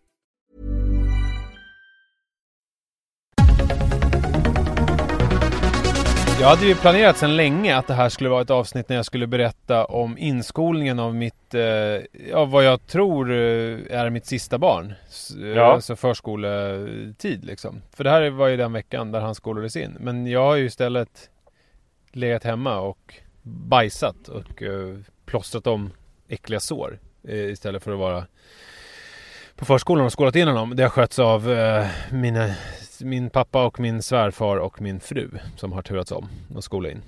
Jag 6.41 6.47
hade 6.47 6.65
ju 6.65 6.75
planerat 6.75 7.17
sedan 7.17 7.35
länge 7.35 7.77
att 7.77 7.87
det 7.87 7.93
här 7.93 8.09
skulle 8.09 8.29
vara 8.29 8.41
ett 8.41 8.49
avsnitt 8.49 8.89
när 8.89 8.95
jag 8.95 9.05
skulle 9.05 9.27
berätta 9.27 9.85
om 9.85 10.17
inskolningen 10.17 10.99
av 10.99 11.15
mitt, 11.15 11.53
eh, 11.53 11.61
ja 12.31 12.45
vad 12.45 12.63
jag 12.63 12.87
tror 12.87 13.31
eh, 13.31 13.37
är 13.89 14.09
mitt 14.09 14.25
sista 14.25 14.57
barn. 14.57 14.93
Eh, 15.41 15.47
Ja. 15.47 15.73
Alltså 15.73 15.95
förskoletid 15.95 17.45
liksom. 17.45 17.81
För 17.93 18.03
det 18.03 18.09
här 18.09 18.29
var 18.29 18.47
ju 18.47 18.57
den 18.57 18.73
veckan 18.73 19.11
där 19.11 19.19
han 19.19 19.35
skolades 19.35 19.75
in. 19.75 19.97
Men 19.99 20.27
jag 20.27 20.43
har 20.43 20.55
ju 20.55 20.65
istället 20.65 21.29
legat 22.11 22.43
hemma 22.43 22.79
och 22.79 23.13
bajsat 23.41 24.27
och 24.27 24.63
eh, 24.63 24.97
plåstrat 25.25 25.67
om 25.67 25.91
äckliga 26.27 26.59
sår. 26.59 26.99
Eh, 27.27 27.35
istället 27.51 27.83
för 27.83 27.91
att 27.91 27.99
vara 27.99 28.25
på 29.55 29.65
förskolan 29.65 30.05
och 30.05 30.19
skålat 30.19 30.35
in 30.35 30.47
honom. 30.47 30.75
Det 30.75 30.83
har 30.83 30.89
skötts 30.89 31.19
av 31.19 31.51
eh, 31.51 31.87
mina, 32.11 32.55
min 33.03 33.29
pappa 33.29 33.65
och 33.65 33.79
min 33.79 34.01
svärfar 34.01 34.57
och 34.57 34.81
min 34.81 34.99
fru 34.99 35.29
som 35.57 35.71
har 35.71 35.81
turats 35.81 36.11
om 36.11 36.29
att 36.57 36.63
skola 36.63 36.89
in. 36.89 37.01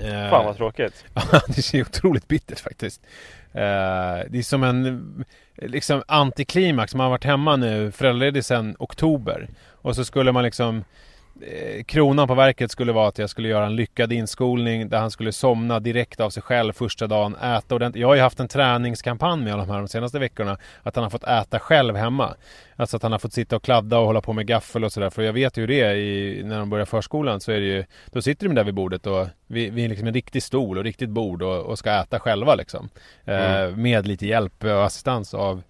Eh, 0.00 0.30
Fan 0.30 0.44
vad 0.44 0.56
tråkigt. 0.56 1.04
Det 1.48 1.74
är 1.74 1.82
otroligt 1.82 2.28
bittert 2.28 2.60
faktiskt. 2.60 3.02
Eh, 3.52 3.60
det 4.28 4.38
är 4.38 4.42
som 4.42 4.62
en 4.62 5.24
liksom 5.56 6.02
antiklimax. 6.08 6.94
Man 6.94 7.04
har 7.04 7.10
varit 7.10 7.24
hemma 7.24 7.56
nu, 7.56 7.92
föräldraledig 7.92 8.44
sedan 8.44 8.76
oktober. 8.78 9.48
Och 9.66 9.96
så 9.96 10.04
skulle 10.04 10.32
man 10.32 10.44
liksom 10.44 10.84
Kronan 11.86 12.28
på 12.28 12.34
verket 12.34 12.70
skulle 12.70 12.92
vara 12.92 13.08
att 13.08 13.18
jag 13.18 13.30
skulle 13.30 13.48
göra 13.48 13.66
en 13.66 13.76
lyckad 13.76 14.12
inskolning 14.12 14.88
där 14.88 14.98
han 14.98 15.10
skulle 15.10 15.32
somna 15.32 15.80
direkt 15.80 16.20
av 16.20 16.30
sig 16.30 16.42
själv 16.42 16.72
första 16.72 17.06
dagen, 17.06 17.36
äta 17.36 17.74
ordentligt. 17.74 18.00
Jag 18.00 18.08
har 18.08 18.14
ju 18.14 18.20
haft 18.20 18.40
en 18.40 18.48
träningskampanj 18.48 19.42
med 19.42 19.52
honom 19.52 19.70
här 19.70 19.78
de 19.78 19.88
senaste 19.88 20.18
veckorna. 20.18 20.58
Att 20.82 20.96
han 20.96 21.02
har 21.02 21.10
fått 21.10 21.24
äta 21.24 21.58
själv 21.58 21.96
hemma. 21.96 22.34
Alltså 22.76 22.96
att 22.96 23.02
han 23.02 23.12
har 23.12 23.18
fått 23.18 23.32
sitta 23.32 23.56
och 23.56 23.62
kladda 23.62 23.98
och 23.98 24.06
hålla 24.06 24.20
på 24.20 24.32
med 24.32 24.46
gaffel 24.46 24.84
och 24.84 24.92
sådär. 24.92 25.10
För 25.10 25.22
jag 25.22 25.32
vet 25.32 25.56
ju 25.56 25.60
hur 25.60 25.68
det 25.68 25.80
är 25.80 25.94
i, 25.94 26.42
när 26.44 26.58
de 26.58 26.70
börjar 26.70 26.86
förskolan 26.86 27.40
så 27.40 27.52
är 27.52 27.60
det 27.60 27.66
ju 27.66 27.84
Då 28.12 28.22
sitter 28.22 28.46
de 28.46 28.54
där 28.54 28.64
vid 28.64 28.74
bordet 28.74 29.06
och 29.06 29.26
vid, 29.46 29.72
vid 29.72 29.90
liksom 29.90 30.06
en 30.06 30.14
riktig 30.14 30.42
stol 30.42 30.78
och 30.78 30.84
riktigt 30.84 31.10
bord 31.10 31.42
och, 31.42 31.60
och 31.60 31.78
ska 31.78 31.90
äta 31.90 32.20
själva 32.20 32.54
liksom. 32.54 32.88
Eh, 33.24 33.70
med 33.76 34.06
lite 34.06 34.26
hjälp 34.26 34.64
och 34.64 34.84
assistans 34.84 35.34
av 35.34 35.56
eh, 35.58 35.62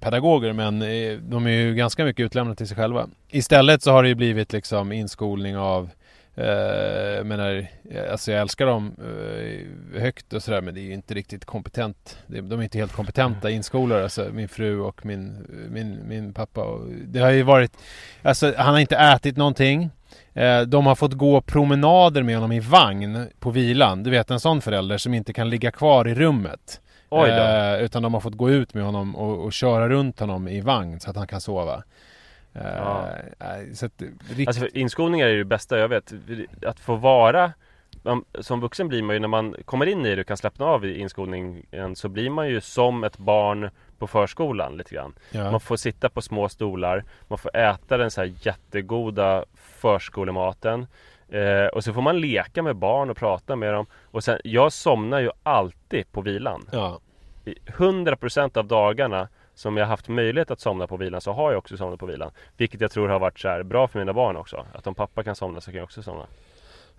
pedagoger 0.00 0.52
men 0.52 0.82
eh, 0.82 1.18
de 1.18 1.46
är 1.46 1.50
ju 1.50 1.74
ganska 1.74 2.04
mycket 2.04 2.24
utlämnade 2.24 2.56
till 2.56 2.68
sig 2.68 2.76
själva. 2.76 3.08
Istället 3.28 3.82
så 3.82 3.90
har 3.90 4.02
det 4.02 4.08
ju 4.08 4.14
blivit 4.14 4.52
liksom 4.52 4.92
inskolning 4.92 5.56
av 5.56 5.90
eh, 6.34 6.46
jag 7.16 7.26
menar, 7.26 7.66
eh, 7.90 8.12
alltså 8.12 8.32
jag 8.32 8.40
älskar 8.40 8.66
dem 8.66 8.96
högt 9.98 10.32
och 10.32 10.42
sådär 10.42 10.60
men 10.60 10.74
det 10.74 10.80
är 10.80 10.82
ju 10.82 10.92
inte 10.92 11.14
riktigt 11.14 11.44
kompetent. 11.44 12.18
De 12.26 12.60
är 12.60 12.62
inte 12.62 12.78
helt 12.78 12.92
kompetenta 12.92 13.50
inskolare, 13.50 14.02
alltså 14.02 14.28
min 14.32 14.48
fru 14.48 14.80
och 14.80 15.06
min, 15.06 15.46
min, 15.70 16.08
min 16.08 16.34
pappa. 16.34 16.60
Det 17.04 17.20
har 17.20 17.30
ju 17.30 17.42
varit, 17.42 17.72
alltså 18.22 18.54
han 18.56 18.74
har 18.74 18.80
inte 18.80 18.96
ätit 18.96 19.36
någonting. 19.36 19.90
De 20.66 20.86
har 20.86 20.94
fått 20.94 21.12
gå 21.12 21.40
promenader 21.40 22.22
med 22.22 22.34
honom 22.34 22.52
i 22.52 22.60
vagn 22.60 23.26
på 23.40 23.50
vilan. 23.50 24.02
Du 24.02 24.10
vet 24.10 24.30
en 24.30 24.40
sån 24.40 24.60
förälder 24.60 24.98
som 24.98 25.14
inte 25.14 25.32
kan 25.32 25.50
ligga 25.50 25.70
kvar 25.70 26.08
i 26.08 26.14
rummet. 26.14 26.80
Eh, 27.10 27.84
utan 27.84 28.02
de 28.02 28.14
har 28.14 28.20
fått 28.20 28.34
gå 28.36 28.50
ut 28.50 28.74
med 28.74 28.84
honom 28.84 29.16
och, 29.16 29.44
och 29.44 29.52
köra 29.52 29.88
runt 29.88 30.20
honom 30.20 30.48
i 30.48 30.60
vagn 30.60 31.00
så 31.00 31.10
att 31.10 31.16
han 31.16 31.26
kan 31.26 31.40
sova. 31.40 31.82
Eh, 32.54 32.62
Ja. 32.76 33.08
eh, 33.40 33.72
så 33.74 33.86
att, 33.86 34.02
rikt... 34.36 34.48
Alltså 34.48 34.66
inskolningar 34.66 35.26
är 35.26 35.30
ju 35.30 35.38
det 35.38 35.44
bästa 35.44 35.78
jag 35.78 35.88
vet. 35.88 36.12
Att 36.66 36.80
få 36.80 36.96
vara 36.96 37.52
man, 38.02 38.24
Som 38.40 38.60
vuxen 38.60 38.88
blir 38.88 39.02
man 39.02 39.16
ju 39.16 39.20
när 39.20 39.28
man 39.28 39.56
kommer 39.64 39.86
in 39.86 40.06
i 40.06 40.14
det 40.14 40.20
och 40.20 40.26
kan 40.26 40.36
slappna 40.36 40.66
av 40.66 40.84
i 40.84 40.98
inskolningen 41.00 41.96
så 41.96 42.08
blir 42.08 42.30
man 42.30 42.48
ju 42.48 42.60
som 42.60 43.04
ett 43.04 43.18
barn 43.18 43.70
på 43.98 44.06
förskolan 44.06 44.76
lite 44.76 44.94
grann. 44.94 45.14
ja. 45.30 45.50
Man 45.50 45.60
får 45.60 45.76
sitta 45.76 46.08
på 46.08 46.22
små 46.22 46.48
stolar, 46.48 47.04
man 47.28 47.38
får 47.38 47.56
äta 47.56 47.96
den 47.96 48.10
så 48.10 48.20
här 48.20 48.32
jättegoda 48.42 49.44
förskolematen 49.54 50.86
eh, 51.28 51.66
och 51.66 51.84
så 51.84 51.92
får 51.92 52.02
man 52.02 52.20
leka 52.20 52.62
med 52.62 52.76
barn 52.76 53.10
och 53.10 53.16
prata 53.16 53.56
med 53.56 53.74
dem. 53.74 53.86
Och 54.10 54.24
sen, 54.24 54.38
jag 54.44 54.72
somnar 54.72 55.20
ju 55.20 55.30
alltid 55.42 56.12
på 56.12 56.20
vilan. 56.20 56.68
ja. 56.72 57.00
I 57.44 57.54
100% 57.66 58.58
av 58.58 58.66
dagarna 58.66 59.28
som 59.54 59.76
jag 59.76 59.86
haft 59.86 60.08
möjlighet 60.08 60.50
att 60.50 60.60
somna 60.60 60.86
på 60.86 60.96
vilan 60.96 61.20
så 61.20 61.32
har 61.32 61.50
jag 61.50 61.58
också 61.58 61.76
somnat 61.76 62.00
på 62.00 62.06
vilan. 62.06 62.30
Vilket 62.56 62.80
jag 62.80 62.90
tror 62.90 63.08
har 63.08 63.18
varit 63.18 63.40
så 63.40 63.64
bra 63.64 63.88
för 63.88 63.98
mina 63.98 64.12
barn 64.12 64.36
också. 64.36 64.66
Att 64.74 64.86
om 64.86 64.94
pappa 64.94 65.22
kan 65.22 65.34
somna 65.34 65.60
så 65.60 65.70
kan 65.70 65.78
jag 65.78 65.84
också 65.84 66.02
somna. 66.02 66.26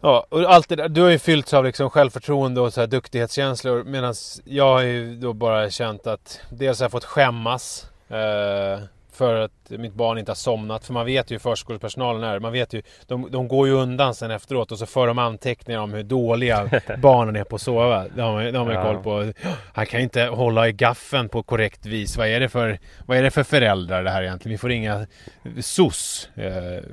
Ja, 0.01 0.25
och 0.29 0.41
allt 0.41 0.69
det 0.69 0.75
där, 0.75 0.89
du 0.89 1.01
har 1.01 1.09
ju 1.09 1.19
fyllts 1.19 1.53
av 1.53 1.63
liksom 1.63 1.89
självförtroende 1.89 2.61
och 2.61 2.73
så 2.73 2.79
här 2.79 2.87
duktighetskänslor 2.87 3.83
medan 3.83 4.13
jag 4.45 4.73
har 4.73 4.81
ju 4.81 5.15
då 5.15 5.33
bara 5.33 5.69
känt 5.69 6.07
att 6.07 6.41
dels 6.49 6.79
har 6.79 6.83
jag 6.83 6.91
fått 6.91 7.05
skämmas 7.05 7.89
eh, 8.09 8.79
för 9.17 9.35
att 9.35 9.51
mitt 9.69 9.93
barn 9.93 10.17
inte 10.17 10.31
har 10.31 10.35
somnat. 10.35 10.85
För 10.85 10.93
man 10.93 11.05
vet 11.05 11.31
ju 11.31 11.35
hur 11.35 11.39
förskolepersonalen 11.39 12.23
är. 12.23 12.39
Man 12.39 12.51
vet 12.51 12.73
ju, 12.73 12.81
de, 13.07 13.31
de 13.31 13.47
går 13.47 13.67
ju 13.67 13.73
undan 13.73 14.15
sen 14.15 14.31
efteråt 14.31 14.71
och 14.71 14.79
så 14.79 14.85
för 14.85 15.07
de 15.07 15.19
anteckningar 15.19 15.79
om 15.79 15.93
hur 15.93 16.03
dåliga 16.03 16.69
barnen 16.97 17.35
är 17.35 17.43
på 17.43 17.55
att 17.55 17.61
sova. 17.61 18.05
Det 18.15 18.21
har 18.21 18.33
man 18.33 18.45
ju 18.45 18.73
Ja. 18.73 18.83
koll 18.83 19.03
på. 19.03 19.33
Han 19.73 19.85
kan 19.85 19.99
ju 19.99 20.03
inte 20.03 20.23
hålla 20.23 20.67
i 20.67 20.71
gaffeln 20.71 21.29
på 21.29 21.43
korrekt 21.43 21.85
vis. 21.85 22.17
Vad 22.17 22.27
är 22.27 22.39
det 22.39 22.49
för, 22.49 22.79
vad 23.05 23.17
är 23.17 23.23
det 23.23 23.31
för 23.31 23.43
föräldrar 23.43 24.03
det 24.03 24.09
här 24.09 24.23
egentligen? 24.23 24.51
Vi 24.53 24.57
får 24.57 24.69
ringa 24.69 25.07
SOS. 25.61 26.29
Eh, 26.35 26.83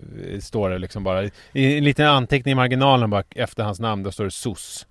står 0.40 0.70
det 0.70 0.78
liksom 0.78 1.04
bara. 1.04 1.24
I 1.52 1.78
en 1.78 1.84
liten 1.84 2.06
anteckning 2.06 2.52
i 2.52 2.54
marginalen 2.54 3.10
bara 3.10 3.24
efter 3.34 3.62
hans 3.64 3.80
namn. 3.80 4.02
Då 4.02 4.10
står 4.12 4.24
det 4.24 4.30
SOS. 4.30 4.86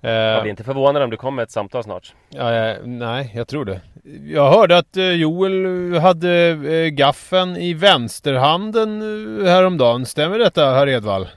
Eh, 0.00 0.10
Jag 0.10 0.42
blir 0.42 0.50
inte 0.50 0.64
förvånad 0.64 1.02
om 1.02 1.10
du 1.10 1.16
kommer 1.16 1.42
ett 1.42 1.50
samtal 1.50 1.84
snart. 1.84 2.14
Ja, 2.28 2.74
nej, 2.84 3.32
jag 3.34 3.48
tror 3.48 3.64
det. 3.64 3.80
Jag 4.24 4.50
hörde 4.50 4.78
att 4.78 4.96
eh, 4.96 5.10
Joel 5.12 5.94
hade 5.98 6.30
eh, 6.48 6.88
gaffen 6.88 7.56
i 7.56 7.74
vänsterhanden 7.74 9.00
häromdagen. 9.46 10.06
Stämmer 10.06 10.38
detta, 10.38 10.70
herr 10.70 10.88
Edvall? 10.88 11.28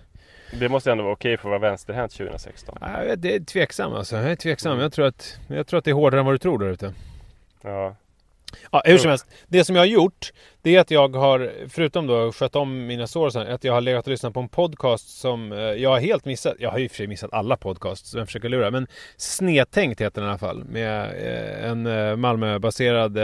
Det 0.59 0.69
måste 0.69 0.91
ändå 0.91 1.03
vara 1.03 1.13
okej 1.13 1.37
för 1.37 1.47
att 1.53 1.61
vara 1.61 1.69
vänsterhänt 1.71 2.11
2016. 2.11 2.77
Nej, 2.81 2.89
jag 2.97 3.05
vet, 3.05 3.21
det 3.21 3.35
är 3.35 3.39
tveksam 3.39 3.93
alltså. 3.93 4.15
Jag 4.15 4.31
är 4.31 4.35
tveksam. 4.35 4.79
Jag 4.79 4.93
tror, 4.93 5.05
att, 5.05 5.39
jag 5.47 5.67
tror 5.67 5.77
att 5.77 5.85
det 5.85 5.91
är 5.91 5.95
hårdare 5.95 6.19
än 6.19 6.25
vad 6.25 6.33
du 6.33 6.37
tror 6.39 6.59
där 6.59 6.69
ute. 6.69 6.93
Ja. 7.61 7.95
Ja, 8.71 8.81
hur 8.85 8.97
som 8.97 9.09
helst. 9.09 9.27
Det 9.47 9.63
som 9.63 9.75
jag 9.75 9.81
har 9.81 9.87
gjort, 9.87 10.31
det 10.61 10.75
är 10.75 10.79
att 10.79 10.91
jag 10.91 11.15
har, 11.15 11.51
förutom 11.69 12.07
då 12.07 12.31
skött 12.31 12.55
om 12.55 12.87
mina 12.87 13.07
sår 13.07 13.29
sånt, 13.29 13.49
att 13.49 13.63
jag 13.63 13.73
har 13.73 13.81
legat 13.81 14.05
och 14.05 14.11
lyssnat 14.11 14.33
på 14.33 14.39
en 14.39 14.49
podcast 14.49 15.19
som 15.19 15.51
eh, 15.51 15.59
jag 15.59 15.89
har 15.89 15.99
helt 15.99 16.25
missat. 16.25 16.55
Jag 16.59 16.71
har 16.71 16.85
och 16.87 16.91
för 16.91 16.97
sig 16.97 17.07
missat 17.07 17.33
alla 17.33 17.57
podcasts, 17.57 18.15
vem 18.15 18.25
försöker 18.25 18.49
lura. 18.49 18.71
Men 18.71 18.87
Snedtänkt 19.17 20.01
heter 20.01 20.21
den 20.21 20.27
i 20.27 20.29
alla 20.29 20.39
fall. 20.39 20.63
Med 20.63 21.01
eh, 21.03 21.69
en 21.69 21.85
eh, 21.85 22.15
Malmöbaserad 22.15 23.17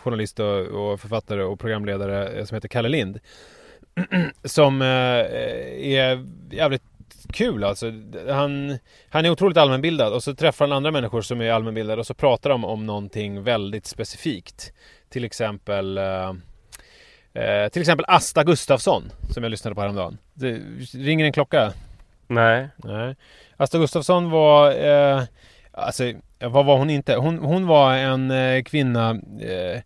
journalist 0.00 0.40
och, 0.40 1.00
författare 1.00 1.42
och 1.42 1.60
programledare 1.60 2.46
som 2.46 2.54
heter 2.54 2.68
Kalle 2.68 2.88
Lind. 2.88 3.20
som 4.44 4.82
är 4.82 6.24
jävligt 6.50 6.82
kul 7.32 7.64
alltså. 7.64 7.92
Han, 8.28 8.78
han 9.08 9.26
är 9.26 9.30
otroligt 9.30 9.56
allmänbildad 9.56 10.12
och 10.12 10.22
så 10.22 10.34
träffar 10.34 10.64
han 10.68 10.76
andra 10.76 10.90
människor 10.90 11.22
som 11.22 11.40
är 11.40 11.50
allmänbildade 11.50 12.00
och 12.00 12.06
så 12.06 12.14
pratar 12.14 12.50
de 12.50 12.64
om 12.64 12.86
någonting 12.86 13.42
väldigt 13.42 13.86
specifikt. 13.86 14.72
Till 15.08 15.24
exempel 15.24 15.98
eh, 15.98 16.32
eh, 17.34 17.68
Till 17.68 17.82
exempel 17.82 18.04
Asta 18.08 18.44
Gustafsson 18.44 19.12
som 19.30 19.42
jag 19.42 19.50
lyssnade 19.50 19.74
på 19.74 19.80
häromdagen. 19.80 20.18
Det 20.34 20.60
ringer 20.94 21.24
en 21.24 21.32
klocka. 21.32 21.72
Nej. 22.26 22.68
Nej. 22.76 23.16
Asta 23.56 23.78
Gustafsson 23.78 24.30
var 24.30 24.72
eh, 24.72 25.22
Alltså, 25.76 26.12
vad 26.48 26.66
var 26.66 26.78
hon 26.78 26.90
inte? 26.90 27.16
Hon, 27.16 27.38
hon 27.38 27.66
var 27.66 27.94
en 27.94 28.30
eh, 28.30 28.62
kvinna 28.62 29.10
eh, 29.40 29.80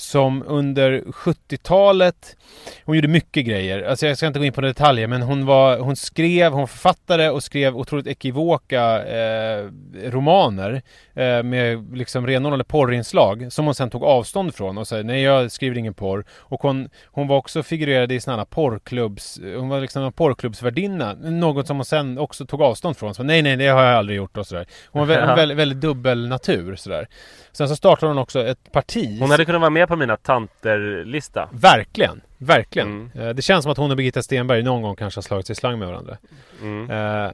som 0.00 0.44
under 0.46 1.00
70-talet 1.00 2.36
Hon 2.84 2.96
gjorde 2.96 3.08
mycket 3.08 3.46
grejer. 3.46 3.82
Alltså 3.82 4.06
jag 4.06 4.16
ska 4.16 4.26
inte 4.26 4.38
gå 4.38 4.44
in 4.44 4.52
på 4.52 4.60
detaljer 4.60 5.06
men 5.06 5.22
hon 5.22 5.46
var 5.46 5.78
Hon 5.78 5.96
skrev, 5.96 6.52
hon 6.52 6.60
var 6.60 6.66
författare 6.66 7.28
och 7.28 7.42
skrev 7.42 7.76
otroligt 7.76 8.06
ekivoka 8.06 9.06
eh, 9.06 9.68
romaner 10.04 10.82
eh, 11.14 11.42
med 11.42 11.96
liksom 11.96 12.26
renodlade 12.26 12.64
porrinslag 12.64 13.52
som 13.52 13.64
hon 13.64 13.74
sen 13.74 13.90
tog 13.90 14.04
avstånd 14.04 14.54
från 14.54 14.78
och 14.78 14.88
sa 14.88 15.02
nej 15.02 15.22
jag 15.22 15.52
skriver 15.52 15.78
ingen 15.78 15.94
porr. 15.94 16.24
Och 16.38 16.62
hon, 16.62 16.88
hon 17.04 17.28
var 17.28 17.36
också 17.36 17.62
figurerade 17.62 18.14
i 18.14 18.20
sådana 18.20 18.44
porrklubbs 18.44 19.40
Hon 19.56 19.68
var 19.68 19.80
liksom 19.80 20.02
en 20.02 20.12
porrklubbsvärdinna. 20.12 21.14
Något 21.14 21.66
som 21.66 21.76
hon 21.76 21.84
sen 21.84 22.18
också 22.18 22.46
tog 22.46 22.62
avstånd 22.62 22.96
från. 22.96 23.14
Så 23.14 23.22
nej 23.22 23.42
nej 23.42 23.56
det 23.56 23.68
har 23.68 23.82
jag 23.82 23.94
aldrig 23.94 24.16
gjort 24.16 24.36
och 24.36 24.46
sådär. 24.46 24.66
Hon 24.86 25.08
var 25.08 25.36
väldigt, 25.36 25.58
väldigt 25.58 25.80
dubbel 25.80 25.99
natur 26.28 26.76
sådär. 26.76 27.08
Sen 27.52 27.68
så 27.68 27.76
startade 27.76 28.10
hon 28.10 28.18
också 28.18 28.46
ett 28.46 28.72
parti 28.72 29.20
Hon 29.20 29.30
hade 29.30 29.44
kunnat 29.44 29.60
vara 29.60 29.70
med 29.70 29.88
på 29.88 29.96
mina 29.96 30.16
tanter-lista 30.16 31.48
Verkligen, 31.52 32.20
verkligen. 32.38 32.88
Mm. 32.88 33.28
Eh, 33.28 33.34
Det 33.34 33.42
känns 33.42 33.62
som 33.62 33.72
att 33.72 33.78
hon 33.78 33.90
och 33.90 33.96
Birgitta 33.96 34.22
Stenberg 34.22 34.62
någon 34.62 34.82
gång 34.82 34.96
kanske 34.96 35.18
har 35.18 35.22
slagit 35.22 35.46
sig 35.46 35.52
i 35.52 35.56
slang 35.56 35.78
med 35.78 35.88
varandra. 35.88 36.16
mm. 36.62 36.90
Eh, 36.90 37.30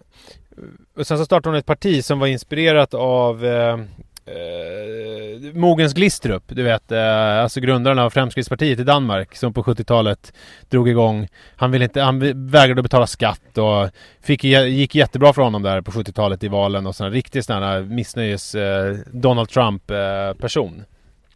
och 0.96 1.06
sen 1.06 1.18
så 1.18 1.24
startade 1.24 1.48
hon 1.48 1.58
ett 1.58 1.66
parti 1.66 2.04
som 2.04 2.18
var 2.18 2.26
inspirerat 2.26 2.94
av 2.94 3.44
eh, 3.46 3.78
eh, 4.26 5.54
Mogens 5.54 5.94
Glistrup, 5.94 6.42
du 6.46 6.62
vet, 6.62 6.92
eh, 6.92 7.42
alltså 7.42 7.60
grundaren 7.60 7.98
av 7.98 8.10
Fremskrittspartiet 8.10 8.80
i 8.80 8.84
Danmark 8.84 9.36
som 9.36 9.54
på 9.54 9.62
70-talet 9.62 10.32
drog 10.68 10.88
igång. 10.88 11.28
Han, 11.56 11.70
ville 11.70 11.84
inte, 11.84 12.00
han 12.00 12.48
vägrade 12.50 12.82
betala 12.82 13.06
skatt 13.06 13.58
och 13.58 13.90
fick, 14.22 14.44
gick 14.44 14.94
jättebra 14.94 15.32
för 15.32 15.42
honom 15.42 15.62
där 15.62 15.80
på 15.80 15.90
70-talet 15.90 16.44
i 16.44 16.48
valen 16.48 16.86
och 16.86 16.94
sådana 16.94 17.14
riktigt 17.14 17.44
sådana 17.44 17.80
missnöjes 17.80 18.54
eh, 18.54 18.96
Donald 19.06 19.48
Trump 19.48 19.86
person. 20.38 20.84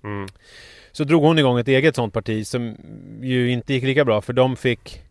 Mm. 0.05 0.27
Så 0.93 1.05
drog 1.05 1.23
hon 1.23 1.39
igång 1.39 1.59
ett 1.59 1.69
eget 1.69 1.97
sånt 1.97 2.15
parti 2.15 2.47
som 2.47 2.77
ju 3.23 3.51
inte 3.51 3.75
gick 3.75 3.85
lika 3.85 4.05
bra 4.05 4.21
för 4.21 4.33
de 4.33 4.57
fick 4.57 5.03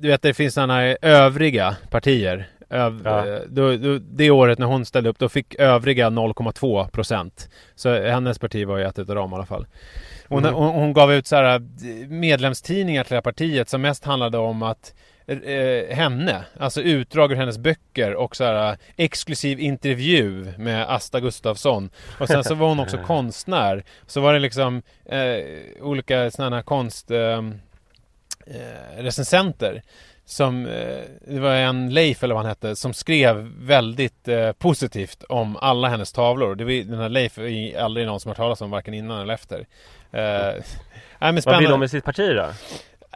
Du 0.00 0.08
vet 0.08 0.22
det 0.22 0.34
finns 0.34 0.54
sådana 0.54 0.82
övriga 1.02 1.76
partier 1.90 2.48
Öv, 2.74 3.00
Ja. 3.04 3.26
eh, 3.26 3.40
då, 3.48 3.76
då, 3.76 3.98
Det 3.98 4.30
året 4.30 4.58
när 4.58 4.66
hon 4.66 4.84
ställde 4.84 5.10
upp 5.10 5.18
då 5.18 5.28
fick 5.28 5.54
övriga 5.54 6.10
0,2 6.10 6.88
procent 6.88 7.48
Så 7.74 8.02
hennes 8.02 8.38
parti 8.38 8.66
var 8.66 8.78
ju 8.78 8.84
ett 8.84 8.98
utav 8.98 9.14
dem 9.16 9.32
i 9.32 9.34
alla 9.34 9.46
fall 9.46 9.66
hon, 10.28 10.38
Mm. 10.44 10.54
hon, 10.54 10.74
hon 10.74 10.92
gav 10.92 11.12
ut 11.12 11.26
så 11.26 11.36
här 11.36 11.54
eh, 11.54 11.60
medlemstidningar 12.08 13.04
till 13.04 13.10
det 13.10 13.16
här 13.16 13.22
partiet 13.22 13.68
som 13.68 13.82
mest 13.82 14.04
handlade 14.04 14.38
om 14.38 14.62
att 14.62 14.94
eh, 15.26 15.96
henne, 15.96 16.44
alltså 16.60 16.80
utdrag 16.80 17.32
ur 17.32 17.36
hennes 17.36 17.58
böcker 17.58 18.14
och 18.14 18.36
så 18.36 18.44
här 18.44 18.76
exklusiv 18.96 19.60
intervju 19.60 20.52
med 20.58 20.90
Asta 20.90 21.20
Gustafsson. 21.20 21.90
Och 22.20 22.28
sen 22.28 22.44
så 22.44 22.54
var 22.54 22.68
hon 22.68 22.80
också 22.80 22.98
konstnär. 23.06 23.84
Så 24.06 24.20
var 24.20 24.32
det 24.32 24.38
liksom 24.38 24.82
eh, 25.06 25.36
olika 25.80 26.30
sådana 26.30 26.56
här 26.56 26.62
konst 26.62 27.10
eh, 27.10 27.38
eh, 28.46 28.96
recensenter 29.02 29.82
som, 30.26 30.66
eh, 30.66 30.98
det 31.26 31.40
var 31.40 31.50
en 31.54 31.94
Leif 31.94 32.22
eller 32.24 32.34
vad 32.34 32.42
han 32.44 32.48
hette, 32.50 32.76
som 32.76 32.94
skrev 32.94 33.36
väldigt 33.58 34.28
eh, 34.28 34.52
positivt 34.52 35.22
om 35.28 35.56
alla 35.56 35.88
hennes 35.88 36.12
tavlor. 36.12 36.54
Det 36.54 36.64
var, 36.64 36.72
den 36.90 36.98
här 36.98 37.08
Leif 37.08 37.38
är 37.38 37.78
aldrig 37.80 38.06
någon 38.06 38.20
som 38.20 38.28
har 38.28 38.34
talas 38.36 38.60
om 38.60 38.70
varken 38.70 38.94
innan 38.94 39.20
eller 39.20 39.34
efter. 39.34 39.58
Eh, 40.12 40.20
nej, 41.20 41.32
men 41.32 41.42
Vad 41.44 41.58
vill 41.58 41.70
de 41.70 41.80
med 41.80 41.90
sitt 41.90 42.04
parti 42.04 42.30
då? 42.36 42.46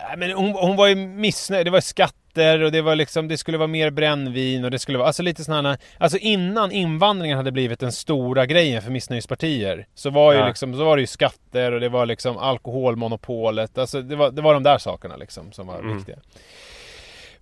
Nej, 0.08 0.16
men 0.16 0.30
hon, 0.32 0.52
hon 0.52 0.76
var 0.76 0.86
ju 0.86 0.94
missnöjd. 0.94 1.66
Det 1.66 1.70
var 1.70 1.80
skatter 1.80 2.62
och 2.62 2.72
det 2.72 2.82
var 2.82 2.94
liksom, 2.96 3.28
det 3.28 3.38
skulle 3.38 3.58
vara 3.58 3.66
mer 3.68 3.90
brännvin 3.90 4.64
och 4.64 4.70
det 4.70 4.78
skulle 4.78 4.98
vara, 4.98 5.06
alltså 5.06 5.22
lite 5.22 5.44
sådana 5.44 5.78
Alltså 5.98 6.18
innan 6.18 6.72
invandringen 6.72 7.36
hade 7.36 7.52
blivit 7.52 7.80
den 7.80 7.92
stora 7.92 8.46
grejen 8.46 8.82
för 8.82 8.90
missnöjespartier 8.90 9.86
Så 9.94 10.10
var 10.10 10.32
ju 10.32 10.38
Ja. 10.38 10.48
liksom, 10.48 10.74
så 10.74 10.84
var 10.84 10.96
det 10.96 11.00
ju 11.00 11.06
skatter 11.06 11.72
och 11.72 11.80
det 11.80 11.88
var 11.88 12.06
liksom 12.06 12.38
alkoholmonopolet 12.38 13.78
Alltså 13.78 14.02
det 14.02 14.16
var, 14.16 14.30
det 14.30 14.42
var 14.42 14.54
de 14.54 14.62
där 14.62 14.78
sakerna 14.78 15.16
liksom 15.16 15.52
som 15.52 15.66
var 15.66 15.78
Mm. 15.78 15.96
viktiga 15.96 16.16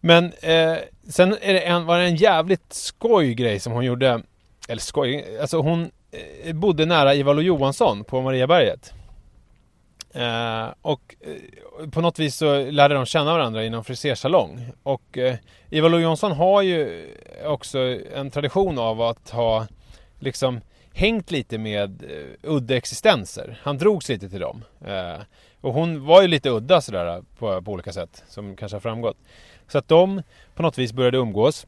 men 0.06 0.24
eh, 0.24 0.76
sen 1.08 1.36
är 1.40 1.52
det 1.52 1.60
en, 1.60 1.84
var 1.86 1.98
det 1.98 2.04
en 2.04 2.16
jävligt 2.16 2.72
skoj 2.72 3.34
grej 3.34 3.60
som 3.60 3.72
hon 3.72 3.84
gjorde 3.84 4.22
Eller 4.68 4.80
skoj, 4.80 5.38
alltså 5.40 5.58
hon 5.58 5.90
eh, 6.44 6.54
bodde 6.54 6.86
nära 6.86 7.14
Ivar 7.14 7.34
Lo-Johansson 7.34 8.04
på 8.04 8.22
Mariaberget 8.22 8.92
Eh, 10.16 10.68
och 10.82 11.14
eh, 11.20 11.88
på 11.88 12.00
något 12.00 12.18
vis 12.18 12.36
så 12.36 12.70
lärde 12.70 12.94
de 12.94 13.06
känna 13.06 13.32
varandra 13.32 13.64
inom 13.64 13.84
frisersalong. 13.84 14.72
Och 14.82 15.18
eh, 15.18 15.36
Ivar 15.70 15.88
Lo-Johansson 15.88 16.32
har 16.32 16.62
ju 16.62 17.06
också 17.44 17.78
en 18.14 18.30
tradition 18.30 18.78
av 18.78 19.02
att 19.02 19.30
ha 19.30 19.66
liksom 20.18 20.60
hängt 20.92 21.30
lite 21.30 21.58
med 21.58 22.02
eh, 22.02 22.50
udda 22.50 22.76
existenser. 22.76 23.60
Han 23.62 23.78
drogs 23.78 24.08
lite 24.08 24.28
till 24.28 24.40
dem. 24.40 24.64
Eh, 24.86 25.22
och 25.60 25.72
hon 25.72 26.06
var 26.06 26.22
ju 26.22 26.28
lite 26.28 26.50
udda 26.50 26.80
sådär 26.80 27.22
på, 27.38 27.62
på 27.62 27.72
olika 27.72 27.92
sätt 27.92 28.24
som 28.28 28.56
kanske 28.56 28.76
har 28.76 28.80
framgått. 28.80 29.16
Så 29.68 29.78
att 29.78 29.88
de 29.88 30.22
på 30.54 30.62
något 30.62 30.78
vis 30.78 30.92
började 30.92 31.18
umgås. 31.18 31.66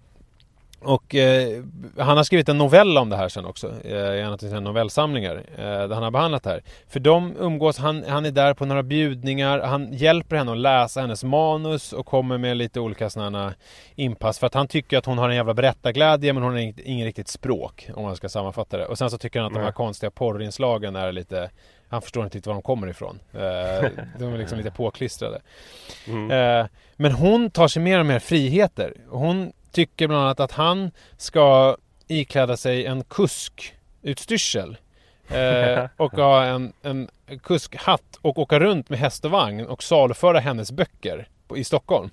Och 0.81 1.15
eh, 1.15 1.65
han 1.99 2.17
har 2.17 2.25
skrivit 2.25 2.49
en 2.49 2.59
novell 2.59 2.99
om 2.99 3.09
det 3.09 3.17
här 3.17 3.29
sen 3.29 3.45
också, 3.45 3.73
eh, 3.85 4.15
i 4.15 4.21
en 4.21 4.33
av 4.33 4.37
sina 4.37 4.61
novellsamlingar, 4.61 5.37
eh, 5.57 5.65
där 5.65 5.95
han 5.95 6.03
har 6.03 6.11
behandlat 6.11 6.43
det 6.43 6.51
här. 6.51 6.63
För 6.89 7.01
de 7.01 7.37
umgås, 7.39 7.79
han, 7.79 8.05
han 8.09 8.27
är 8.27 8.31
där 8.31 8.55
på 8.55 8.65
några 8.65 8.83
bjudningar, 8.83 9.61
han 9.61 9.93
hjälper 9.93 10.37
henne 10.37 10.53
att 10.53 10.59
läsa 10.59 11.01
hennes 11.01 11.25
manus 11.25 11.93
och 11.93 12.07
kommer 12.07 12.39
med 12.39 12.57
lite 12.57 12.81
olika 12.81 13.11
sådana 13.11 13.55
inpass. 13.95 14.39
För 14.39 14.47
att 14.47 14.55
han 14.55 14.69
tycker 14.69 14.99
att 14.99 15.07
hon 15.07 15.19
har 15.19 15.29
en 15.29 15.37
jävla 15.37 15.55
berättarglädje 15.55 16.33
men 16.33 16.43
hon 16.43 16.53
har 16.53 16.59
inget, 16.59 16.79
ingen 16.79 17.07
riktigt 17.07 17.29
språk, 17.29 17.91
om 17.95 18.03
man 18.03 18.17
ska 18.17 18.29
sammanfatta 18.29 18.77
det. 18.79 18.87
Och 18.87 18.99
sen 18.99 19.11
så 19.11 19.19
tycker 19.19 19.41
han 19.41 19.47
att 19.47 19.55
de 19.55 19.65
här 19.65 19.73
konstiga 19.73 20.11
porrinslagen 20.11 20.97
är 20.97 21.13
lite, 21.13 21.51
han 21.89 22.03
förstår 22.03 22.25
inte 22.25 22.37
riktigt 22.37 22.47
var 22.47 22.55
de 22.55 22.63
kommer 22.63 22.87
ifrån. 22.87 23.21
Eh, 23.33 23.91
de 24.19 24.33
är 24.33 24.39
liksom 24.39 24.59
lite 24.59 24.71
påklistrade. 24.71 25.41
Mm. 26.07 26.31
Eh, 26.31 26.67
men 26.97 27.13
hon 27.13 27.51
tar 27.51 27.69
sig 27.69 27.83
mer 27.83 28.01
och 28.01 28.07
mer 28.07 28.19
friheter. 28.19 28.95
Hon 29.09 29.53
tycker 29.73 30.09
bland 30.09 30.23
annat 30.23 30.41
att 30.41 30.53
han 30.53 30.91
ska 31.17 31.77
ikläda 32.09 32.57
sig 32.57 32.87
en 32.87 33.05
kuskutstyrsel. 33.05 34.77
Eh, 35.29 35.87
och 35.97 36.13
ha 36.13 36.45
en, 36.45 36.73
en 36.83 37.09
kuskhatt 37.43 38.19
och 38.21 38.39
åka 38.39 38.61
runt 38.61 38.91
med 38.91 38.99
häst 38.99 39.25
och 39.25 39.31
vagn 39.31 39.67
och 39.67 39.83
saluföra 39.83 40.41
hennes 40.41 40.73
böcker 40.73 41.29
i 41.57 41.65
Stockholm. 41.65 42.11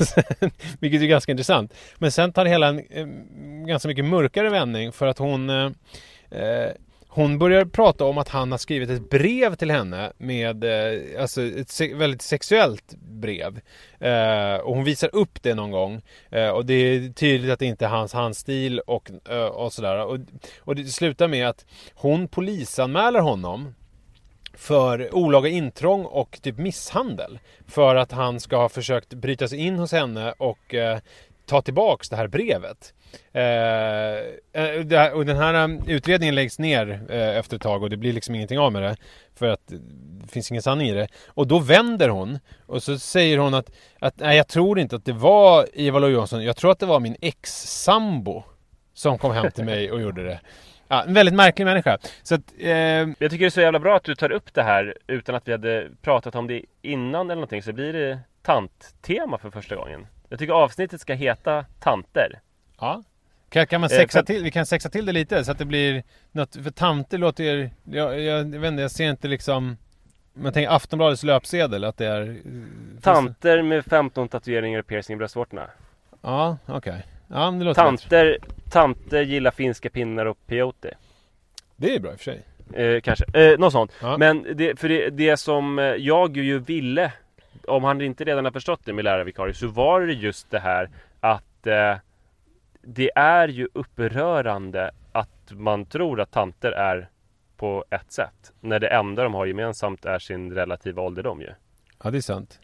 Sen, 0.00 0.50
Vilket 0.80 1.02
är 1.02 1.06
ganska 1.06 1.32
intressant. 1.32 1.74
Men 1.98 2.12
sen 2.12 2.32
tar 2.32 2.44
det 2.44 2.50
hela 2.50 2.68
en, 2.68 2.82
en 2.90 3.66
ganska 3.66 3.88
mycket 3.88 4.04
mörkare 4.04 4.50
vändning 4.50 4.92
för 4.92 5.06
att 5.06 5.18
hon 5.18 5.50
eh, 5.50 5.70
eh, 6.30 6.70
hon 7.10 7.38
börjar 7.38 7.64
prata 7.64 8.04
om 8.04 8.18
att 8.18 8.28
han 8.28 8.50
har 8.50 8.58
skrivit 8.58 8.90
ett 8.90 9.10
brev 9.10 9.54
till 9.54 9.70
henne 9.70 10.12
med, 10.18 10.64
eh, 10.64 11.20
alltså 11.20 11.42
ett 11.42 11.70
se- 11.70 11.94
väldigt 11.94 12.22
sexuellt 12.22 12.94
brev. 13.00 13.60
Eh, 14.00 14.54
och 14.54 14.74
hon 14.74 14.84
visar 14.84 15.10
upp 15.14 15.42
det 15.42 15.54
någon 15.54 15.70
gång. 15.70 16.02
Eh, 16.30 16.48
och 16.48 16.66
det 16.66 16.74
är 16.74 17.12
tydligt 17.12 17.50
att 17.52 17.58
det 17.58 17.66
inte 17.66 17.84
är 17.84 17.88
hans 17.88 18.12
handstil 18.12 18.78
och, 18.78 19.10
eh, 19.30 19.44
och 19.44 19.72
sådär. 19.72 20.04
Och, 20.06 20.18
och 20.60 20.76
det 20.76 20.84
slutar 20.84 21.28
med 21.28 21.48
att 21.48 21.66
hon 21.94 22.28
polisanmäler 22.28 23.20
honom 23.20 23.74
för 24.58 25.14
olaga 25.14 25.48
intrång 25.48 26.04
och 26.04 26.38
typ 26.42 26.58
misshandel. 26.58 27.38
För 27.66 27.96
att 27.96 28.12
han 28.12 28.40
ska 28.40 28.56
ha 28.56 28.68
försökt 28.68 29.14
bryta 29.14 29.48
sig 29.48 29.58
in 29.58 29.78
hos 29.78 29.92
henne 29.92 30.34
och 30.38 30.74
eh, 30.74 30.98
ta 31.46 31.62
tillbaks 31.62 32.08
det 32.08 32.16
här 32.16 32.26
brevet. 32.26 32.94
Eh, 33.32 33.42
eh 33.42 34.80
det 34.84 34.98
här, 34.98 35.12
och 35.12 35.26
den 35.26 35.36
här 35.36 35.54
eh, 35.54 35.76
utredningen 35.86 36.34
läggs 36.34 36.58
ner 36.58 37.06
eh, 37.08 37.36
efter 37.36 37.56
ett 37.56 37.62
tag 37.62 37.82
och 37.82 37.90
det 37.90 37.96
blir 37.96 38.12
liksom 38.12 38.34
ingenting 38.34 38.58
av 38.58 38.72
med 38.72 38.82
det. 38.82 38.96
För 39.34 39.46
att 39.46 39.66
det 39.66 40.32
finns 40.32 40.50
ingen 40.50 40.62
sanning 40.62 40.88
i 40.88 40.94
det. 40.94 41.08
Och 41.26 41.46
då 41.46 41.58
vänder 41.58 42.08
hon 42.08 42.38
och 42.66 42.82
så 42.82 42.98
säger 42.98 43.38
hon 43.38 43.54
att, 43.54 43.70
att 43.98 44.18
nej, 44.18 44.36
jag 44.36 44.48
tror 44.48 44.78
inte 44.78 44.96
att 44.96 45.04
det 45.04 45.12
var 45.12 45.66
Ivar 45.72 46.00
Lo-Johansson. 46.00 46.44
Jag 46.44 46.56
tror 46.56 46.70
att 46.70 46.78
det 46.78 46.86
var 46.86 47.00
min 47.00 47.16
ex-sambo 47.20 48.44
som 48.94 49.18
kom 49.18 49.32
hem 49.32 49.50
till 49.50 49.64
mig 49.64 49.92
och 49.92 50.00
gjorde 50.00 50.24
det. 50.24 50.40
Ja, 50.88 51.04
en 51.04 51.14
väldigt 51.14 51.34
märklig 51.34 51.64
människa. 51.64 51.98
Så 52.22 52.34
att, 52.34 52.42
eh, 52.58 52.70
Jag 52.70 53.16
tycker 53.18 53.38
det 53.38 53.44
är 53.46 53.50
så 53.50 53.60
jävla 53.60 53.78
bra 53.78 53.96
att 53.96 54.04
du 54.04 54.14
tar 54.14 54.32
upp 54.32 54.54
det 54.54 54.62
här 54.62 54.94
utan 55.06 55.34
att 55.34 55.48
vi 55.48 55.52
hade 55.52 55.88
pratat 56.02 56.34
om 56.34 56.46
det 56.46 56.62
innan 56.82 57.26
eller 57.26 57.34
någonting 57.34 57.62
så 57.62 57.72
blir 57.72 57.92
det 57.92 58.18
tant-tema 58.42 59.38
för 59.38 59.50
första 59.50 59.76
gången. 59.76 60.06
Jag 60.28 60.38
tycker 60.38 60.52
avsnittet 60.52 61.00
ska 61.00 61.14
heta 61.14 61.64
Tanter. 61.80 62.40
Ja. 62.80 63.02
Kan, 63.50 63.66
kan 63.66 63.80
man 63.80 63.90
Eh, 63.90 63.96
sexa 63.96 64.18
för- 64.18 64.26
till, 64.26 64.42
vi 64.42 64.50
kan 64.50 64.66
sexa 64.66 64.88
till 64.88 65.06
det 65.06 65.12
lite 65.12 65.44
så 65.44 65.52
att 65.52 65.58
det 65.58 65.64
blir 65.64 66.02
något, 66.32 66.56
för 66.56 66.70
tanter 66.70 67.18
låter 67.18 67.70
jag, 67.84 68.20
jag, 68.20 68.44
vet 68.44 68.68
inte, 68.70 68.82
jag 68.82 68.90
ser 68.90 69.10
inte 69.10 69.28
liksom 69.28 69.76
man 70.32 70.52
tänker 70.52 70.70
Aftonbladets 70.70 71.22
löpsedel 71.22 71.84
att 71.84 71.96
det 71.96 72.06
är 72.06 72.36
Tanter 73.02 73.62
med 73.62 73.84
15 73.84 74.28
tatueringar 74.28 74.78
och 74.78 74.86
piercing 74.86 75.14
i 75.14 75.16
bröstvårtorna. 75.16 75.70
Ja, 76.22 76.56
okej. 76.66 77.06
Ja, 77.28 77.50
det 77.50 77.64
låter 77.64 77.90
bättre. 77.90 78.08
Tanter, 78.08 78.38
tanter 78.70 79.22
gillar 79.22 79.50
finska 79.50 79.90
pinnar 79.90 80.26
och 80.26 80.46
peyote. 80.46 80.94
Det 81.76 81.94
är 81.94 82.00
bra 82.00 82.12
i 82.12 82.14
och 82.14 82.18
för 82.18 82.24
sig. 82.24 82.42
Eh, 82.72 83.00
kanske, 83.00 83.24
eh, 83.34 83.58
något 83.58 83.72
sånt. 83.72 83.92
Ja. 84.02 84.18
Men 84.18 84.46
det, 84.54 84.80
för 84.80 84.88
det, 84.88 85.10
det 85.10 85.36
som 85.36 85.78
eh, 85.78 85.84
jag 85.84 86.36
ju 86.36 86.58
ville, 86.58 87.12
om 87.66 87.84
han 87.84 88.00
inte 88.00 88.24
redan 88.24 88.44
har 88.44 88.52
förstått 88.52 88.80
det 88.84 88.92
med 88.92 89.04
lärarvikarie, 89.04 89.54
så 89.54 89.66
var 89.66 90.00
det 90.00 90.12
just 90.12 90.50
det 90.50 90.58
här 90.58 90.90
att 91.20 91.66
eh, 91.66 91.96
det 92.82 93.10
är 93.14 93.48
ju 93.48 93.68
upprörande 93.72 94.90
att 95.12 95.52
man 95.52 95.84
tror 95.84 96.20
att 96.20 96.30
tanter 96.30 96.72
är 96.72 97.08
på 97.56 97.84
ett 97.90 98.12
sätt. 98.12 98.52
När 98.60 98.80
det 98.80 98.88
enda 98.88 99.22
de 99.22 99.34
har 99.34 99.46
gemensamt 99.46 100.04
är 100.04 100.18
sin 100.18 100.52
relativa 100.54 101.02
ålderdom 101.02 101.40
ju. 101.40 101.50
Ja, 102.02 102.10
det 102.10 102.18
är 102.18 102.22
sant. 102.22 102.60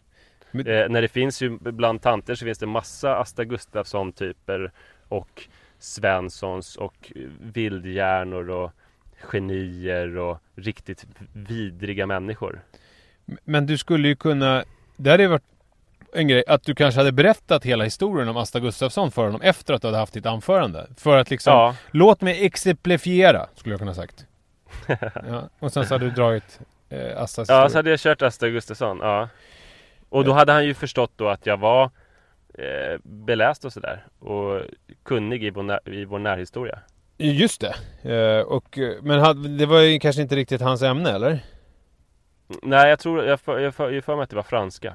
Men- 0.55 0.67
Eh, 0.67 0.89
när 0.89 1.01
det 1.01 1.07
finns 1.07 1.41
ju 1.41 1.57
bland 1.59 2.01
tanter 2.01 2.35
så 2.35 2.45
finns 2.45 2.57
det 2.57 2.65
massa 2.65 3.15
Asta 3.15 3.43
Gustafsson 3.45 4.11
typer 4.11 4.71
och 5.07 5.43
Svenssons 5.79 6.75
och 6.75 7.11
vildhjärnor 7.41 8.49
och 8.49 8.71
genier 9.21 10.17
och 10.17 10.37
riktigt 10.55 11.05
vidriga 11.33 12.05
människor. 12.05 12.61
Men 13.43 13.65
du 13.65 13.77
skulle 13.77 14.07
ju 14.07 14.15
kunna, 14.15 14.63
det 14.95 15.09
hade 15.11 15.27
varit 15.27 15.43
en 16.13 16.27
grej, 16.27 16.43
att 16.47 16.63
du 16.63 16.75
kanske 16.75 16.99
hade 16.99 17.11
berättat 17.11 17.63
hela 17.65 17.83
historien 17.83 18.27
om 18.29 18.37
Asta 18.37 18.59
Gustafsson 18.59 19.11
för 19.11 19.25
honom 19.25 19.41
efter 19.41 19.73
att 19.73 19.81
du 19.81 19.87
hade 19.87 19.97
haft 19.97 20.13
ditt 20.13 20.25
anförande. 20.25 20.87
För 20.97 21.17
att 21.17 21.29
liksom, 21.29 21.53
Ja. 21.53 21.75
låt 21.91 22.21
mig 22.21 22.45
exemplifiera, 22.45 23.47
skulle 23.55 23.73
jag 23.73 23.79
kunna 23.79 23.93
sagt. 23.93 24.25
ja. 25.13 25.49
Och 25.59 25.73
sen 25.73 25.85
så 25.85 25.93
hade 25.93 26.05
du 26.05 26.11
dragit 26.11 26.59
eh, 26.89 27.21
Astas 27.21 27.49
Ja, 27.49 27.69
så 27.69 27.77
hade 27.77 27.89
jag 27.89 27.99
kört 27.99 28.21
Asta 28.21 28.49
Gustafsson, 28.49 28.99
ja. 29.01 29.29
Och 30.15 30.25
då 30.25 30.31
hade 30.31 30.51
han 30.51 30.65
ju 30.65 30.73
förstått 30.73 31.11
då 31.15 31.27
att 31.27 31.45
jag 31.45 31.57
var 31.57 31.83
eh, 32.53 32.99
beläst 33.03 33.65
och 33.65 33.73
sådär 33.73 34.05
och 34.19 34.61
kunnig 35.03 35.43
i 35.43 35.49
vår, 35.49 35.63
när, 35.63 35.89
i 35.89 36.05
vår 36.05 36.19
närhistoria. 36.19 36.79
Just 37.17 37.61
det. 37.61 37.75
Eh, 38.13 38.41
och, 38.41 38.77
eh, 38.77 38.93
men 39.01 39.57
det 39.57 39.65
var 39.65 39.79
ju 39.79 39.99
kanske 39.99 40.21
inte 40.21 40.35
riktigt 40.35 40.61
hans 40.61 40.81
ämne, 40.81 41.11
eller? 41.11 41.39
Nej, 42.63 42.89
jag 42.89 42.99
tror, 42.99 43.25
jag 43.25 43.39
för, 43.39 43.59
jag 43.59 43.75
för, 43.75 43.91
jag 43.91 44.03
för 44.03 44.15
mig 44.15 44.23
att 44.23 44.29
det 44.29 44.35
var 44.35 44.43
franska. 44.43 44.93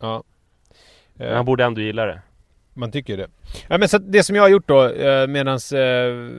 Ja. 0.00 0.22
Men 1.14 1.28
Eh, 1.28 1.36
han 1.36 1.44
borde 1.44 1.64
ändå 1.64 1.80
gilla 1.80 2.06
det. 2.06 2.20
Man 2.74 2.92
tycker 2.92 3.16
det. 3.16 3.28
Ja, 3.68 3.78
men 3.78 3.88
så 3.88 3.98
det 3.98 4.22
som 4.22 4.36
jag 4.36 4.42
har 4.42 4.48
gjort 4.48 4.68
då 4.68 4.88
eh, 4.88 5.26
medan 5.26 5.58
eh, 5.74 6.30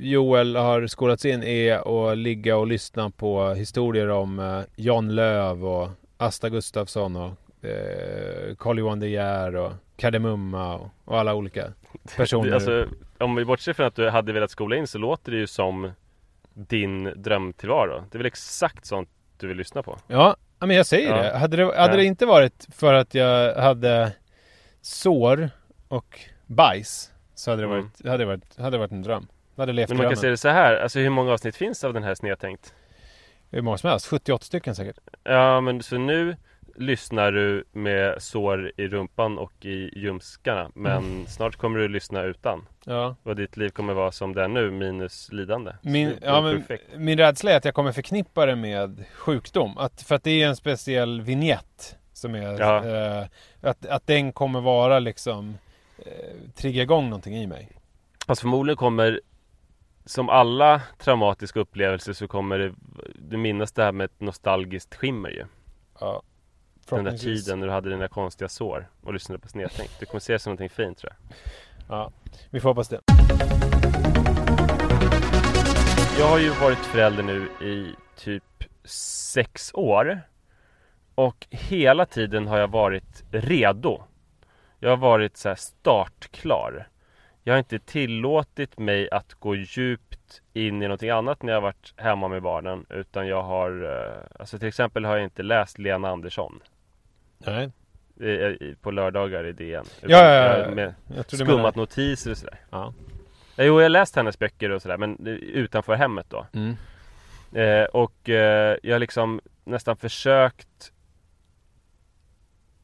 Joel 0.00 0.56
har 0.56 0.86
skolats 0.86 1.24
in 1.24 1.42
är 1.42 2.10
att 2.10 2.18
ligga 2.18 2.56
och 2.56 2.66
lyssna 2.66 3.10
på 3.10 3.54
historier 3.54 4.08
om 4.08 4.38
eh, 4.38 4.60
Jan 4.76 5.14
Löv 5.14 5.66
och 5.66 5.88
Asta 6.16 6.48
Gustafsson 6.48 7.16
och 7.16 7.32
eh, 7.62 8.56
Carl 8.58 8.78
Johan 8.78 9.00
De 9.00 9.08
Geer 9.08 9.56
och 9.56 9.72
Kardemumma 9.96 10.74
och, 10.76 10.90
och 11.04 11.18
alla 11.18 11.34
olika 11.34 11.72
personer. 12.16 12.52
Alltså, 12.52 12.86
om 13.18 13.34
vi 13.34 13.44
bortser 13.44 13.72
från 13.72 13.86
att 13.86 13.94
du 13.96 14.08
hade 14.10 14.32
velat 14.32 14.50
skola 14.50 14.76
in 14.76 14.86
så 14.86 14.98
låter 14.98 15.32
det 15.32 15.38
ju 15.38 15.46
som 15.46 15.90
din 16.54 17.12
drömtillvaro. 17.16 18.04
Det 18.10 18.16
är 18.16 18.18
väl 18.18 18.26
exakt 18.26 18.86
sånt 18.86 19.08
du 19.38 19.46
vill 19.48 19.56
lyssna 19.56 19.82
på? 19.82 19.98
Ja, 20.06 20.36
men 20.58 20.70
jag 20.70 20.86
säger 20.86 21.16
Ja. 21.16 21.22
det. 21.22 21.38
Hade, 21.38 21.56
det. 21.56 21.76
hade 21.80 21.96
det 21.96 22.04
inte 22.04 22.26
varit 22.26 22.66
för 22.72 22.94
att 22.94 23.14
jag 23.14 23.54
hade 23.54 24.12
sår 24.80 25.50
och 25.88 26.20
bajs 26.46 27.10
så 27.34 27.50
hade 27.50 27.62
det 27.62 27.66
Mm. 27.68 27.78
varit, 27.82 28.06
hade 28.06 28.18
det 28.18 28.24
varit, 28.26 28.56
hade 28.58 28.70
det 28.70 28.78
varit 28.78 28.92
en 28.92 29.02
dröm. 29.02 29.26
Jag 29.54 29.62
hade 29.62 29.72
levt 29.72 29.88
Men 29.88 29.96
man 29.96 30.04
kan 30.04 30.08
drömmen. 30.08 30.16
säga 30.20 30.30
det 30.30 30.36
så 30.36 30.48
här, 30.48 30.76
alltså 30.76 30.98
hur 30.98 31.10
många 31.10 31.32
avsnitt 31.32 31.56
finns 31.56 31.84
av 31.84 31.92
den 31.94 32.02
här 32.02 32.14
snedtänkt? 32.14 32.74
Hur 33.50 33.62
många 33.62 33.78
som 33.78 33.90
helst, 33.90 34.06
78 34.06 34.44
stycken 34.44 34.74
säkert. 34.74 34.98
Ja, 35.24 35.60
men 35.60 35.82
så 35.82 35.98
nu 35.98 36.36
lyssnar 36.78 37.32
du 37.32 37.64
med 37.72 38.22
sår 38.22 38.72
i 38.76 38.88
rumpan 38.88 39.38
och 39.38 39.52
i 39.64 39.98
ljumskarna 39.98 40.70
Men 40.74 41.04
Mm. 41.04 41.26
snart 41.26 41.56
kommer 41.56 41.78
du 41.78 41.88
lyssna 41.88 42.22
utan 42.22 42.66
Ja. 42.84 43.16
Och 43.22 43.36
ditt 43.36 43.56
liv 43.56 43.68
kommer 43.68 43.94
vara 43.94 44.12
som 44.12 44.34
det 44.34 44.42
är 44.42 44.48
nu 44.48 44.70
minus 44.70 45.32
lidande 45.32 45.72
Min, 45.82 46.14
ja, 46.22 46.40
men, 46.40 46.64
min 46.96 47.18
rädsla 47.18 47.50
är 47.50 47.56
att 47.56 47.64
jag 47.64 47.74
kommer 47.74 47.92
förknippa 47.92 48.46
det 48.46 48.56
med 48.56 49.04
sjukdom. 49.14 49.78
Att, 49.78 50.02
för 50.02 50.14
att 50.14 50.24
det 50.24 50.42
är 50.42 50.48
en 50.48 50.56
speciell 50.56 51.20
vignett 51.20 51.96
som 52.12 52.34
är... 52.34 52.60
Ja. 52.60 52.84
Eh, 52.84 53.26
att, 53.60 53.86
att 53.86 54.06
den 54.06 54.32
kommer 54.32 54.60
vara 54.60 54.98
liksom... 54.98 55.58
Eh, 55.98 56.50
trigga 56.54 56.82
igång 56.82 57.04
någonting 57.04 57.34
i 57.36 57.46
mig. 57.46 57.68
Fast 58.26 58.40
förmodligen 58.40 58.76
kommer 58.76 59.20
Som 60.04 60.28
alla 60.28 60.82
traumatiska 60.98 61.60
upplevelser 61.60 62.12
så 62.12 62.28
kommer 62.28 62.58
det, 62.58 62.74
du 63.28 63.36
minnas 63.36 63.72
det 63.72 63.82
här 63.84 63.92
med 63.92 64.04
ett 64.04 64.20
nostalgiskt 64.20 64.94
skimmer 64.94 65.30
ju 65.30 65.44
Ja. 66.00 66.22
Den 66.96 67.04
där 67.04 67.16
tiden 67.16 67.60
när 67.60 67.66
du 67.66 67.72
hade 67.72 67.90
dina 67.90 68.08
konstiga 68.08 68.48
sår 68.48 68.88
och 69.02 69.12
lyssnade 69.12 69.38
på 69.38 69.48
snedtänkt 69.48 69.92
Du 70.00 70.06
kommer 70.06 70.20
se 70.20 70.32
det 70.32 70.38
som 70.38 70.50
någonting 70.50 70.70
fint 70.70 70.98
tror 70.98 71.12
jag. 71.12 71.36
Ja, 71.88 72.12
vi 72.50 72.60
får 72.60 72.68
hoppas 72.68 72.88
det. 72.88 73.00
Jag 76.18 76.28
har 76.28 76.38
ju 76.38 76.50
varit 76.50 76.78
förälder 76.78 77.22
nu 77.22 77.48
i 77.66 77.94
typ 78.16 78.64
sex 78.84 79.70
år. 79.74 80.20
Och 81.14 81.46
hela 81.50 82.06
tiden 82.06 82.46
har 82.46 82.58
jag 82.58 82.68
varit 82.68 83.24
redo. 83.30 84.02
Jag 84.78 84.90
har 84.90 84.96
varit 84.96 85.36
så 85.36 85.48
här 85.48 85.56
startklar. 85.56 86.88
Jag 87.42 87.54
har 87.54 87.58
inte 87.58 87.78
tillåtit 87.78 88.78
mig 88.78 89.10
att 89.10 89.34
gå 89.34 89.54
djupt 89.54 90.42
in 90.52 90.82
i 90.82 90.86
någonting 90.86 91.10
annat 91.10 91.42
när 91.42 91.52
jag 91.52 91.56
har 91.56 91.62
varit 91.62 91.94
hemma 91.96 92.28
med 92.28 92.42
barnen 92.42 92.86
Utan 92.90 93.26
jag 93.26 93.42
har 93.42 93.82
eh, 93.84 94.40
Alltså 94.40 94.58
till 94.58 94.68
exempel 94.68 95.04
har 95.04 95.16
jag 95.16 95.24
inte 95.24 95.42
läst 95.42 95.78
Lena 95.78 96.08
Andersson 96.08 96.60
Nej. 97.38 97.70
På 98.80 98.90
lördagar 98.90 99.44
i 99.46 99.52
DN 99.52 99.84
Ja, 100.00 100.08
ja, 100.08 100.58
ja. 100.58 100.70
Med 100.70 100.94
Jag 101.06 101.24
du 101.30 101.36
menar- 101.38 101.52
skummat 101.52 101.74
notiser 101.76 102.30
och 102.30 102.38
sådär 102.38 102.60
Ja. 102.70 102.94
Ja, 103.56 103.64
Jo, 103.64 103.78
jag 103.78 103.84
har 103.84 103.88
läst 103.88 104.16
hennes 104.16 104.38
böcker 104.38 104.70
och 104.70 104.82
sådär 104.82 104.96
men 104.96 105.26
utanför 105.26 105.94
hemmet 105.94 106.26
då 106.30 106.46
Mm. 106.52 106.76
Eh, 107.52 107.84
och 107.84 108.28
eh, 108.28 108.76
jag 108.82 108.94
har 108.94 108.98
liksom 108.98 109.40
nästan 109.64 109.96
försökt 109.96 110.92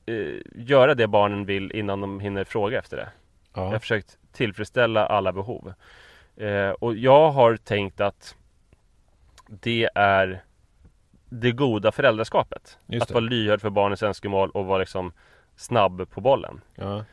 eh, 0.06 0.40
göra 0.54 0.94
det 0.94 1.06
barnen 1.06 1.44
vill 1.46 1.72
innan 1.72 2.00
de 2.00 2.20
hinner 2.20 2.44
fråga 2.44 2.78
efter 2.78 2.96
det. 2.96 3.08
Jag 3.54 3.62
har 3.62 3.72
Ja. 3.72 3.78
försökt 3.80 4.18
tillfredsställa 4.32 5.06
alla 5.06 5.32
behov. 5.32 5.72
Eh, 6.36 6.70
och 6.70 6.94
jag 6.96 7.30
har 7.30 7.56
tänkt 7.56 8.00
att 8.00 8.36
det 9.48 9.88
är 9.94 10.44
det 11.40 11.52
goda 11.52 11.92
föräldraskapet. 11.92 12.78
Just 12.86 13.02
att 13.02 13.08
det. 13.08 13.14
vara 13.14 13.24
lyhörd 13.24 13.60
för 13.60 13.70
barnens 13.70 14.02
önskemål 14.02 14.50
och 14.50 14.66
vara 14.66 14.78
liksom 14.78 15.12
snabb 15.56 16.10
på 16.10 16.20
bollen. 16.20 16.60
ja. 16.74 17.04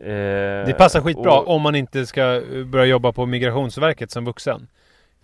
Eh, 0.00 0.66
Det 0.66 0.74
passar 0.78 1.00
skitbra 1.00 1.32
och- 1.32 1.48
om 1.48 1.62
man 1.62 1.74
inte 1.74 2.06
ska 2.06 2.34
eh, 2.34 2.64
börja 2.64 2.84
jobba 2.84 3.12
på 3.12 3.26
Migrationsverket 3.26 4.10
som 4.10 4.24
vuxen. 4.24 4.66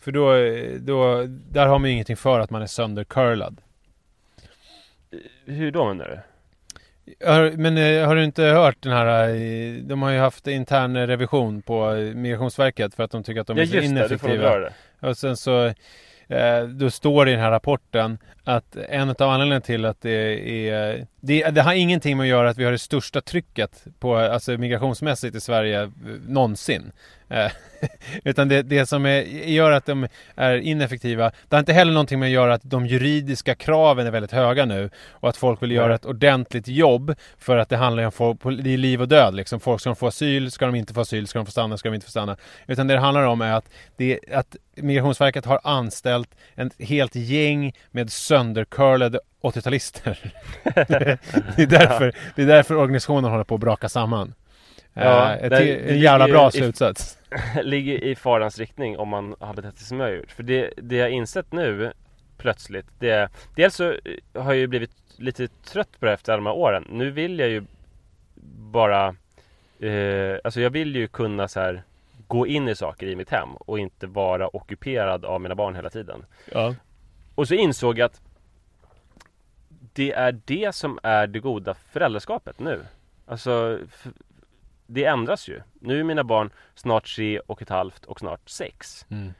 För 0.00 0.12
då, 0.12 0.34
eh, 0.34 0.72
då 0.80 1.24
där 1.28 1.66
har 1.66 1.78
man 1.78 1.88
ju 1.88 1.94
ingenting 1.94 2.16
för 2.16 2.40
att 2.40 2.50
man 2.50 2.62
är 2.62 2.66
söndercurlad. 2.66 3.60
Hur 5.44 5.70
då 5.70 5.84
menar 5.94 6.04
du? 6.08 6.20
Har, 7.26 7.50
men 7.56 7.78
eh, 7.78 8.06
har 8.06 8.16
du 8.16 8.24
inte 8.24 8.42
hört 8.42 8.76
den 8.80 8.92
här, 8.92 9.28
eh, 9.28 9.74
de 9.82 10.02
har 10.02 10.10
ju 10.10 10.18
haft 10.18 10.46
intern 10.46 10.96
revision 11.06 11.62
på 11.62 11.90
eh, 11.92 12.14
Migrationsverket 12.14 12.94
för 12.94 13.02
att 13.02 13.10
de 13.10 13.22
tycker 13.22 13.40
att 13.40 13.46
de 13.46 13.56
ja 13.56 13.62
är 13.62 13.66
så 13.66 13.76
just 13.76 13.94
det, 13.94 14.08
du 14.08 14.18
får 14.18 14.30
ineffektiva. 14.30 14.58
det. 14.58 14.72
Och 15.08 15.16
sen 15.16 15.36
så 15.36 15.72
eh, 16.30 16.62
Då 16.62 16.90
står 16.90 17.24
det 17.24 17.30
i 17.30 17.34
den 17.34 17.44
här 17.44 17.50
rapporten 17.50 18.18
att 18.56 18.76
en 18.76 19.10
av 19.10 19.22
anledningarna 19.22 19.60
till 19.60 19.84
att 19.84 20.00
det 20.00 20.68
är 20.68 21.06
det, 21.22 21.50
det 21.50 21.62
har 21.62 21.72
ingenting 21.72 22.16
med 22.16 22.24
att 22.24 22.28
göra 22.28 22.50
att 22.50 22.58
vi 22.58 22.64
har 22.64 22.72
det 22.72 22.78
största 22.78 23.20
trycket 23.20 23.84
på, 23.98 24.16
alltså 24.16 24.52
migrationsmässigt 24.52 25.36
i 25.36 25.40
Sverige 25.40 25.82
eh, 25.82 25.88
någonsin. 26.28 26.92
Eh, 27.28 27.52
Utan 28.24 28.48
det, 28.48 28.62
det 28.62 28.86
som 28.86 29.06
är, 29.06 29.22
gör 29.48 29.70
att 29.70 29.86
de 29.86 30.08
är 30.34 30.56
ineffektiva 30.56 31.32
Det 31.48 31.56
har 31.56 31.60
inte 31.60 31.72
heller 31.72 31.92
någonting 31.92 32.18
med 32.18 32.26
att 32.26 32.32
göra 32.32 32.54
att 32.54 32.62
de 32.64 32.86
juridiska 32.86 33.54
kraven 33.54 34.06
är 34.06 34.10
väldigt 34.10 34.32
höga 34.32 34.64
nu 34.64 34.90
Och 35.10 35.28
att 35.28 35.36
folk 35.36 35.62
vill 35.62 35.70
göra 35.70 35.94
ett 35.94 36.04
ordentligt 36.04 36.68
jobb 36.68 37.14
För 37.38 37.56
att 37.56 37.68
det 37.68 37.76
handlar 37.76 38.04
om 38.04 38.12
folk, 38.12 38.42
det 38.42 38.74
är 38.74 38.78
liv 38.78 39.00
och 39.00 39.08
död 39.08 39.34
liksom. 39.34 39.60
Folk 39.60 39.80
ska 39.80 39.90
de 39.90 39.96
få 39.96 40.06
asyl, 40.06 40.50
ska 40.50 40.66
de 40.66 40.74
inte 40.74 40.94
få 40.94 41.00
asyl, 41.00 41.26
ska 41.26 41.38
de 41.38 41.46
få 41.46 41.52
stanna, 41.52 41.76
ska 41.76 41.88
de 41.88 41.94
inte 41.94 42.06
få 42.06 42.10
stanna. 42.10 42.36
Utan 42.66 42.86
det 42.86 42.94
det 42.94 43.00
handlar 43.00 43.24
om 43.24 43.40
är 43.40 43.52
att, 43.52 43.68
det, 43.96 44.18
att 44.32 44.56
Migrationsverket 44.76 45.44
har 45.44 45.60
anställt 45.64 46.28
ett 46.56 46.88
helt 46.88 47.14
gäng 47.14 47.72
med 47.90 48.12
söndercurlade 48.40 49.20
80-talister 49.42 50.32
det, 51.56 51.62
är 51.62 51.66
därför, 51.66 52.12
det 52.36 52.42
är 52.42 52.46
därför 52.46 52.76
organisationen 52.76 53.30
håller 53.30 53.44
på 53.44 53.54
att 53.54 53.60
braka 53.60 53.88
samman 53.88 54.34
Ja, 54.94 55.34
Eh, 55.34 55.44
ett, 55.44 55.52
en 55.90 55.98
jävla 56.00 56.28
bra 56.28 56.48
i- 56.48 56.52
slutsats 56.52 57.18
ligger 57.62 58.04
i 58.04 58.14
farans 58.14 58.58
riktning 58.58 58.98
om 58.98 59.08
man 59.08 59.34
har 59.40 59.54
betett 59.54 59.78
sig 59.78 59.86
som 59.86 60.00
jag 60.00 60.06
har 60.06 60.12
gjort. 60.14 60.30
För 60.30 60.42
det, 60.42 60.70
det 60.76 60.96
jag 60.96 61.10
insett 61.10 61.52
nu 61.52 61.92
plötsligt, 62.38 62.86
det 62.98 63.10
är 63.10 63.28
Dels 63.56 63.74
så 63.74 63.84
har 64.34 64.44
jag 64.52 64.56
ju 64.56 64.66
blivit 64.66 64.90
lite 65.16 65.48
trött 65.48 66.00
på 66.00 66.06
det 66.06 66.12
efter 66.12 66.32
alla 66.32 66.40
de 66.40 66.46
här 66.46 66.54
åren. 66.56 66.84
Nu 66.90 67.10
vill 67.10 67.38
jag 67.38 67.48
ju 67.48 67.62
bara 68.72 69.06
eh, 69.80 70.36
Alltså 70.44 70.60
jag 70.60 70.70
vill 70.70 70.96
ju 70.96 71.08
kunna 71.08 71.48
så 71.48 71.60
här 71.60 71.82
gå 72.26 72.46
in 72.46 72.68
i 72.68 72.74
saker 72.74 73.06
i 73.06 73.16
mitt 73.16 73.30
hem 73.30 73.48
och 73.54 73.78
inte 73.78 74.06
vara 74.06 74.56
ockuperad 74.56 75.24
av 75.24 75.40
mina 75.40 75.54
barn 75.54 75.74
hela 75.74 75.90
tiden. 75.90 76.24
Ja, 76.52 76.74
Och 77.34 77.48
så 77.48 77.54
insåg 77.54 77.98
jag 77.98 78.06
att 78.06 78.20
det 80.00 80.12
är 80.12 80.40
det 80.44 80.74
som 80.74 80.98
är 81.02 81.26
det 81.26 81.40
goda 81.40 81.74
föräldraskapet 81.74 82.58
nu. 82.58 82.86
Alltså, 83.26 83.78
det 84.86 85.04
ändras 85.04 85.48
ju. 85.48 85.60
Nu 85.80 86.00
är 86.00 86.04
mina 86.04 86.24
barn 86.24 86.50
snart 86.74 87.14
tre 87.14 87.40
och 87.40 87.62
ett 87.62 87.68
halvt 87.68 88.04
och 88.04 88.18
snart 88.18 88.48
sex. 88.48 89.06
mm. 89.10 89.32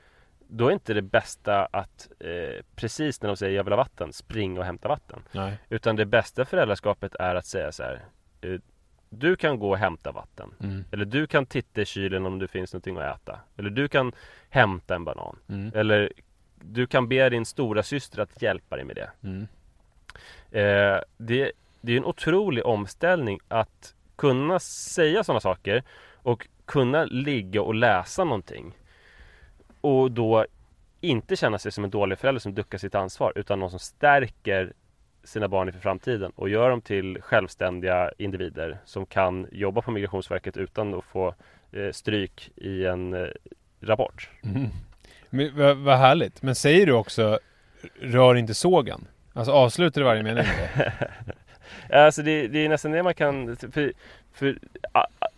Då 0.53 0.69
är 0.69 0.73
inte 0.73 0.95
det 0.95 1.03
bästa 1.03 1.67
att 1.67 2.09
eh, 2.21 2.65
precis 2.77 3.23
när 3.23 3.29
de 3.29 3.37
säger 3.37 3.57
jag 3.57 3.65
vill 3.65 3.73
ha 3.73 3.77
vatten, 3.77 4.13
springa 4.13 4.61
och 4.61 4.67
hämta 4.67 4.89
vatten. 4.89 5.23
nej 5.33 5.59
Utan 5.69 5.97
det 5.97 6.07
bästa 6.07 6.45
föräldraskapet 6.45 7.15
är 7.15 7.35
att 7.35 7.47
säga 7.47 7.73
så 7.73 7.83
här. 7.83 8.05
Eh, 8.41 8.61
du 9.11 9.37
kan 9.37 9.59
gå 9.59 9.71
och 9.71 9.79
hämta 9.79 10.13
vatten. 10.13 10.55
Mm. 10.61 10.85
Eller 10.93 11.05
du 11.05 11.27
kan 11.27 11.47
titta 11.47 11.81
i 11.81 11.85
kylen 11.85 12.27
om 12.27 12.39
det 12.39 12.49
finns 12.49 12.73
någonting 12.73 12.97
att 12.99 13.17
äta. 13.17 13.41
Eller 13.57 13.71
du 13.71 13.89
kan 13.89 14.13
hämta 14.49 14.95
en 14.95 15.05
banan. 15.05 15.37
Mm. 15.49 15.73
Eller 15.75 16.13
du 16.55 16.87
kan 16.87 17.09
be 17.09 17.29
din 17.29 17.47
stora 17.47 17.83
syster 17.83 18.23
att 18.23 18.43
hjälpa 18.43 18.77
dig 18.77 18.85
med 18.85 18.97
det. 18.97 19.11
Eh, 20.51 20.99
det, 21.17 21.53
det 21.81 21.93
är 21.93 21.97
en 21.97 22.05
otrolig 22.05 22.67
omställning 22.67 23.39
att 23.49 23.95
kunna 24.17 24.59
säga 24.59 25.25
sådana 25.25 25.41
saker 25.41 25.83
och 26.15 26.49
kunna 26.65 27.05
ligga 27.05 27.63
och 27.63 27.75
läsa 27.75 28.25
någonting. 28.25 28.77
Och 29.81 30.11
då 30.11 30.47
inte 31.01 31.37
känna 31.37 31.59
sig 31.59 31.73
som 31.73 31.85
en 31.85 31.91
dålig 31.91 32.19
förälder 32.19 32.41
som 32.41 32.55
duckar 32.55 32.79
sitt 32.79 32.95
ansvar 32.95 33.33
utan 33.37 33.59
någon 33.59 33.71
som 33.71 33.79
stärker 33.79 34.73
sina 35.25 35.49
barn 35.49 35.69
inför 35.69 35.81
framtiden 35.81 36.33
och 36.35 36.49
gör 36.49 36.71
dem 36.71 36.81
till 36.81 37.23
självständiga 37.23 38.11
individer 38.19 38.79
som 38.85 39.07
kan 39.07 39.47
jobba 39.53 39.83
på 39.83 39.91
Migrationsverket 39.91 40.57
utan 40.57 40.95
att 40.95 41.05
få 41.05 41.35
eh, 41.73 41.93
stryk 41.93 42.51
i 42.57 42.85
en 42.85 43.15
eh, 43.15 43.29
rapport. 43.81 44.31
Mm. 44.43 44.69
Men, 45.31 45.57
vad, 45.57 45.77
vad 45.77 45.99
härligt. 45.99 46.43
Men 46.43 46.55
säger 46.55 46.87
du 46.87 46.93
också 46.93 47.39
Rör 48.01 48.35
inte 48.35 48.55
sågen? 48.55 49.09
Alltså 49.33 49.53
avslutar 49.53 50.01
du 50.01 50.05
varje 50.05 50.23
mening 50.23 50.45
med 50.45 50.69
det? 50.77 50.93
Alltså 52.05 52.23
det, 52.23 52.49
det 52.49 52.65
är 52.65 52.69
nästan 52.69 52.93
det 52.93 53.03
man 53.03 53.15
kan 53.15 53.57
För, 53.57 53.93
för 54.33 54.59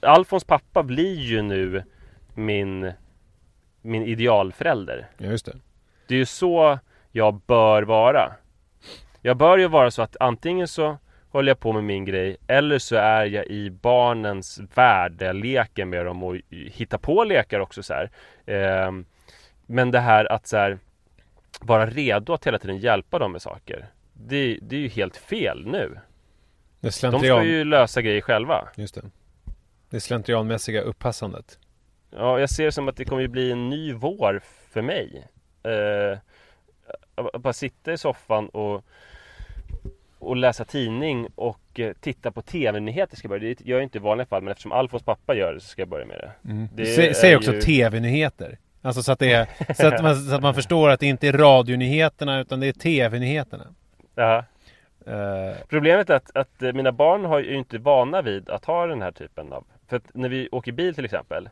Alfons 0.01 0.45
pappa 0.45 0.83
blir 0.83 1.15
ju 1.21 1.43
nu 1.43 1.83
min 2.35 2.93
Min 3.83 4.03
idealförälder 4.03 5.07
Ja, 5.19 5.27
just 5.27 5.47
det. 5.47 5.57
Det 6.07 6.15
är 6.15 6.19
ju 6.19 6.27
så 6.27 6.79
jag 7.13 7.41
bör 7.47 7.83
vara 7.83 8.33
Jag 9.23 9.37
bör 9.37 9.59
ju 9.59 9.69
vara 9.69 9.91
så 9.91 10.03
att 10.03 10.17
antingen 10.21 10.69
så 10.69 10.99
håller 11.31 11.51
jag 11.51 11.61
på 11.61 11.73
med 11.73 11.85
min 11.85 12.05
grej 12.05 12.37
eller 12.47 12.79
så 12.79 12.97
är 12.97 13.25
jag 13.25 13.47
i 13.47 13.71
barnens 13.71 14.61
värld 14.75 15.13
där 15.13 15.27
jag 15.27 15.37
leker 15.37 15.85
med 15.85 16.07
dem 16.07 16.23
och 16.23 16.37
hittar 16.51 16.99
på 16.99 17.25
lekar 17.25 17.61
också 17.61 17.83
så 17.83 17.95
här. 17.95 18.11
Ehm, 18.47 19.05
Men 19.67 19.91
det 19.91 20.01
här 20.01 20.33
att 20.33 20.47
så 20.47 20.57
här, 20.57 20.79
vara 21.61 21.87
redo 21.87 22.33
att 22.33 22.47
hela 22.47 22.59
tiden 22.59 22.79
hjälpa 22.79 23.19
dem 23.19 23.33
med 23.33 23.43
saker 23.43 23.87
Det, 24.13 24.59
det 24.63 24.77
är 24.77 24.81
ju 24.81 24.89
helt 24.89 25.17
fel 25.17 25.67
nu 25.67 25.99
Det 26.81 26.89
De 26.89 26.93
slentrian... 26.93 27.39
ska 27.41 27.49
ju 27.49 27.65
lösa 27.65 28.03
grejer 28.03 28.21
själva 28.21 28.69
Just 28.77 28.95
det. 28.95 29.03
Det 29.91 30.01
slentrianmässiga 30.01 30.81
upppassandet. 30.81 31.59
Ja, 32.11 32.41
jag 32.41 32.51
ser 32.51 32.65
det 32.65 32.73
som 32.73 32.89
att 32.89 32.97
det 32.97 33.05
kommer 33.05 33.23
ju 33.23 33.29
bli 33.29 33.53
en 33.53 33.71
ny 33.71 33.93
vår 33.93 34.41
för 34.71 34.83
mig 34.83 35.27
eh, 35.63 36.19
Att 37.15 37.43
bara 37.43 37.53
sitta 37.53 37.93
i 37.93 37.99
soffan 37.99 38.49
och 38.49 38.85
och 40.19 40.37
läsa 40.37 40.65
tidning 40.65 41.29
och 41.35 41.81
eh, 41.81 41.93
titta 42.01 42.31
på 42.31 42.43
tv-nyheter 42.43 43.17
ska 43.17 43.27
jag 43.27 43.31
börja. 43.41 43.55
Det 43.59 43.67
gör 43.67 43.77
jag 43.77 43.83
inte 43.83 43.99
i 43.99 44.01
vanliga 44.01 44.27
fall 44.27 44.43
men 44.43 44.51
eftersom 44.53 44.73
Alfons 44.73 45.03
pappa 45.03 45.35
gör 45.35 45.55
det 45.55 45.61
så 45.61 45.67
ska 45.69 45.83
jag 45.83 45.89
börja 45.89 46.07
med 46.07 46.17
det. 46.19 46.51
Mm. 46.51 46.69
Det 46.75 47.15
säg 47.17 47.37
också 47.37 47.53
ju- 47.53 47.61
tv-nyheter. 47.61 48.59
Alltså 48.83 49.03
så 49.03 49.13
att, 49.13 49.19
det 49.19 49.33
är, 49.33 49.75
så, 49.75 49.87
att 49.87 50.03
man, 50.03 50.17
så 50.17 50.35
att 50.35 50.43
man 50.43 50.55
förstår 50.55 50.91
att 50.91 51.01
det 51.01 51.07
inte 51.07 51.29
är 51.29 51.33
radionyheterna 51.33 52.41
utan 52.41 52.61
det 52.61 52.67
är 52.67 52.73
tv-nyheterna. 52.73 53.67
Ja. 54.15 54.45
Eh, 55.07 55.57
Problemet 55.69 56.11
är 56.11 56.15
att, 56.15 56.37
att 56.37 56.61
mina 56.61 56.93
barn 56.93 57.25
har 57.25 57.39
ju 57.39 57.55
inte 57.55 57.79
vana 57.79 58.23
vid 58.23 58.51
att 58.51 58.65
ha 58.65 58.87
den 58.87 59.03
här 59.03 59.13
typen 59.13 59.53
av 59.53 59.65
För 59.89 59.97
att 59.97 60.15
när 60.15 60.29
vi 60.29 60.49
åker 60.53 60.73
bil 60.73 60.95
till 60.95 61.05
exempel 61.05 61.49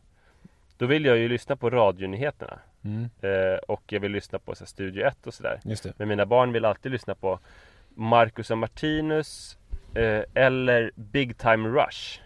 Då 0.79 0.87
vill 0.87 1.05
jag 1.05 1.19
ju 1.19 1.29
lyssna 1.29 1.57
på 1.57 1.71
radionyheterna 1.71 2.59
mm, 2.85 3.11
eh, 3.21 3.59
Och 3.69 3.83
jag 3.87 4.01
vill 4.01 4.13
lyssna 4.13 4.39
på 4.39 4.55
så 4.55 4.65
här, 4.65 4.67
Studio 4.67 5.07
1 5.07 5.27
och 5.27 5.35
sådär. 5.35 5.61
Men 5.97 6.09
mina 6.09 6.27
barn 6.27 6.53
vill 6.53 6.65
alltid 6.65 6.93
lyssna 6.93 7.15
på 7.15 7.39
Marcus 7.95 8.51
och 8.51 8.59
Martinus 8.59 9.59
eh, 9.95 10.23
Eller 10.35 10.91
Big 10.95 11.39
Time 11.39 11.69
Rush 11.69 12.21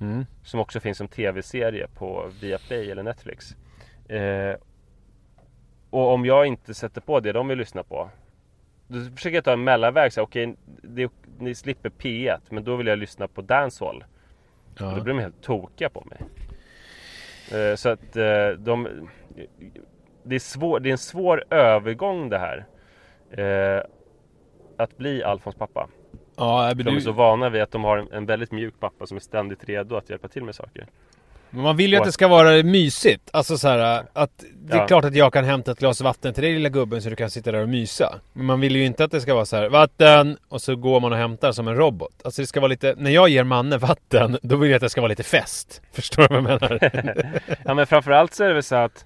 Mm. 0.00 0.26
Som 0.42 0.60
också 0.60 0.80
finns 0.80 0.98
som 0.98 1.08
tv-serie 1.08 1.86
på 1.94 2.30
Viaplay 2.40 2.90
eller 2.90 3.02
Netflix 3.02 3.56
eh, 4.16 4.56
Och 5.90 6.12
om 6.14 6.24
jag 6.24 6.46
inte 6.46 6.74
sätter 6.74 7.00
på 7.00 7.20
det 7.20 7.32
de 7.32 7.48
vill 7.48 7.58
lyssna 7.58 7.82
på 7.82 8.10
Då 8.88 9.04
försöker 9.16 9.34
jag 9.36 9.44
ta 9.44 9.52
en 9.52 9.64
mellanväg 9.64 10.12
okej 10.18 10.54
det, 10.82 11.10
Ni 11.38 11.54
slipper 11.54 11.90
P1 11.90 12.40
men 12.48 12.64
då 12.64 12.76
vill 12.76 12.86
jag 12.86 12.98
lyssna 12.98 13.28
på 13.28 13.42
dancehall. 13.42 14.04
Och 14.74 14.80
Då 14.80 14.84
Ja. 14.84 14.94
blir 14.94 15.14
de 15.14 15.18
helt 15.20 15.42
tokiga 15.42 15.88
på 15.90 16.04
mig. 16.10 16.18
Eh, 17.60 17.74
Så 17.76 17.88
att 17.88 18.16
eh, 18.16 18.48
de 18.58 19.08
det 20.22 20.34
är, 20.34 20.38
svår, 20.38 20.80
det 20.80 20.88
är 20.88 20.92
en 20.92 20.98
svår 20.98 21.44
övergång 21.50 22.28
det 22.28 22.38
här 22.38 22.66
eh, 23.30 23.82
Att 24.76 24.96
bli 24.96 25.22
Alfons 25.24 25.56
pappa. 25.56 25.88
Ja, 26.36 26.74
De 26.74 26.86
är 26.88 26.92
du, 26.92 27.00
så 27.00 27.12
vana 27.12 27.50
vid 27.50 27.62
att 27.62 27.70
de 27.70 27.84
har 27.84 27.98
en, 27.98 28.12
en 28.12 28.26
väldigt 28.26 28.52
mjuk 28.52 28.80
pappa 28.80 29.06
som 29.06 29.16
är 29.16 29.20
ständigt 29.20 29.64
redo 29.64 29.96
att 29.96 30.10
hjälpa 30.10 30.28
till 30.28 30.44
med 30.44 30.54
saker 30.54 30.86
men 31.50 31.62
man 31.62 31.76
vill 31.76 31.92
ju 31.92 31.98
att 31.98 32.04
det 32.04 32.12
ska 32.12 32.28
vara 32.28 32.62
mysigt. 32.62 33.30
Alltså 33.32 33.58
så 33.58 33.68
här, 33.68 34.02
att 34.12 34.44
det 34.54 34.74
är 34.74 34.78
Ja. 34.78 34.86
klart 34.86 35.04
att 35.04 35.14
jag 35.14 35.32
kan 35.32 35.44
hämta 35.44 35.72
ett 35.72 35.78
glas 35.78 36.00
vatten 36.00 36.34
till 36.34 36.42
dig 36.42 36.52
lilla 36.52 36.68
gubben 36.68 37.02
så 37.02 37.10
du 37.10 37.16
kan 37.16 37.30
sitta 37.30 37.52
där 37.52 37.62
och 37.62 37.68
mysa. 37.68 38.14
Men 38.32 38.46
man 38.46 38.60
vill 38.60 38.76
ju 38.76 38.84
inte 38.84 39.04
att 39.04 39.10
det 39.10 39.20
ska 39.20 39.34
vara 39.34 39.44
så 39.44 39.56
här, 39.56 39.68
vatten 39.68 40.38
och 40.48 40.62
så 40.62 40.76
går 40.76 41.00
man 41.00 41.12
och 41.12 41.18
hämtar 41.18 41.52
som 41.52 41.68
en 41.68 41.74
robot. 41.76 42.20
Alltså 42.24 42.42
det 42.42 42.46
ska 42.46 42.60
vara 42.60 42.68
lite, 42.68 42.94
när 42.98 43.10
jag 43.10 43.28
ger 43.28 43.44
Manne 43.44 43.78
vatten, 43.78 44.38
då 44.42 44.56
vill 44.56 44.70
jag 44.70 44.76
att 44.76 44.82
det 44.82 44.90
ska 44.90 45.00
vara 45.00 45.08
lite 45.08 45.22
fest. 45.22 45.82
Förstår 45.92 46.22
du 46.22 46.28
vad 46.28 46.36
jag 46.52 46.60
menar? 46.60 47.40
Ja 47.64 47.74
men 47.74 47.86
framförallt 47.86 48.34
så 48.34 48.44
är 48.44 48.48
det 48.48 48.54
väl 48.54 48.62
så 48.62 48.74
att 48.76 49.04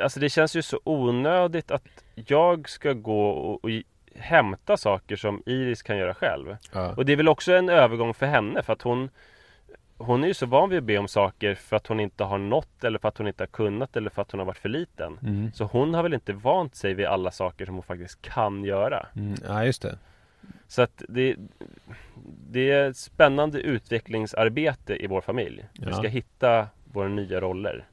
Alltså 0.00 0.20
det 0.20 0.28
känns 0.28 0.56
ju 0.56 0.62
så 0.62 0.80
onödigt 0.84 1.70
att 1.70 1.82
jag 2.14 2.68
ska 2.68 2.92
gå 2.92 3.28
och, 3.30 3.64
och 3.64 3.70
hämta 4.16 4.76
saker 4.76 5.16
som 5.16 5.42
Iris 5.46 5.82
kan 5.82 5.98
göra 5.98 6.14
själv. 6.14 6.56
Ja. 6.72 6.94
Och 6.96 7.04
det 7.04 7.12
är 7.12 7.16
väl 7.16 7.28
också 7.28 7.52
en 7.52 7.68
övergång 7.68 8.14
för 8.14 8.26
henne 8.26 8.62
för 8.62 8.72
att 8.72 8.82
hon 8.82 9.08
Hon 10.06 10.24
är 10.24 10.28
ju 10.28 10.34
så 10.34 10.46
van 10.46 10.68
vid 10.70 10.78
att 10.78 10.84
be 10.84 10.98
om 10.98 11.08
saker 11.08 11.54
för 11.54 11.76
att 11.76 11.86
hon 11.86 12.00
inte 12.00 12.24
har 12.24 12.38
nått 12.38 12.84
eller 12.84 12.98
för 12.98 13.08
att 13.08 13.18
hon 13.18 13.26
inte 13.28 13.42
har 13.42 13.46
kunnat 13.48 13.96
eller 13.96 14.10
för 14.10 14.22
att 14.22 14.30
hon 14.30 14.38
har 14.38 14.46
varit 14.46 14.58
för 14.58 14.68
liten. 14.68 15.18
Mm. 15.22 15.52
Så 15.54 15.64
hon 15.64 15.94
har 15.94 16.02
väl 16.02 16.14
inte 16.14 16.32
vant 16.32 16.74
sig 16.76 16.94
vid 16.94 17.06
alla 17.06 17.30
saker 17.30 17.66
som 17.66 17.74
hon 17.74 17.82
faktiskt 17.82 18.22
kan 18.22 18.64
göra. 18.64 19.06
Mm, 19.16 19.34
ja, 19.48 19.64
just 19.64 19.82
det. 19.82 19.98
Så 20.68 20.82
att 20.82 21.02
det, 21.08 21.36
det 22.50 22.70
är 22.70 22.90
ett 22.90 22.96
spännande 22.96 23.58
utvecklingsarbete 23.60 25.04
i 25.04 25.06
vår 25.06 25.20
familj. 25.20 25.64
Vi 25.72 25.86
Ja. 25.86 25.92
ska 25.92 26.08
hitta 26.08 26.66
våra 26.92 27.08
nya 27.08 27.40
roller. 27.40 27.84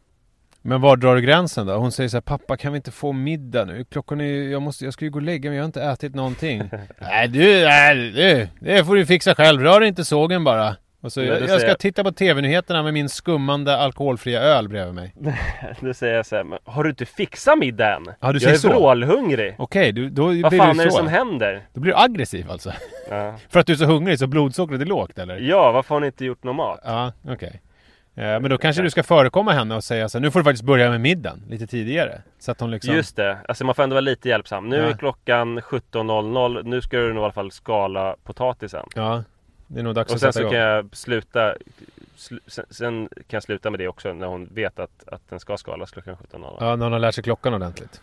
Men 0.62 0.82
var 0.82 0.98
drar 0.98 1.16
du 1.16 1.22
gränsen 1.22 1.68
då? 1.68 1.74
Hon 1.74 1.92
säger 1.92 2.10
så 2.10 2.18
här, 2.18 2.22
pappa 2.22 2.58
kan 2.58 2.72
vi 2.72 2.76
inte 2.76 2.92
få 2.92 3.12
middag 3.12 3.66
nu? 3.66 3.84
Klockan 3.84 4.22
är 4.22 4.26
ju- 4.26 4.52
jag, 4.52 4.62
måste, 4.62 4.86
jag 4.86 4.94
ska 4.94 5.06
ju 5.06 5.12
gå 5.12 5.20
och 5.20 5.24
lägga 5.24 5.50
mig, 5.50 5.58
jag 5.58 5.64
har 5.64 5.66
inte 5.66 5.84
ätit 5.84 6.16
någonting. 6.16 6.70
nej 7.02 7.28
du, 7.28 7.64
nej 7.64 8.12
du, 8.12 8.48
det 8.60 8.86
får 8.86 8.96
du 8.96 9.06
fixa 9.06 9.36
själv, 9.36 9.62
rör 9.62 9.82
inte 9.84 10.06
sågen 10.06 10.44
bara. 10.44 10.76
Och 11.02 11.12
så, 11.12 11.22
Ja, 11.24 11.34
jag, 11.34 11.50
jag 11.50 11.62
ska 11.62 11.76
titta 11.76 12.04
på 12.04 12.12
tv-nyheterna 12.12 12.84
med 12.84 12.94
min 12.94 13.10
skummande 13.10 13.78
alkoholfria 13.78 14.42
öl 14.42 14.70
bredvid 14.70 14.96
mig. 14.96 15.16
Då 15.82 15.94
säger 15.94 16.16
jag 16.16 16.26
så 16.26 16.36
här, 16.36 16.44
"Men 16.44 16.60
har 16.66 16.84
du 16.84 16.90
inte 16.90 17.06
fixat 17.06 17.58
middag 17.58 17.96
än? 17.96 18.06
Ja, 18.20 18.32
du 18.34 18.40
jag 18.40 18.52
är 18.52 18.56
så. 18.56 18.70
vrålhungrig! 18.70 19.56
Okej, 19.58 19.92
du, 19.92 20.10
då 20.10 20.24
Vad 20.26 20.34
blir 20.34 20.58
fan 20.60 20.76
du 20.76 20.82
är 20.82 20.86
det 20.86 20.92
så. 20.92 20.98
som 20.98 21.08
händer? 21.08 21.62
Då 21.74 21.82
blir 21.82 21.94
du 21.94 21.98
aggressiv 22.00 22.52
alltså? 22.52 22.72
Ja, 23.10 23.36
För 23.50 23.60
att 23.60 23.66
du 23.68 23.74
är 23.74 23.78
så 23.78 23.86
hungrig 23.86 24.20
så 24.20 24.28
blodsockret 24.28 24.82
är 24.82 24.86
lågt 24.86 25.18
eller? 25.20 25.38
ja 25.38 25.72
varför 25.72 25.96
har 25.96 26.00
ni 26.00 26.08
inte 26.08 26.26
gjort 26.26 26.44
någon 26.44 26.56
mat? 26.56 26.80
Ja, 26.84 27.12
okej. 27.30 27.62
Eh, 28.16 28.24
Men 28.24 28.50
då 28.50 28.58
kanske 28.58 28.82
du 28.82 28.90
ska 28.90 29.04
förekomma 29.04 29.52
henne 29.52 29.76
och 29.76 29.84
säga 29.84 30.10
så 30.10 30.18
här, 30.18 30.22
nu 30.22 30.32
får 30.32 30.40
du 30.40 30.44
faktiskt 30.44 30.64
börja 30.64 30.90
med 30.90 31.02
middagen 31.02 31.44
lite 31.50 31.68
tidigare. 31.68 32.22
Så 32.40 32.52
att 32.52 32.60
hon 32.60 32.72
liksom... 32.72 32.96
Just 32.96 33.16
det, 33.16 33.38
alltså 33.48 33.66
man 33.66 33.76
får 33.76 33.84
ändå 33.84 33.94
vara 33.94 34.02
lite 34.02 34.30
hjälpsam. 34.30 34.70
Nu 34.70 34.76
Ja. 34.76 34.84
är 34.90 34.94
klockan 34.94 35.60
17.00, 35.60 36.64
nu 36.64 36.82
ska 36.82 36.98
du 36.98 37.14
nog 37.14 37.22
i 37.22 37.24
alla 37.24 37.34
fall 37.34 37.52
skala 37.52 38.16
potatisen. 38.24 38.86
Ja, 38.96 39.24
det 39.72 39.80
är 39.80 39.84
nog 39.84 39.96
dags 39.96 40.10
Och 40.12 40.16
att 40.16 40.20
sen 40.22 40.34
sätta 40.34 40.46
så 40.46 40.52
kan 40.52 40.60
jag 40.60 40.90
sluta 40.96 41.56
sl- 42.18 42.40
sen, 42.48 42.66
sen 42.70 43.10
kan 43.12 43.24
jag 43.38 43.44
sluta 43.44 43.70
med 43.70 43.80
det 43.80 43.88
också 43.88 44.14
när 44.14 44.28
hon 44.28 44.50
vet 44.54 44.80
att, 44.80 45.04
att 45.08 45.22
den 45.30 45.40
ska 45.40 45.58
skalas 45.58 45.92
klockan 45.92 46.16
17.00. 46.32 46.58
Ja. 46.60 46.76
När 46.76 46.86
hon 46.86 46.92
har 46.94 47.00
lärt 47.00 47.16
sig 47.16 47.24
klockan 47.24 47.54
ordentligt. 47.54 48.02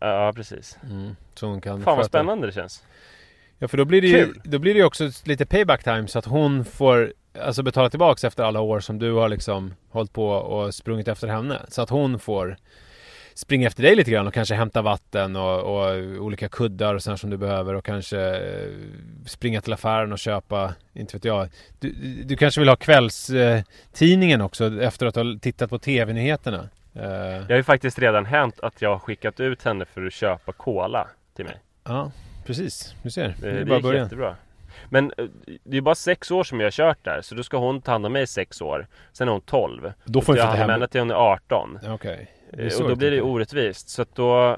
ja, 0.00 0.32
precis. 0.36 0.78
Mm. 0.90 1.16
Så 1.34 1.46
hon 1.46 1.60
kan 1.60 1.72
Fan 1.82 1.84
vad 1.84 1.96
sköta- 1.96 2.08
spännande 2.08 2.46
det 2.46 2.52
känns. 2.52 2.84
Ja, 3.58 3.68
för 3.68 3.76
då 3.78 3.84
blir 3.84 4.00
det 4.02 4.08
ju, 4.08 4.24
Kul. 4.24 4.40
då 4.44 4.58
blir 4.58 4.74
det 4.74 4.84
också 4.84 5.10
lite 5.24 5.46
payback 5.46 5.84
time 5.84 6.06
så 6.06 6.18
att 6.18 6.26
hon 6.26 6.64
får 6.64 7.12
alltså 7.40 7.62
betala 7.62 7.90
tillbaks 7.90 8.24
efter 8.24 8.44
alla 8.44 8.60
år 8.60 8.80
som 8.80 8.98
du 8.98 9.12
har 9.12 9.28
liksom 9.28 9.74
hållit 9.90 10.12
på 10.12 10.28
och 10.28 10.74
sprungit 10.74 11.08
efter 11.08 11.28
henne. 11.28 11.62
Så 11.68 11.82
att 11.82 11.90
hon 11.90 12.18
får 12.18 12.56
springa 13.40 13.66
efter 13.66 13.82
dig 13.82 13.96
lite 13.96 14.10
grann 14.10 14.26
och 14.26 14.34
kanske 14.34 14.54
hämta 14.54 14.82
vatten 14.82 15.36
och, 15.36 15.60
och 15.60 15.94
olika 15.98 16.48
kuddar 16.48 16.94
och 16.94 17.02
sånt 17.02 17.20
som 17.20 17.30
du 17.30 17.36
behöver 17.36 17.74
och 17.74 17.84
kanske 17.84 18.20
eh, 18.20 18.68
springa 19.26 19.60
till 19.60 19.72
affären 19.72 20.12
och 20.12 20.18
köpa, 20.18 20.74
inte 20.92 21.16
vet 21.16 21.24
jag. 21.24 21.48
Du, 21.78 21.92
du 22.24 22.36
kanske 22.36 22.60
vill 22.60 22.68
ha 22.68 22.76
kvällstidningen 22.76 23.56
eh, 23.58 23.64
tidningen 23.92 24.40
också 24.40 24.82
efter 24.82 25.06
att 25.06 25.16
ha 25.16 25.24
tittat 25.40 25.70
på 25.70 25.78
tv-nyheterna. 25.78 26.68
Eh, 26.94 27.02
Det 27.02 27.46
har 27.48 27.56
ju 27.56 27.62
faktiskt 27.62 27.98
redan 27.98 28.26
hänt 28.26 28.60
att 28.60 28.82
jag 28.82 28.90
har 28.90 28.98
skickat 28.98 29.40
ut 29.40 29.62
henne 29.62 29.84
för 29.84 30.06
att 30.06 30.12
köpa 30.12 30.52
cola 30.52 31.08
till 31.36 31.44
mig. 31.44 31.56
ja, 31.84 32.12
precis. 32.46 32.94
Du 33.02 33.10
ser. 33.10 33.22
Det, 33.28 33.34
Det 33.40 33.50
är 33.50 33.54
det 33.58 33.64
bara 33.64 33.74
gick 33.76 33.82
början. 33.82 34.02
jättebra. 34.04 34.36
Men 34.88 35.12
eh, 35.18 35.24
det 35.64 35.76
är 35.76 35.80
bara 35.80 35.94
sex 35.94 36.30
år 36.30 36.44
som 36.44 36.60
jag 36.60 36.66
har 36.66 36.70
kört 36.70 36.98
där, 37.04 37.20
så 37.22 37.34
då 37.34 37.42
ska 37.42 37.56
hon 37.56 37.82
ta 37.82 37.92
hand 37.92 38.06
om 38.06 38.12
mig 38.12 38.22
i 38.22 38.26
sex 38.26 38.60
år. 38.62 38.86
Sen 39.12 39.28
är 39.28 39.32
hon 39.32 39.40
12. 39.40 39.92
Då 40.04 40.20
får 40.20 40.36
jag 40.36 40.50
om 40.50 40.56
hem. 40.56 40.70
henne 40.70 40.88
till 40.88 41.00
hon 41.00 41.10
är 41.10 41.14
18. 41.14 41.78
Okej. 41.88 42.20
Eh, 42.20 42.26
så 42.26 42.39
Och 42.52 42.88
då 42.88 42.96
blir 42.96 43.10
det 43.10 43.22
orättvist. 43.22 43.88
Så 43.88 44.02
att 44.02 44.14
då... 44.14 44.48
eh, 44.50 44.56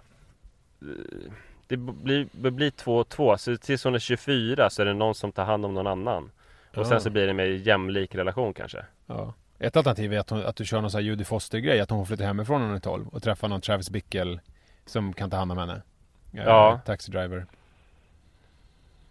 Det 1.67 1.77
blir, 1.77 2.27
det 2.33 2.51
blir 2.51 2.71
två. 3.07 3.37
Så 3.39 3.57
tills 3.57 3.85
hon 3.85 3.95
är 3.95 3.99
24 3.99 4.71
så 4.71 4.83
är 4.83 4.87
det 4.87 4.95
någon 4.95 5.15
som 5.15 5.33
tar 5.33 5.45
hand 5.45 5.65
om 5.65 5.75
någon 5.75 5.87
annan. 5.87 6.31
Och 6.77 6.87
sen 6.87 7.01
så 7.01 7.11
blir 7.11 7.23
det 7.25 7.31
en 7.31 7.37
mer 7.37 7.45
jämlik 7.47 8.15
relation 8.15 8.55
kanske. 8.55 8.85
Ja. 9.07 9.35
Ett 9.59 9.77
alternativ 9.77 10.13
är 10.13 10.19
att, 10.19 10.31
hon, 10.31 10.45
att 10.47 10.57
du 10.57 10.65
kör 10.65 10.81
någon 10.81 10.91
sån 10.91 10.99
här 10.99 11.05
Judy 11.05 11.25
Foster-grej, 11.25 11.81
att 11.81 11.91
hon 11.91 12.01
får 12.01 12.07
flytta 12.07 12.25
hemifrån 12.25 12.61
när 12.61 12.67
hon 12.67 12.77
är 12.77 12.81
12 12.81 13.09
och 13.09 13.23
träffa 13.23 13.49
någon 13.49 13.61
Travis 13.61 13.91
Bickle 13.91 14.41
som 14.87 15.13
kan 15.13 15.31
ta 15.31 15.37
hand 15.37 15.53
om 15.53 15.59
henne. 15.59 15.83
Eh, 16.35 16.45
Ja. 16.45 16.81
Taxi 16.87 17.11
driver. 17.13 17.47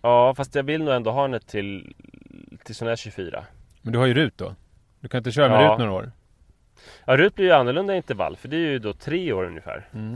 Ja, 0.02 0.34
fast 0.36 0.56
jag 0.56 0.64
vill 0.64 0.84
nog 0.84 0.94
ändå 0.94 1.12
ha 1.12 1.22
henne 1.22 1.40
till, 1.40 1.94
till 2.64 2.76
sån 2.76 2.88
här 2.88 2.96
24. 2.96 3.44
Men 3.82 3.94
du 3.94 4.00
har 4.00 4.06
ju 4.06 4.14
Rut 4.14 4.38
då. 4.38 4.56
Du 5.00 5.08
kan 5.08 5.18
inte 5.18 5.32
köra 5.32 5.50
med 5.50 5.66
Ja. 5.66 5.72
Rut 5.72 5.80
några 5.80 5.92
år. 5.92 6.12
Ja, 7.06 7.18
Rut 7.18 7.36
blir 7.36 7.46
ju 7.46 7.52
annorlunda 7.52 7.96
intervall, 7.96 8.36
för 8.38 8.48
det 8.48 8.56
är 8.56 8.60
ju 8.60 8.80
då 8.80 8.94
tre 8.94 9.34
år 9.34 9.44
ungefär. 9.44 9.88
Mm. 9.94 10.14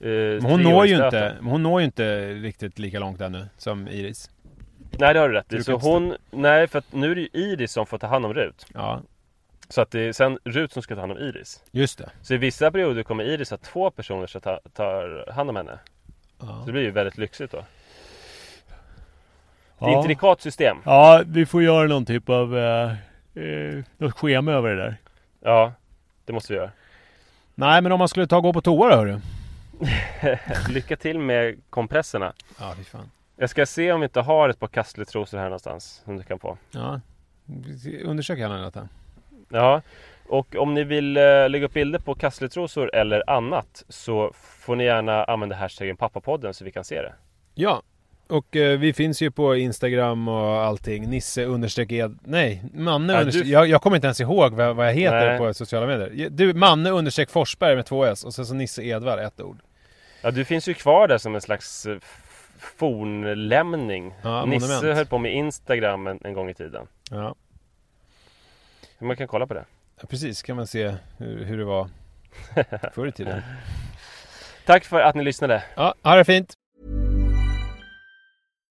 Eh, 0.00 0.42
hon 0.50 0.62
når, 0.62 0.86
ju 0.86 1.04
inte, 1.04 1.36
hon 1.42 1.62
når 1.62 1.80
ju 1.80 1.84
inte 1.84 2.32
riktigt 2.34 2.78
lika 2.78 2.98
långt 2.98 3.20
ännu 3.20 3.46
som 3.56 3.88
Iris. 3.88 4.30
Nej, 4.98 5.14
det 5.14 5.20
har 5.20 5.28
du 5.28 5.34
rätt 5.34 5.52
i. 5.52 5.64
Så 5.64 5.72
hon... 5.76 6.14
Nej, 6.30 6.66
för 6.68 6.78
att 6.78 6.92
nu 6.92 7.10
är 7.10 7.14
det 7.14 7.20
ju 7.20 7.28
Iris 7.32 7.72
som 7.72 7.86
får 7.86 7.98
ta 7.98 8.06
hand 8.06 8.26
om 8.26 8.34
Rut. 8.34 8.66
Ja, 8.74 9.00
Så 9.68 9.80
att 9.80 9.90
det 9.90 10.00
är 10.00 10.12
sen 10.12 10.38
Rut 10.44 10.72
som 10.72 10.82
ska 10.82 10.94
ta 10.94 11.00
hand 11.00 11.12
om 11.12 11.18
Iris. 11.18 11.62
just 11.70 11.98
det. 11.98 12.10
Så 12.22 12.34
i 12.34 12.36
vissa 12.36 12.70
perioder 12.70 13.02
kommer 13.02 13.24
Iris 13.24 13.50
ha 13.50 13.56
två 13.56 13.90
personer 13.90 14.26
som 14.26 14.40
tar, 14.40 14.60
tar 14.74 15.32
hand 15.32 15.50
om 15.50 15.56
henne. 15.56 15.78
Ja. 16.40 16.46
Så 16.60 16.66
det 16.66 16.72
blir 16.72 16.82
ju 16.82 16.90
väldigt 16.90 17.18
lyxigt 17.18 17.52
då. 17.52 17.64
Det 19.78 19.84
är 19.86 19.88
Ja. 19.90 19.98
ett 19.98 20.04
intrikat 20.04 20.40
system. 20.40 20.76
Ja, 20.84 21.22
vi 21.26 21.46
får 21.46 21.62
göra 21.62 21.86
någon 21.88 22.04
typ 22.04 22.28
av 22.28 22.58
eh, 22.58 22.90
eh, 23.34 23.84
något 23.98 24.14
schema 24.14 24.52
över 24.52 24.70
det 24.70 24.76
där. 24.82 24.96
Ja, 25.40 25.72
det 26.24 26.32
måste 26.32 26.52
vi 26.52 26.58
göra. 26.58 26.70
Nej, 27.54 27.82
men 27.82 27.92
om 27.92 27.98
man 27.98 28.08
skulle 28.08 28.26
ta 28.26 28.36
och 28.36 28.42
gå 28.42 28.52
på 28.52 28.60
toa 28.60 28.88
då 28.88 28.96
hörru. 28.96 29.20
Lycka 30.68 30.96
till 30.96 31.18
med 31.18 31.60
kompresserna. 31.70 32.32
Ja, 32.58 32.74
fy 32.76 32.84
fan. 32.84 33.10
Jag 33.36 33.50
ska 33.50 33.66
se 33.66 33.92
om 33.92 34.00
vi 34.00 34.04
inte 34.04 34.20
har 34.20 34.48
ett 34.48 34.58
par 34.60 34.68
kastletrosor 34.68 35.38
här 35.38 35.44
någonstans 35.44 36.02
som 36.04 36.16
du 36.16 36.22
kan 36.22 36.38
få. 36.38 36.58
Ja. 36.70 37.00
Undersök 38.04 38.38
gärna 38.38 38.64
detta. 38.64 38.88
Ja, 39.48 39.82
och 40.28 40.56
om 40.56 40.74
ni 40.74 40.84
vill 40.84 41.16
eh, 41.16 41.48
lägga 41.48 41.66
upp 41.66 41.72
bilder 41.72 41.98
på 41.98 42.14
kastletrosor 42.14 42.94
eller 42.94 43.30
annat 43.30 43.84
så 43.88 44.32
får 44.34 44.76
ni 44.76 44.84
gärna 44.84 45.24
använda 45.24 45.56
hashtaggen 45.56 45.96
pappapodden 45.96 46.54
så 46.54 46.64
vi 46.64 46.72
kan 46.72 46.84
se 46.84 47.02
det. 47.02 47.14
Ja, 47.54 47.82
och 48.30 48.56
eh, 48.56 48.78
vi 48.78 48.92
finns 48.92 49.22
ju 49.22 49.30
på 49.30 49.56
Instagram 49.56 50.28
och 50.28 50.62
allting. 50.64 51.10
Nisse 51.10 51.44
understreck 51.44 51.92
ed... 51.92 52.18
Nej, 52.24 52.64
Manne 52.74 53.12
Ja, 53.12 53.20
understreck... 53.20 53.44
du- 53.44 53.50
Jag, 53.50 53.66
jag 53.66 53.82
kommer 53.82 53.96
inte 53.96 54.06
ens 54.06 54.20
ihåg 54.20 54.52
vad, 54.54 54.76
vad 54.76 54.86
jag 54.88 54.94
heter 54.94 55.26
Nej. 55.28 55.38
på 55.38 55.54
sociala 55.54 55.86
medier. 55.86 56.30
Du, 56.30 56.54
Manne 56.54 56.90
understreck 56.90 57.30
Forsberg 57.30 57.76
med 57.76 57.86
två 57.86 58.04
S 58.04 58.24
och 58.24 58.34
sen 58.34 58.46
så 58.46 58.54
Nisse 58.54 58.82
Edvard, 58.82 59.18
ett 59.18 59.40
ord. 59.40 59.58
Ja, 60.22 60.30
du 60.30 60.44
finns 60.44 60.68
ju 60.68 60.74
kvar 60.74 61.08
där 61.08 61.18
som 61.18 61.34
en 61.34 61.40
slags 61.40 61.86
eh, 61.86 61.96
fornlämning. 62.58 64.14
Ja, 64.22 64.44
Nisse 64.44 64.66
monument. 64.68 64.96
höll 64.96 65.06
på 65.06 65.18
med 65.18 65.34
Instagram 65.34 66.06
en, 66.06 66.18
en 66.24 66.32
gång 66.34 66.50
i 66.50 66.54
tiden. 66.54 66.86
Ja, 67.10 67.34
Man 68.98 69.16
kan 69.16 69.28
kolla 69.28 69.46
på 69.46 69.54
det. 69.54 69.64
precis. 70.08 70.42
Kan 70.42 70.56
man 70.56 70.66
se 70.66 70.94
hur, 71.18 71.44
hur 71.44 71.58
det 71.58 71.64
var 71.64 71.88
förr 72.94 73.06
i 73.06 73.12
tiden. 73.12 73.42
Tack 74.66 74.84
för 74.84 75.00
att 75.00 75.14
ni 75.14 75.24
lyssnade. 75.24 75.62
Ja, 75.76 75.94
ha 76.02 76.16
det 76.16 76.24
fint! 76.24 76.54